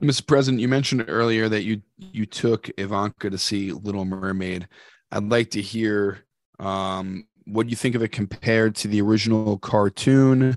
Mr. 0.00 0.26
President, 0.26 0.60
you 0.60 0.66
mentioned 0.66 1.04
earlier 1.06 1.48
that 1.48 1.62
you 1.62 1.80
you 1.96 2.26
took 2.26 2.68
Ivanka 2.76 3.30
to 3.30 3.38
see 3.38 3.70
Little 3.70 4.04
Mermaid. 4.04 4.66
I'd 5.12 5.30
like 5.30 5.50
to 5.50 5.62
hear 5.62 6.24
um, 6.58 7.28
what 7.44 7.68
you 7.70 7.76
think 7.76 7.94
of 7.94 8.02
it 8.02 8.10
compared 8.10 8.74
to 8.76 8.88
the 8.88 9.00
original 9.00 9.58
cartoon, 9.58 10.56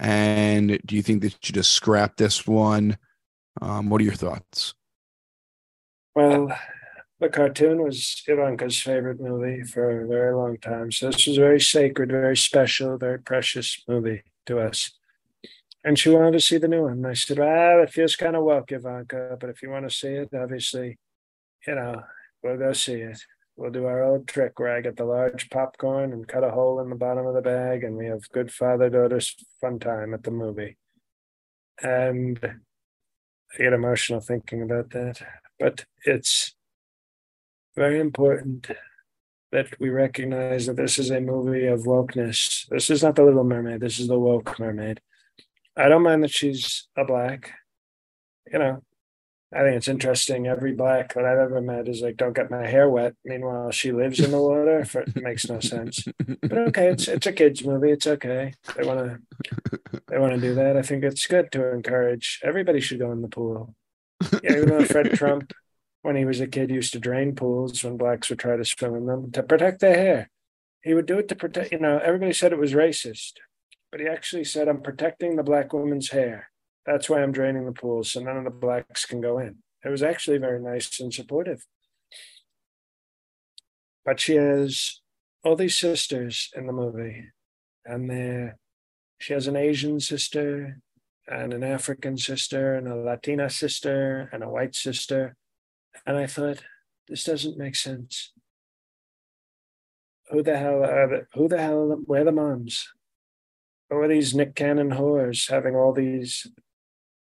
and 0.00 0.80
do 0.84 0.96
you 0.96 1.02
think 1.02 1.22
that 1.22 1.48
you 1.48 1.52
just 1.52 1.70
scrap 1.70 2.16
this 2.16 2.44
one? 2.44 2.96
Um, 3.60 3.88
what 3.88 4.00
are 4.00 4.04
your 4.04 4.14
thoughts? 4.14 4.74
Well, 6.16 6.48
the 7.22 7.28
cartoon 7.28 7.82
was 7.82 8.22
Ivanka's 8.26 8.80
favorite 8.80 9.20
movie 9.20 9.62
for 9.62 10.02
a 10.02 10.08
very 10.08 10.34
long 10.34 10.58
time. 10.58 10.90
So 10.90 11.06
this 11.06 11.26
was 11.26 11.38
a 11.38 11.40
very 11.40 11.60
sacred, 11.60 12.10
very 12.10 12.36
special, 12.36 12.98
very 12.98 13.20
precious 13.20 13.82
movie 13.86 14.22
to 14.46 14.58
us. 14.58 14.90
And 15.84 15.98
she 15.98 16.10
wanted 16.10 16.32
to 16.32 16.40
see 16.40 16.58
the 16.58 16.68
new 16.68 16.82
one. 16.82 16.92
And 16.92 17.06
I 17.06 17.14
said, 17.14 17.38
Well, 17.38 17.82
it 17.82 17.90
feels 17.90 18.16
kind 18.16 18.36
of 18.36 18.42
woke, 18.42 18.72
Ivanka, 18.72 19.36
but 19.40 19.50
if 19.50 19.62
you 19.62 19.70
want 19.70 19.88
to 19.88 19.94
see 19.94 20.08
it, 20.08 20.30
obviously, 20.34 20.98
you 21.66 21.74
know, 21.76 22.02
we'll 22.42 22.58
go 22.58 22.72
see 22.72 23.00
it. 23.00 23.20
We'll 23.56 23.70
do 23.70 23.86
our 23.86 24.02
old 24.02 24.26
trick 24.26 24.58
where 24.58 24.74
I 24.74 24.80
get 24.80 24.96
the 24.96 25.04
large 25.04 25.48
popcorn 25.50 26.12
and 26.12 26.26
cut 26.26 26.44
a 26.44 26.50
hole 26.50 26.80
in 26.80 26.88
the 26.88 26.96
bottom 26.96 27.26
of 27.26 27.34
the 27.34 27.42
bag, 27.42 27.84
and 27.84 27.96
we 27.96 28.06
have 28.06 28.28
good 28.30 28.52
father 28.52 28.90
daughter 28.90 29.20
fun 29.60 29.78
time 29.78 30.14
at 30.14 30.24
the 30.24 30.30
movie. 30.30 30.76
And 31.82 32.40
I 32.42 33.62
get 33.62 33.72
emotional 33.72 34.20
thinking 34.20 34.62
about 34.62 34.90
that. 34.90 35.20
But 35.60 35.84
it's 36.04 36.54
very 37.74 38.00
important 38.00 38.70
that 39.52 39.78
we 39.78 39.90
recognize 39.90 40.66
that 40.66 40.76
this 40.76 40.98
is 40.98 41.10
a 41.10 41.20
movie 41.20 41.66
of 41.66 41.80
wokeness. 41.80 42.66
This 42.68 42.90
is 42.90 43.02
not 43.02 43.16
the 43.16 43.24
Little 43.24 43.44
Mermaid. 43.44 43.80
This 43.80 44.00
is 44.00 44.08
the 44.08 44.18
woke 44.18 44.58
mermaid. 44.58 45.00
I 45.76 45.88
don't 45.88 46.02
mind 46.02 46.22
that 46.22 46.30
she's 46.30 46.88
a 46.96 47.04
black. 47.04 47.52
You 48.50 48.58
know, 48.58 48.82
I 49.54 49.60
think 49.60 49.76
it's 49.76 49.88
interesting. 49.88 50.46
Every 50.46 50.72
black 50.72 51.14
that 51.14 51.24
I've 51.24 51.38
ever 51.38 51.60
met 51.60 51.88
is 51.88 52.00
like, 52.00 52.16
"Don't 52.16 52.34
get 52.34 52.50
my 52.50 52.66
hair 52.66 52.88
wet." 52.88 53.14
Meanwhile, 53.24 53.70
she 53.70 53.92
lives 53.92 54.20
in 54.20 54.30
the 54.30 54.40
water. 54.40 54.84
For, 54.84 55.02
it 55.02 55.22
makes 55.22 55.48
no 55.48 55.60
sense. 55.60 56.06
But 56.40 56.58
okay, 56.68 56.88
it's 56.88 57.08
it's 57.08 57.26
a 57.26 57.32
kids 57.32 57.64
movie. 57.64 57.90
It's 57.90 58.06
okay. 58.06 58.54
They 58.76 58.86
want 58.86 59.00
to 59.00 59.98
they 60.08 60.18
want 60.18 60.34
to 60.34 60.40
do 60.40 60.54
that. 60.54 60.76
I 60.76 60.82
think 60.82 61.04
it's 61.04 61.26
good 61.26 61.52
to 61.52 61.72
encourage. 61.72 62.40
Everybody 62.42 62.80
should 62.80 62.98
go 62.98 63.12
in 63.12 63.22
the 63.22 63.28
pool. 63.28 63.74
Yeah, 64.42 64.56
even 64.56 64.68
though 64.68 64.84
Fred 64.84 65.12
Trump, 65.14 65.52
when 66.02 66.16
he 66.16 66.24
was 66.24 66.40
a 66.40 66.46
kid, 66.46 66.70
used 66.70 66.92
to 66.92 66.98
drain 66.98 67.34
pools 67.34 67.82
when 67.82 67.96
blacks 67.96 68.28
would 68.28 68.38
try 68.38 68.56
to 68.56 68.64
swim 68.64 68.94
in 68.94 69.06
them 69.06 69.30
to 69.32 69.42
protect 69.42 69.80
their 69.80 69.94
hair. 69.94 70.30
He 70.82 70.94
would 70.94 71.06
do 71.06 71.18
it 71.18 71.28
to 71.28 71.36
protect. 71.36 71.72
You 71.72 71.78
know, 71.78 71.98
everybody 71.98 72.32
said 72.32 72.52
it 72.52 72.58
was 72.58 72.72
racist, 72.72 73.34
but 73.90 74.00
he 74.00 74.06
actually 74.06 74.44
said, 74.44 74.68
"I'm 74.68 74.82
protecting 74.82 75.36
the 75.36 75.42
black 75.42 75.72
woman's 75.72 76.10
hair." 76.10 76.50
That's 76.84 77.08
why 77.08 77.22
I'm 77.22 77.32
draining 77.32 77.64
the 77.64 77.72
pools 77.72 78.10
so 78.10 78.20
none 78.20 78.36
of 78.36 78.44
the 78.44 78.50
blacks 78.50 79.06
can 79.06 79.20
go 79.20 79.38
in. 79.38 79.62
It 79.84 79.88
was 79.88 80.02
actually 80.02 80.38
very 80.38 80.60
nice 80.60 81.00
and 81.00 81.14
supportive. 81.14 81.64
But 84.04 84.18
she 84.18 84.34
has 84.34 85.00
all 85.44 85.54
these 85.54 85.78
sisters 85.78 86.50
in 86.56 86.66
the 86.66 86.72
movie, 86.72 87.30
and 87.84 88.10
they 88.10 88.52
she 89.18 89.32
has 89.34 89.46
an 89.46 89.54
Asian 89.54 90.00
sister 90.00 90.80
and 91.28 91.52
an 91.52 91.62
African 91.62 92.16
sister 92.18 92.74
and 92.74 92.88
a 92.88 92.96
Latina 92.96 93.48
sister 93.48 94.28
and 94.32 94.42
a 94.42 94.48
white 94.48 94.74
sister. 94.74 95.36
And 96.06 96.16
I 96.16 96.26
thought, 96.26 96.62
this 97.08 97.24
doesn't 97.24 97.58
make 97.58 97.76
sense. 97.76 98.32
Who 100.30 100.42
the 100.42 100.56
hell 100.56 100.84
are 100.84 101.08
the, 101.08 101.26
who 101.34 101.48
the 101.48 101.60
hell 101.60 102.00
where 102.06 102.24
the 102.24 102.32
moms? 102.32 102.88
Who 103.90 103.96
are 103.98 104.08
these 104.08 104.34
Nick 104.34 104.54
Cannon 104.54 104.90
whores 104.90 105.50
having 105.50 105.76
all 105.76 105.92
these 105.92 106.46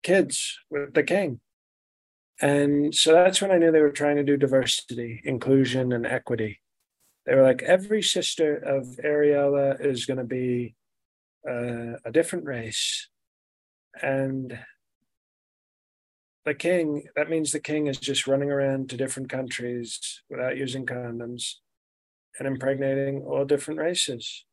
kids 0.02 0.58
with 0.70 0.94
the 0.94 1.02
king. 1.02 1.40
And 2.40 2.94
so 2.94 3.12
that's 3.12 3.42
when 3.42 3.50
I 3.50 3.58
knew 3.58 3.70
they 3.70 3.80
were 3.80 3.90
trying 3.90 4.16
to 4.16 4.24
do 4.24 4.36
diversity, 4.36 5.20
inclusion, 5.24 5.92
and 5.92 6.06
equity. 6.06 6.60
They 7.26 7.34
were 7.34 7.42
like, 7.42 7.62
every 7.62 8.02
sister 8.02 8.56
of 8.56 8.98
Ariella 9.04 9.84
is 9.84 10.06
going 10.06 10.18
to 10.18 10.24
be 10.24 10.74
uh, 11.48 11.98
a 12.04 12.10
different 12.10 12.46
race. 12.46 13.08
And 14.00 14.58
the 16.44 16.54
king, 16.54 17.04
that 17.16 17.30
means 17.30 17.52
the 17.52 17.60
king 17.60 17.86
is 17.86 17.98
just 17.98 18.26
running 18.26 18.50
around 18.50 18.90
to 18.90 18.96
different 18.96 19.28
countries 19.28 20.22
without 20.30 20.56
using 20.56 20.86
condoms 20.86 21.54
and 22.38 22.48
impregnating 22.48 23.22
all 23.22 23.44
different 23.44 23.80
races. 23.80 24.44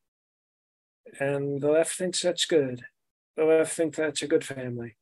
And 1.20 1.62
the 1.62 1.72
left 1.72 1.96
thinks 1.96 2.22
that's 2.22 2.46
good. 2.46 2.84
The 3.38 3.46
left 3.46 3.74
think 3.74 3.96
that's 3.96 4.22
a 4.22 4.28
good 4.28 4.44
family. 4.44 4.98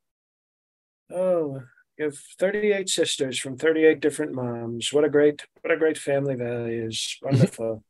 Oh, 1.12 1.62
you 1.98 2.06
have 2.06 2.18
38 2.40 2.90
sisters 2.90 3.40
from 3.40 3.58
38 3.58 4.00
different 4.02 4.34
moms. 4.34 4.92
What 4.92 5.06
a 5.06 5.10
great, 5.10 5.46
what 5.62 5.74
a 5.74 5.78
great 5.78 5.98
family 5.98 6.36
values. 6.36 7.18
Wonderful. 7.24 7.84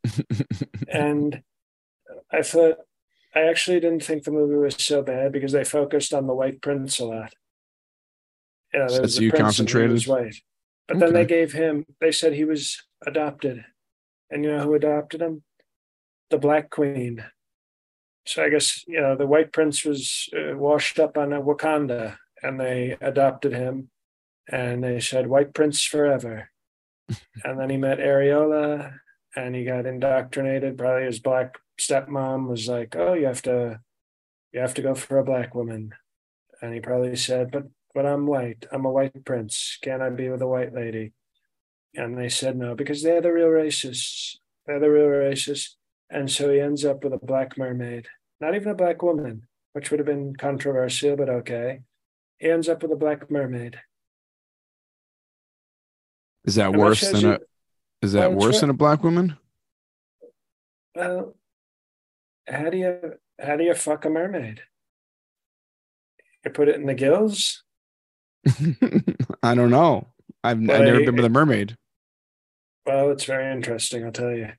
and 0.88 1.42
I 2.32 2.42
thought, 2.44 2.78
I 3.34 3.42
actually 3.42 3.82
didn't 3.82 4.04
think 4.04 4.24
the 4.24 4.32
movie 4.32 4.56
was 4.56 4.76
so 4.76 5.02
bad 5.02 5.34
because 5.34 5.52
they 5.52 5.66
focused 5.66 6.14
on 6.14 6.28
the 6.28 6.34
white 6.34 6.62
prince 6.62 7.00
a 7.00 7.06
lot. 7.06 7.34
There 8.76 9.24
you 9.24 9.32
concentrated. 9.32 10.06
White. 10.06 10.36
But 10.88 10.98
okay. 10.98 11.06
then 11.06 11.14
they 11.14 11.26
gave 11.26 11.54
him, 11.54 11.86
they 12.00 12.12
said 12.12 12.34
he 12.34 12.46
was 12.46 12.84
adopted. 13.06 13.66
And 14.30 14.44
you 14.44 14.52
know 14.52 14.64
who 14.64 14.74
adopted 14.76 15.22
him? 15.22 15.44
The 16.30 16.38
Black 16.38 16.70
Queen. 16.70 17.24
So 18.28 18.44
I 18.44 18.50
guess, 18.50 18.84
you 18.88 19.00
know, 19.00 19.16
the 19.16 19.28
white 19.28 19.54
prince 19.54 19.86
was 19.86 20.30
uh, 20.36 20.58
washed 20.58 21.00
up 21.00 21.18
on 21.18 21.32
a 21.32 21.42
Wakanda 21.42 22.18
and 22.42 22.60
they 22.60 22.98
adopted 23.02 23.54
him 23.54 23.90
and 24.48 24.84
they 24.84 25.00
said 25.00 25.28
white 25.28 25.54
prince 25.54 25.84
forever 25.84 26.50
and 27.44 27.60
then 27.60 27.70
he 27.70 27.78
met 27.78 28.00
Ariella 28.00 28.94
and 29.36 29.56
he 29.56 29.66
got 29.66 29.86
indoctrinated 29.86 30.78
probably 30.78 31.06
his 31.06 31.20
black 31.20 31.58
stepmom 31.80 32.48
was 32.48 32.68
like 32.68 32.96
oh 32.96 33.14
you 33.14 33.26
have 33.26 33.42
to 33.42 33.80
you 34.54 34.60
have 34.60 34.74
to 34.76 34.82
go 34.82 34.96
for 34.96 35.18
a 35.18 35.26
black 35.26 35.54
woman 35.56 35.92
and 36.62 36.74
he 36.74 36.80
probably 36.80 37.16
said 37.16 37.52
but 37.52 37.64
but 37.96 38.06
i'm 38.06 38.28
white 38.28 38.66
i'm 38.72 38.86
a 38.86 38.92
white 38.92 39.26
prince 39.26 39.80
can 39.82 40.02
i 40.02 40.10
be 40.10 40.30
with 40.30 40.42
a 40.42 40.48
white 40.48 40.74
lady 40.74 41.14
and 41.96 42.18
they 42.18 42.30
said 42.30 42.56
no 42.56 42.76
because 42.76 43.02
they're 43.02 43.22
the 43.22 43.32
real 43.32 43.48
racists 43.48 44.36
they're 44.68 44.80
the 44.80 44.92
real 44.92 45.08
racists 45.08 45.70
and 46.12 46.30
so 46.30 46.52
he 46.52 46.60
ends 46.60 46.86
up 46.86 47.04
with 47.04 47.14
a 47.14 47.26
black 47.26 47.58
mermaid 47.58 48.08
not 48.40 48.54
even 48.54 48.70
a 48.70 48.76
black 48.76 49.02
woman 49.02 49.48
which 49.74 49.90
would 49.90 50.00
have 50.00 50.06
been 50.06 50.36
controversial 50.36 51.16
but 51.16 51.30
okay 51.30 51.80
he 52.38 52.50
ends 52.50 52.68
up 52.68 52.82
with 52.82 52.92
a 52.92 52.96
black 52.96 53.32
mermaid. 53.32 53.80
Is 56.44 56.56
that 56.56 56.70
and 56.70 56.78
worse 56.78 57.02
than 57.02 57.22
you, 57.22 57.32
a? 57.34 57.40
Is 58.02 58.14
that 58.14 58.32
well, 58.32 58.48
worse 58.48 58.62
than 58.62 58.70
a 58.70 58.74
black 58.74 59.04
woman? 59.04 59.38
Well, 60.94 61.36
how 62.48 62.70
do 62.70 62.78
you 62.78 63.14
how 63.40 63.56
do 63.56 63.64
you 63.64 63.74
fuck 63.74 64.06
a 64.06 64.10
mermaid? 64.10 64.62
You 66.44 66.52
put 66.52 66.70
it 66.70 66.76
in 66.76 66.86
the 66.86 66.94
gills. 66.94 67.64
I 69.44 69.56
don't 69.56 69.72
know. 69.72 70.08
I've, 70.44 70.58
I've 70.58 70.82
never 70.82 71.00
been 71.04 71.16
with 71.16 71.26
a 71.26 71.30
mermaid. 71.30 71.76
Well, 72.86 73.12
it's 73.12 73.26
very 73.26 73.52
interesting, 73.52 74.06
I'll 74.06 74.12
tell 74.12 74.32
you. 74.32 74.50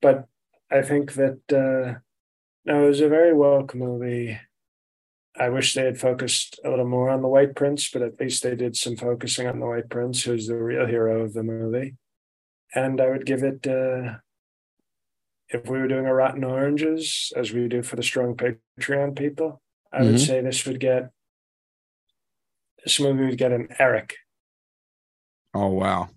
But 0.00 0.26
I 0.70 0.82
think 0.82 1.14
that 1.14 1.40
uh, 1.52 1.98
no, 2.64 2.84
it 2.84 2.88
was 2.88 3.00
a 3.00 3.08
very 3.08 3.34
woke 3.34 3.74
movie. 3.74 4.38
I 5.36 5.48
wish 5.48 5.74
they 5.74 5.84
had 5.84 5.98
focused 5.98 6.60
a 6.64 6.70
little 6.70 6.86
more 6.86 7.10
on 7.10 7.22
the 7.22 7.28
White 7.28 7.56
Prince, 7.56 7.90
but 7.90 8.02
at 8.02 8.20
least 8.20 8.42
they 8.42 8.54
did 8.54 8.76
some 8.76 8.96
focusing 8.96 9.46
on 9.46 9.60
the 9.60 9.66
White 9.66 9.88
Prince, 9.88 10.22
who's 10.22 10.46
the 10.46 10.56
real 10.56 10.86
hero 10.86 11.22
of 11.22 11.32
the 11.32 11.42
movie. 11.42 11.96
And 12.74 13.00
I 13.00 13.08
would 13.08 13.26
give 13.26 13.42
it, 13.42 13.66
uh, 13.66 14.18
if 15.48 15.68
we 15.68 15.78
were 15.78 15.88
doing 15.88 16.06
a 16.06 16.14
Rotten 16.14 16.44
Oranges, 16.44 17.32
as 17.34 17.52
we 17.52 17.66
do 17.68 17.82
for 17.82 17.96
the 17.96 18.02
Strong 18.02 18.36
Patreon 18.36 19.16
people, 19.16 19.60
I 19.92 20.00
mm-hmm. 20.00 20.06
would 20.12 20.20
say 20.20 20.40
this 20.40 20.66
would 20.66 20.80
get, 20.80 21.10
this 22.84 23.00
movie 23.00 23.26
would 23.26 23.38
get 23.38 23.52
an 23.52 23.68
Eric. 23.78 24.16
Oh, 25.54 25.68
wow. 25.68 26.08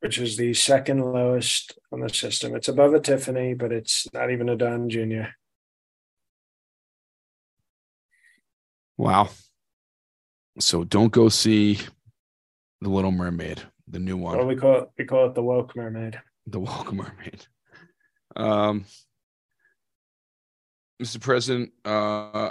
Which 0.00 0.18
is 0.18 0.36
the 0.36 0.54
second 0.54 1.00
lowest 1.00 1.78
on 1.92 2.00
the 2.00 2.08
system. 2.08 2.54
It's 2.54 2.68
above 2.68 2.94
a 2.94 3.00
Tiffany, 3.00 3.54
but 3.54 3.72
it's 3.72 4.06
not 4.12 4.30
even 4.30 4.48
a 4.48 4.56
Don 4.56 4.88
Jr. 4.88 5.30
Wow. 8.96 9.30
So 10.58 10.84
don't 10.84 11.12
go 11.12 11.28
see 11.28 11.78
the 12.80 12.88
Little 12.88 13.12
Mermaid, 13.12 13.62
the 13.86 13.98
new 13.98 14.16
one. 14.16 14.36
Well, 14.36 14.46
we 14.46 14.56
call 14.56 14.82
it 14.82 14.88
we 14.98 15.04
call 15.04 15.26
it 15.26 15.34
the 15.34 15.42
Woke 15.42 15.76
Mermaid. 15.76 16.20
The 16.46 16.60
Woke 16.60 16.92
Mermaid. 16.92 17.46
Um, 18.34 18.84
Mr. 21.02 21.20
President, 21.20 21.72
uh, 21.84 22.50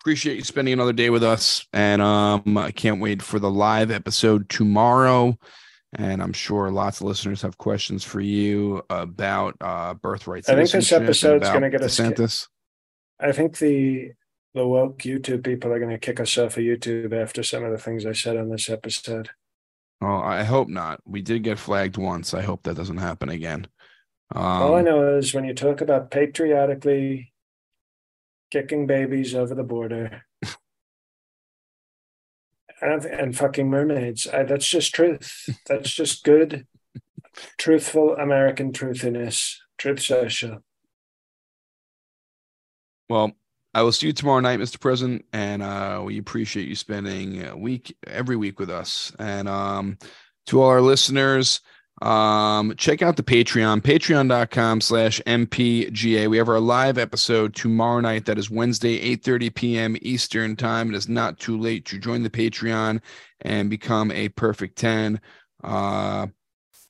appreciate 0.00 0.36
you 0.36 0.44
spending 0.44 0.72
another 0.72 0.92
day 0.92 1.10
with 1.10 1.22
us, 1.22 1.66
and 1.72 2.00
um, 2.00 2.56
I 2.56 2.70
can't 2.70 3.00
wait 3.00 3.22
for 3.22 3.38
the 3.38 3.50
live 3.50 3.90
episode 3.90 4.48
tomorrow. 4.48 5.38
And 5.94 6.22
I'm 6.22 6.34
sure 6.34 6.70
lots 6.70 7.00
of 7.00 7.06
listeners 7.06 7.40
have 7.42 7.56
questions 7.56 8.04
for 8.04 8.20
you 8.20 8.82
about 8.90 9.56
uh, 9.60 9.94
birthright. 9.94 10.48
I 10.48 10.54
think 10.54 10.70
this 10.70 10.92
episode's 10.92 11.48
going 11.48 11.62
to 11.62 11.70
get 11.70 11.82
us. 11.82 11.98
DeSantis. 11.98 12.46
I 13.18 13.32
think 13.32 13.58
the 13.58 14.12
the 14.54 14.66
woke 14.66 14.98
YouTube 14.98 15.44
people 15.44 15.72
are 15.72 15.78
going 15.78 15.90
to 15.90 15.98
kick 15.98 16.20
us 16.20 16.36
off 16.36 16.56
of 16.56 16.62
YouTube 16.62 17.12
after 17.12 17.42
some 17.42 17.64
of 17.64 17.72
the 17.72 17.78
things 17.78 18.04
I 18.04 18.12
said 18.12 18.36
on 18.36 18.50
this 18.50 18.68
episode. 18.68 19.30
Oh, 20.00 20.18
I 20.18 20.44
hope 20.44 20.68
not. 20.68 21.00
We 21.06 21.22
did 21.22 21.42
get 21.42 21.58
flagged 21.58 21.96
once. 21.96 22.34
I 22.34 22.42
hope 22.42 22.62
that 22.64 22.76
doesn't 22.76 22.98
happen 22.98 23.28
again. 23.30 23.66
Um, 24.34 24.44
All 24.44 24.74
I 24.74 24.82
know 24.82 25.16
is 25.16 25.34
when 25.34 25.44
you 25.44 25.54
talk 25.54 25.80
about 25.80 26.10
patriotically 26.10 27.32
kicking 28.50 28.86
babies 28.86 29.34
over 29.34 29.54
the 29.54 29.62
border 29.62 30.22
and, 32.80 33.04
and 33.04 33.36
fucking 33.36 33.68
mermaids, 33.68 34.26
I, 34.26 34.44
that's 34.44 34.68
just 34.68 34.94
truth. 34.94 35.48
That's 35.66 35.90
just 35.90 36.24
good, 36.24 36.66
truthful 37.58 38.16
American 38.16 38.72
truthiness, 38.72 39.56
Truth 39.76 40.00
Social. 40.00 40.62
Well, 43.08 43.32
I 43.74 43.82
will 43.82 43.92
see 43.92 44.06
you 44.08 44.12
tomorrow 44.12 44.40
night, 44.40 44.60
Mr. 44.60 44.80
President, 44.80 45.24
and 45.32 45.62
uh, 45.62 46.02
we 46.04 46.18
appreciate 46.18 46.68
you 46.68 46.74
spending 46.74 47.46
a 47.46 47.56
week 47.56 47.96
every 48.06 48.36
week 48.36 48.58
with 48.58 48.70
us. 48.70 49.12
And 49.18 49.48
um, 49.48 49.98
to 50.46 50.60
all 50.62 50.68
our 50.68 50.80
listeners, 50.80 51.60
um, 52.02 52.74
check 52.76 53.02
out 53.02 53.16
the 53.16 53.22
Patreon, 53.22 53.80
patreon.com 53.80 54.80
slash 54.80 55.20
MPGA. 55.26 56.28
We 56.28 56.36
have 56.36 56.48
our 56.48 56.60
live 56.60 56.98
episode 56.98 57.54
tomorrow 57.54 58.00
night. 58.00 58.24
That 58.26 58.38
is 58.38 58.50
Wednesday, 58.50 59.16
8.30 59.16 59.54
p.m. 59.54 59.96
Eastern 60.02 60.54
time. 60.54 60.90
It 60.90 60.96
is 60.96 61.08
not 61.08 61.38
too 61.38 61.58
late 61.58 61.84
to 61.86 61.98
join 61.98 62.22
the 62.22 62.30
Patreon 62.30 63.00
and 63.40 63.68
become 63.68 64.12
a 64.12 64.28
perfect 64.30 64.78
10. 64.78 65.20
Uh, 65.64 66.28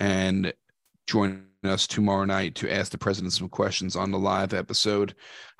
and 0.00 0.52
join 1.06 1.44
us 1.64 1.86
tomorrow 1.86 2.24
night 2.24 2.54
to 2.54 2.72
ask 2.72 2.92
the 2.92 2.98
president 2.98 3.32
some 3.32 3.48
questions 3.48 3.96
on 3.96 4.11
the 4.11 4.18
live 4.18 4.52
episode. 4.52 5.14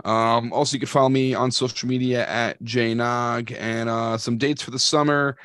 Um, 0.05 0.53
also, 0.53 0.75
you 0.75 0.81
can 0.81 0.89
follow 0.89 1.09
me 1.09 1.35
on 1.35 1.51
social 1.51 1.89
media 1.89 2.27
at 2.29 2.63
jnog 2.63 3.57
and 3.59 3.89
uh, 3.89 4.17
some 4.17 4.39
dates 4.39 4.63
for 4.63 4.71
the 4.71 4.79
summer. 4.79 5.37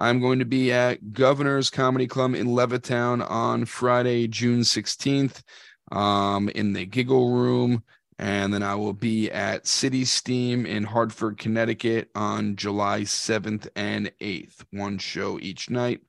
I'm 0.00 0.20
going 0.20 0.38
to 0.38 0.44
be 0.44 0.72
at 0.72 1.12
Governor's 1.12 1.70
Comedy 1.70 2.06
Club 2.06 2.34
in 2.34 2.48
Levittown 2.48 3.28
on 3.28 3.64
Friday, 3.64 4.28
June 4.28 4.60
16th, 4.60 5.42
um, 5.90 6.48
in 6.50 6.72
the 6.72 6.86
Giggle 6.86 7.32
Room. 7.32 7.82
And 8.20 8.52
then 8.52 8.62
I 8.62 8.74
will 8.74 8.92
be 8.92 9.30
at 9.30 9.66
City 9.66 10.04
Steam 10.04 10.66
in 10.66 10.84
Hartford, 10.84 11.38
Connecticut 11.38 12.10
on 12.14 12.56
July 12.56 13.02
7th 13.02 13.68
and 13.76 14.12
8th. 14.20 14.64
One 14.72 14.98
show 14.98 15.38
each 15.40 15.70
night, 15.70 16.00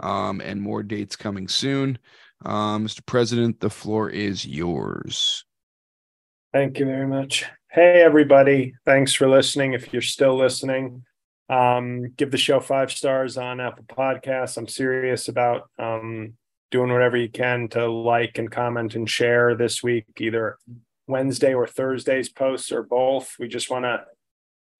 um, 0.00 0.40
and 0.40 0.60
more 0.60 0.82
dates 0.82 1.16
coming 1.16 1.48
soon. 1.48 1.98
Uh, 2.44 2.78
Mr. 2.78 3.04
President, 3.04 3.60
the 3.60 3.70
floor 3.70 4.10
is 4.10 4.46
yours. 4.46 5.44
Thank 6.52 6.78
you 6.78 6.86
very 6.86 7.06
much. 7.06 7.44
Hey, 7.70 8.02
everybody. 8.02 8.74
Thanks 8.84 9.12
for 9.12 9.28
listening. 9.28 9.72
If 9.72 9.92
you're 9.92 10.02
still 10.02 10.36
listening, 10.36 11.04
um, 11.48 12.12
give 12.16 12.30
the 12.30 12.36
show 12.36 12.60
five 12.60 12.90
stars 12.90 13.36
on 13.36 13.60
Apple 13.60 13.84
Podcasts. 13.84 14.56
I'm 14.56 14.68
serious 14.68 15.28
about 15.28 15.70
um, 15.78 16.34
doing 16.70 16.92
whatever 16.92 17.16
you 17.16 17.28
can 17.28 17.68
to 17.68 17.90
like 17.90 18.38
and 18.38 18.50
comment 18.50 18.94
and 18.94 19.08
share 19.08 19.54
this 19.54 19.82
week, 19.82 20.06
either 20.18 20.58
Wednesday 21.06 21.54
or 21.54 21.66
Thursday's 21.66 22.28
posts 22.28 22.72
or 22.72 22.82
both. 22.82 23.36
We 23.38 23.48
just 23.48 23.70
want 23.70 23.84
to 23.84 24.04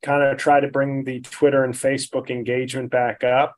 kind 0.03 0.23
of 0.23 0.39
try 0.39 0.61
to 0.61 0.69
bring 0.69 1.05
the 1.05 1.21
Twitter 1.21 1.65
and 1.65 1.75
Facebook 1.75 2.31
engagement 2.31 2.91
back 2.91 3.23
up. 3.23 3.57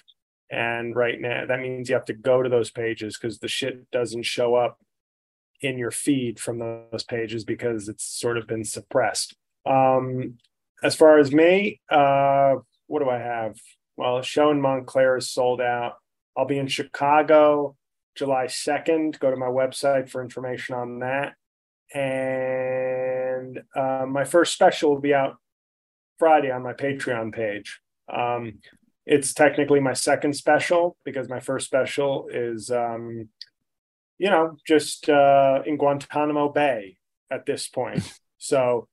And 0.51 0.95
right 0.97 1.21
now, 1.21 1.45
that 1.47 1.61
means 1.61 1.89
you 1.89 1.95
have 1.95 2.07
to 2.07 2.15
go 2.15 2.43
to 2.43 2.49
those 2.49 2.71
pages 2.71 3.19
because 3.19 3.39
the 3.39 3.49
shit 3.49 3.91
doesn't 3.91 4.23
show 4.23 4.55
up 4.55 4.79
in 5.61 5.77
your 5.77 5.91
feed 5.91 6.39
from 6.39 6.59
those 6.59 7.05
pages 7.05 7.45
because 7.45 7.89
it's 7.89 8.05
sort 8.05 8.39
of 8.39 8.47
been 8.47 8.65
suppressed. 8.65 9.35
Um, 9.67 10.39
as 10.83 10.95
far 10.95 11.19
as 11.19 11.33
me, 11.33 11.81
uh, 11.91 12.57
what 12.89 13.01
do 13.01 13.09
I 13.09 13.19
have? 13.19 13.57
Well, 13.97 14.21
show 14.23 14.51
in 14.51 14.61
Montclair 14.61 15.17
is 15.17 15.31
sold 15.31 15.61
out. 15.61 15.95
I'll 16.37 16.47
be 16.47 16.59
in 16.59 16.67
Chicago 16.67 17.77
July 18.17 18.47
2nd. 18.47 19.19
Go 19.21 19.31
to 19.31 19.37
my 19.37 19.47
website 19.47 20.11
for 20.11 20.23
information 20.23 20.75
on 20.75 20.99
that. 20.99 21.35
And 21.95 23.61
uh, 23.75 24.07
my 24.07 24.25
first 24.25 24.53
special 24.53 24.91
will 24.91 25.01
be 25.01 25.15
out 25.15 25.37
Friday 26.19 26.51
on 26.51 26.63
my 26.63 26.73
Patreon 26.73 27.33
page. 27.33 27.81
Um, 28.13 28.59
it's 29.07 29.33
technically 29.33 29.81
my 29.81 29.95
second 29.95 30.35
special 30.35 30.97
because 31.05 31.29
my 31.29 31.41
first 31.41 31.67
special 31.67 32.29
is, 32.31 32.71
um, 32.71 33.29
you 34.19 34.31
know, 34.31 34.57
just 34.67 35.09
uh, 35.09 35.63
in 35.65 35.77
Guantanamo 35.77 36.51
Bay 36.51 36.97
at 37.31 37.47
this 37.47 37.69
point. 37.69 38.03
So 38.41 38.87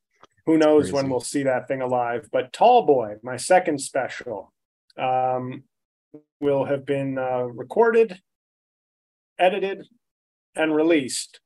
who 0.45 0.57
knows 0.57 0.91
when 0.91 1.09
we'll 1.09 1.19
see 1.19 1.43
that 1.43 1.67
thing 1.67 1.81
alive? 1.81 2.29
But 2.31 2.53
Tall 2.53 2.85
Boy, 2.85 3.15
my 3.23 3.37
second 3.37 3.79
special, 3.79 4.53
um, 4.97 5.63
will 6.39 6.65
have 6.65 6.85
been 6.85 7.17
uh, 7.17 7.43
recorded, 7.43 8.21
edited, 9.39 9.87
and 10.55 10.75
released 10.75 11.39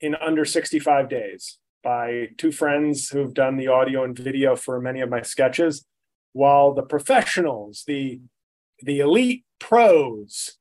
in 0.00 0.14
under 0.14 0.44
65 0.44 1.08
days 1.08 1.58
by 1.84 2.28
two 2.38 2.52
friends 2.52 3.10
who've 3.10 3.34
done 3.34 3.56
the 3.56 3.68
audio 3.68 4.04
and 4.04 4.18
video 4.18 4.56
for 4.56 4.80
many 4.80 5.00
of 5.00 5.10
my 5.10 5.22
sketches, 5.22 5.84
while 6.32 6.72
the 6.72 6.82
professionals, 6.82 7.84
the 7.86 8.20
the 8.84 8.98
elite 8.98 9.44
pros 9.60 10.58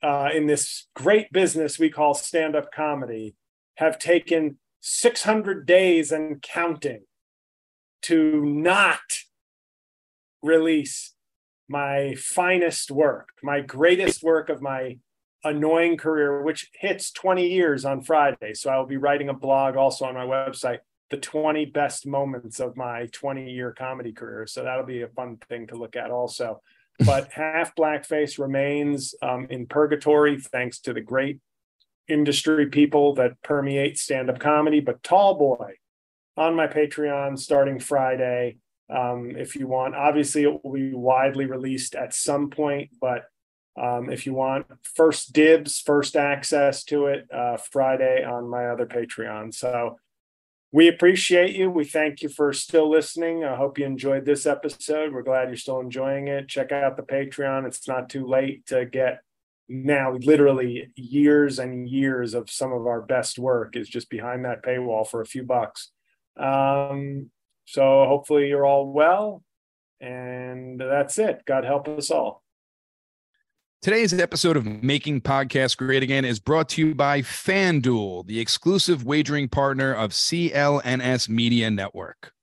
uh, 0.00 0.28
in 0.32 0.46
this 0.46 0.86
great 0.94 1.32
business 1.32 1.76
we 1.76 1.90
call 1.90 2.14
stand-up 2.14 2.70
comedy, 2.72 3.34
have 3.78 3.98
taken 3.98 4.58
600 4.80 5.66
days 5.66 6.12
and 6.12 6.40
counting 6.40 7.02
to 8.04 8.44
not 8.44 9.00
release 10.42 11.14
my 11.68 12.14
finest 12.16 12.90
work, 12.90 13.30
my 13.42 13.60
greatest 13.60 14.22
work 14.22 14.50
of 14.50 14.60
my 14.60 14.98
annoying 15.42 15.96
career, 15.96 16.42
which 16.42 16.70
hits 16.74 17.10
20 17.12 17.48
years 17.48 17.84
on 17.84 18.02
Friday. 18.02 18.52
So 18.54 18.70
I 18.70 18.78
will 18.78 18.86
be 18.86 18.98
writing 18.98 19.30
a 19.30 19.34
blog 19.34 19.76
also 19.76 20.04
on 20.04 20.14
my 20.14 20.24
website, 20.24 20.78
the 21.10 21.16
20 21.16 21.66
best 21.66 22.06
moments 22.06 22.60
of 22.60 22.76
my 22.76 23.06
20 23.12 23.50
year 23.50 23.72
comedy 23.72 24.12
career. 24.12 24.46
So 24.46 24.62
that'll 24.62 24.86
be 24.86 25.02
a 25.02 25.08
fun 25.08 25.38
thing 25.48 25.66
to 25.68 25.76
look 25.76 25.96
at 25.96 26.10
also. 26.10 26.60
But 27.04 27.32
half 27.32 27.74
blackface 27.74 28.38
remains 28.38 29.14
um, 29.22 29.46
in 29.48 29.66
purgatory 29.66 30.38
thanks 30.38 30.78
to 30.80 30.92
the 30.92 31.00
great 31.00 31.40
industry 32.06 32.66
people 32.66 33.14
that 33.14 33.40
permeate 33.42 33.98
stand 33.98 34.28
up 34.28 34.38
comedy. 34.40 34.80
But 34.80 35.02
Tall 35.02 35.34
Boy 35.34 35.76
on 36.36 36.54
my 36.54 36.66
Patreon 36.66 37.38
starting 37.38 37.78
Friday. 37.78 38.58
Um, 38.90 39.32
if 39.36 39.56
you 39.56 39.66
want, 39.66 39.94
obviously, 39.94 40.42
it 40.42 40.64
will 40.64 40.72
be 40.72 40.92
widely 40.92 41.46
released 41.46 41.94
at 41.94 42.14
some 42.14 42.50
point, 42.50 42.90
but 43.00 43.24
um, 43.80 44.10
if 44.10 44.24
you 44.26 44.34
want 44.34 44.66
first 44.82 45.32
dibs, 45.32 45.80
first 45.80 46.16
access 46.16 46.84
to 46.84 47.06
it, 47.06 47.26
uh, 47.32 47.56
Friday 47.56 48.24
on 48.24 48.48
my 48.48 48.66
other 48.66 48.86
Patreon. 48.86 49.52
So 49.52 49.98
we 50.70 50.88
appreciate 50.88 51.56
you. 51.56 51.70
We 51.70 51.84
thank 51.84 52.22
you 52.22 52.28
for 52.28 52.52
still 52.52 52.90
listening. 52.90 53.44
I 53.44 53.56
hope 53.56 53.78
you 53.78 53.86
enjoyed 53.86 54.24
this 54.24 54.46
episode. 54.46 55.12
We're 55.12 55.22
glad 55.22 55.48
you're 55.48 55.56
still 55.56 55.80
enjoying 55.80 56.28
it. 56.28 56.48
Check 56.48 56.72
out 56.72 56.96
the 56.96 57.02
Patreon. 57.02 57.66
It's 57.66 57.86
not 57.88 58.08
too 58.08 58.26
late 58.26 58.66
to 58.66 58.84
get 58.84 59.20
now 59.68 60.14
literally 60.14 60.90
years 60.94 61.58
and 61.58 61.88
years 61.88 62.34
of 62.34 62.50
some 62.50 62.72
of 62.72 62.86
our 62.86 63.00
best 63.00 63.38
work 63.38 63.76
is 63.76 63.88
just 63.88 64.10
behind 64.10 64.44
that 64.44 64.62
paywall 64.62 65.08
for 65.08 65.20
a 65.20 65.26
few 65.26 65.42
bucks. 65.42 65.90
Um, 66.36 67.30
so 67.64 68.06
hopefully 68.06 68.48
you're 68.48 68.66
all 68.66 68.92
well. 68.92 69.42
And 70.00 70.80
that's 70.80 71.18
it. 71.18 71.42
God 71.46 71.64
help 71.64 71.88
us 71.88 72.10
all. 72.10 72.42
Today's 73.80 74.14
episode 74.14 74.56
of 74.56 74.64
Making 74.64 75.20
Podcasts 75.20 75.76
Great 75.76 76.02
Again 76.02 76.24
is 76.24 76.40
brought 76.40 76.70
to 76.70 76.86
you 76.86 76.94
by 76.94 77.20
FanDuel, 77.20 78.26
the 78.26 78.40
exclusive 78.40 79.04
wagering 79.04 79.48
partner 79.48 79.92
of 79.92 80.12
CLNS 80.12 81.28
Media 81.28 81.70
Network. 81.70 82.33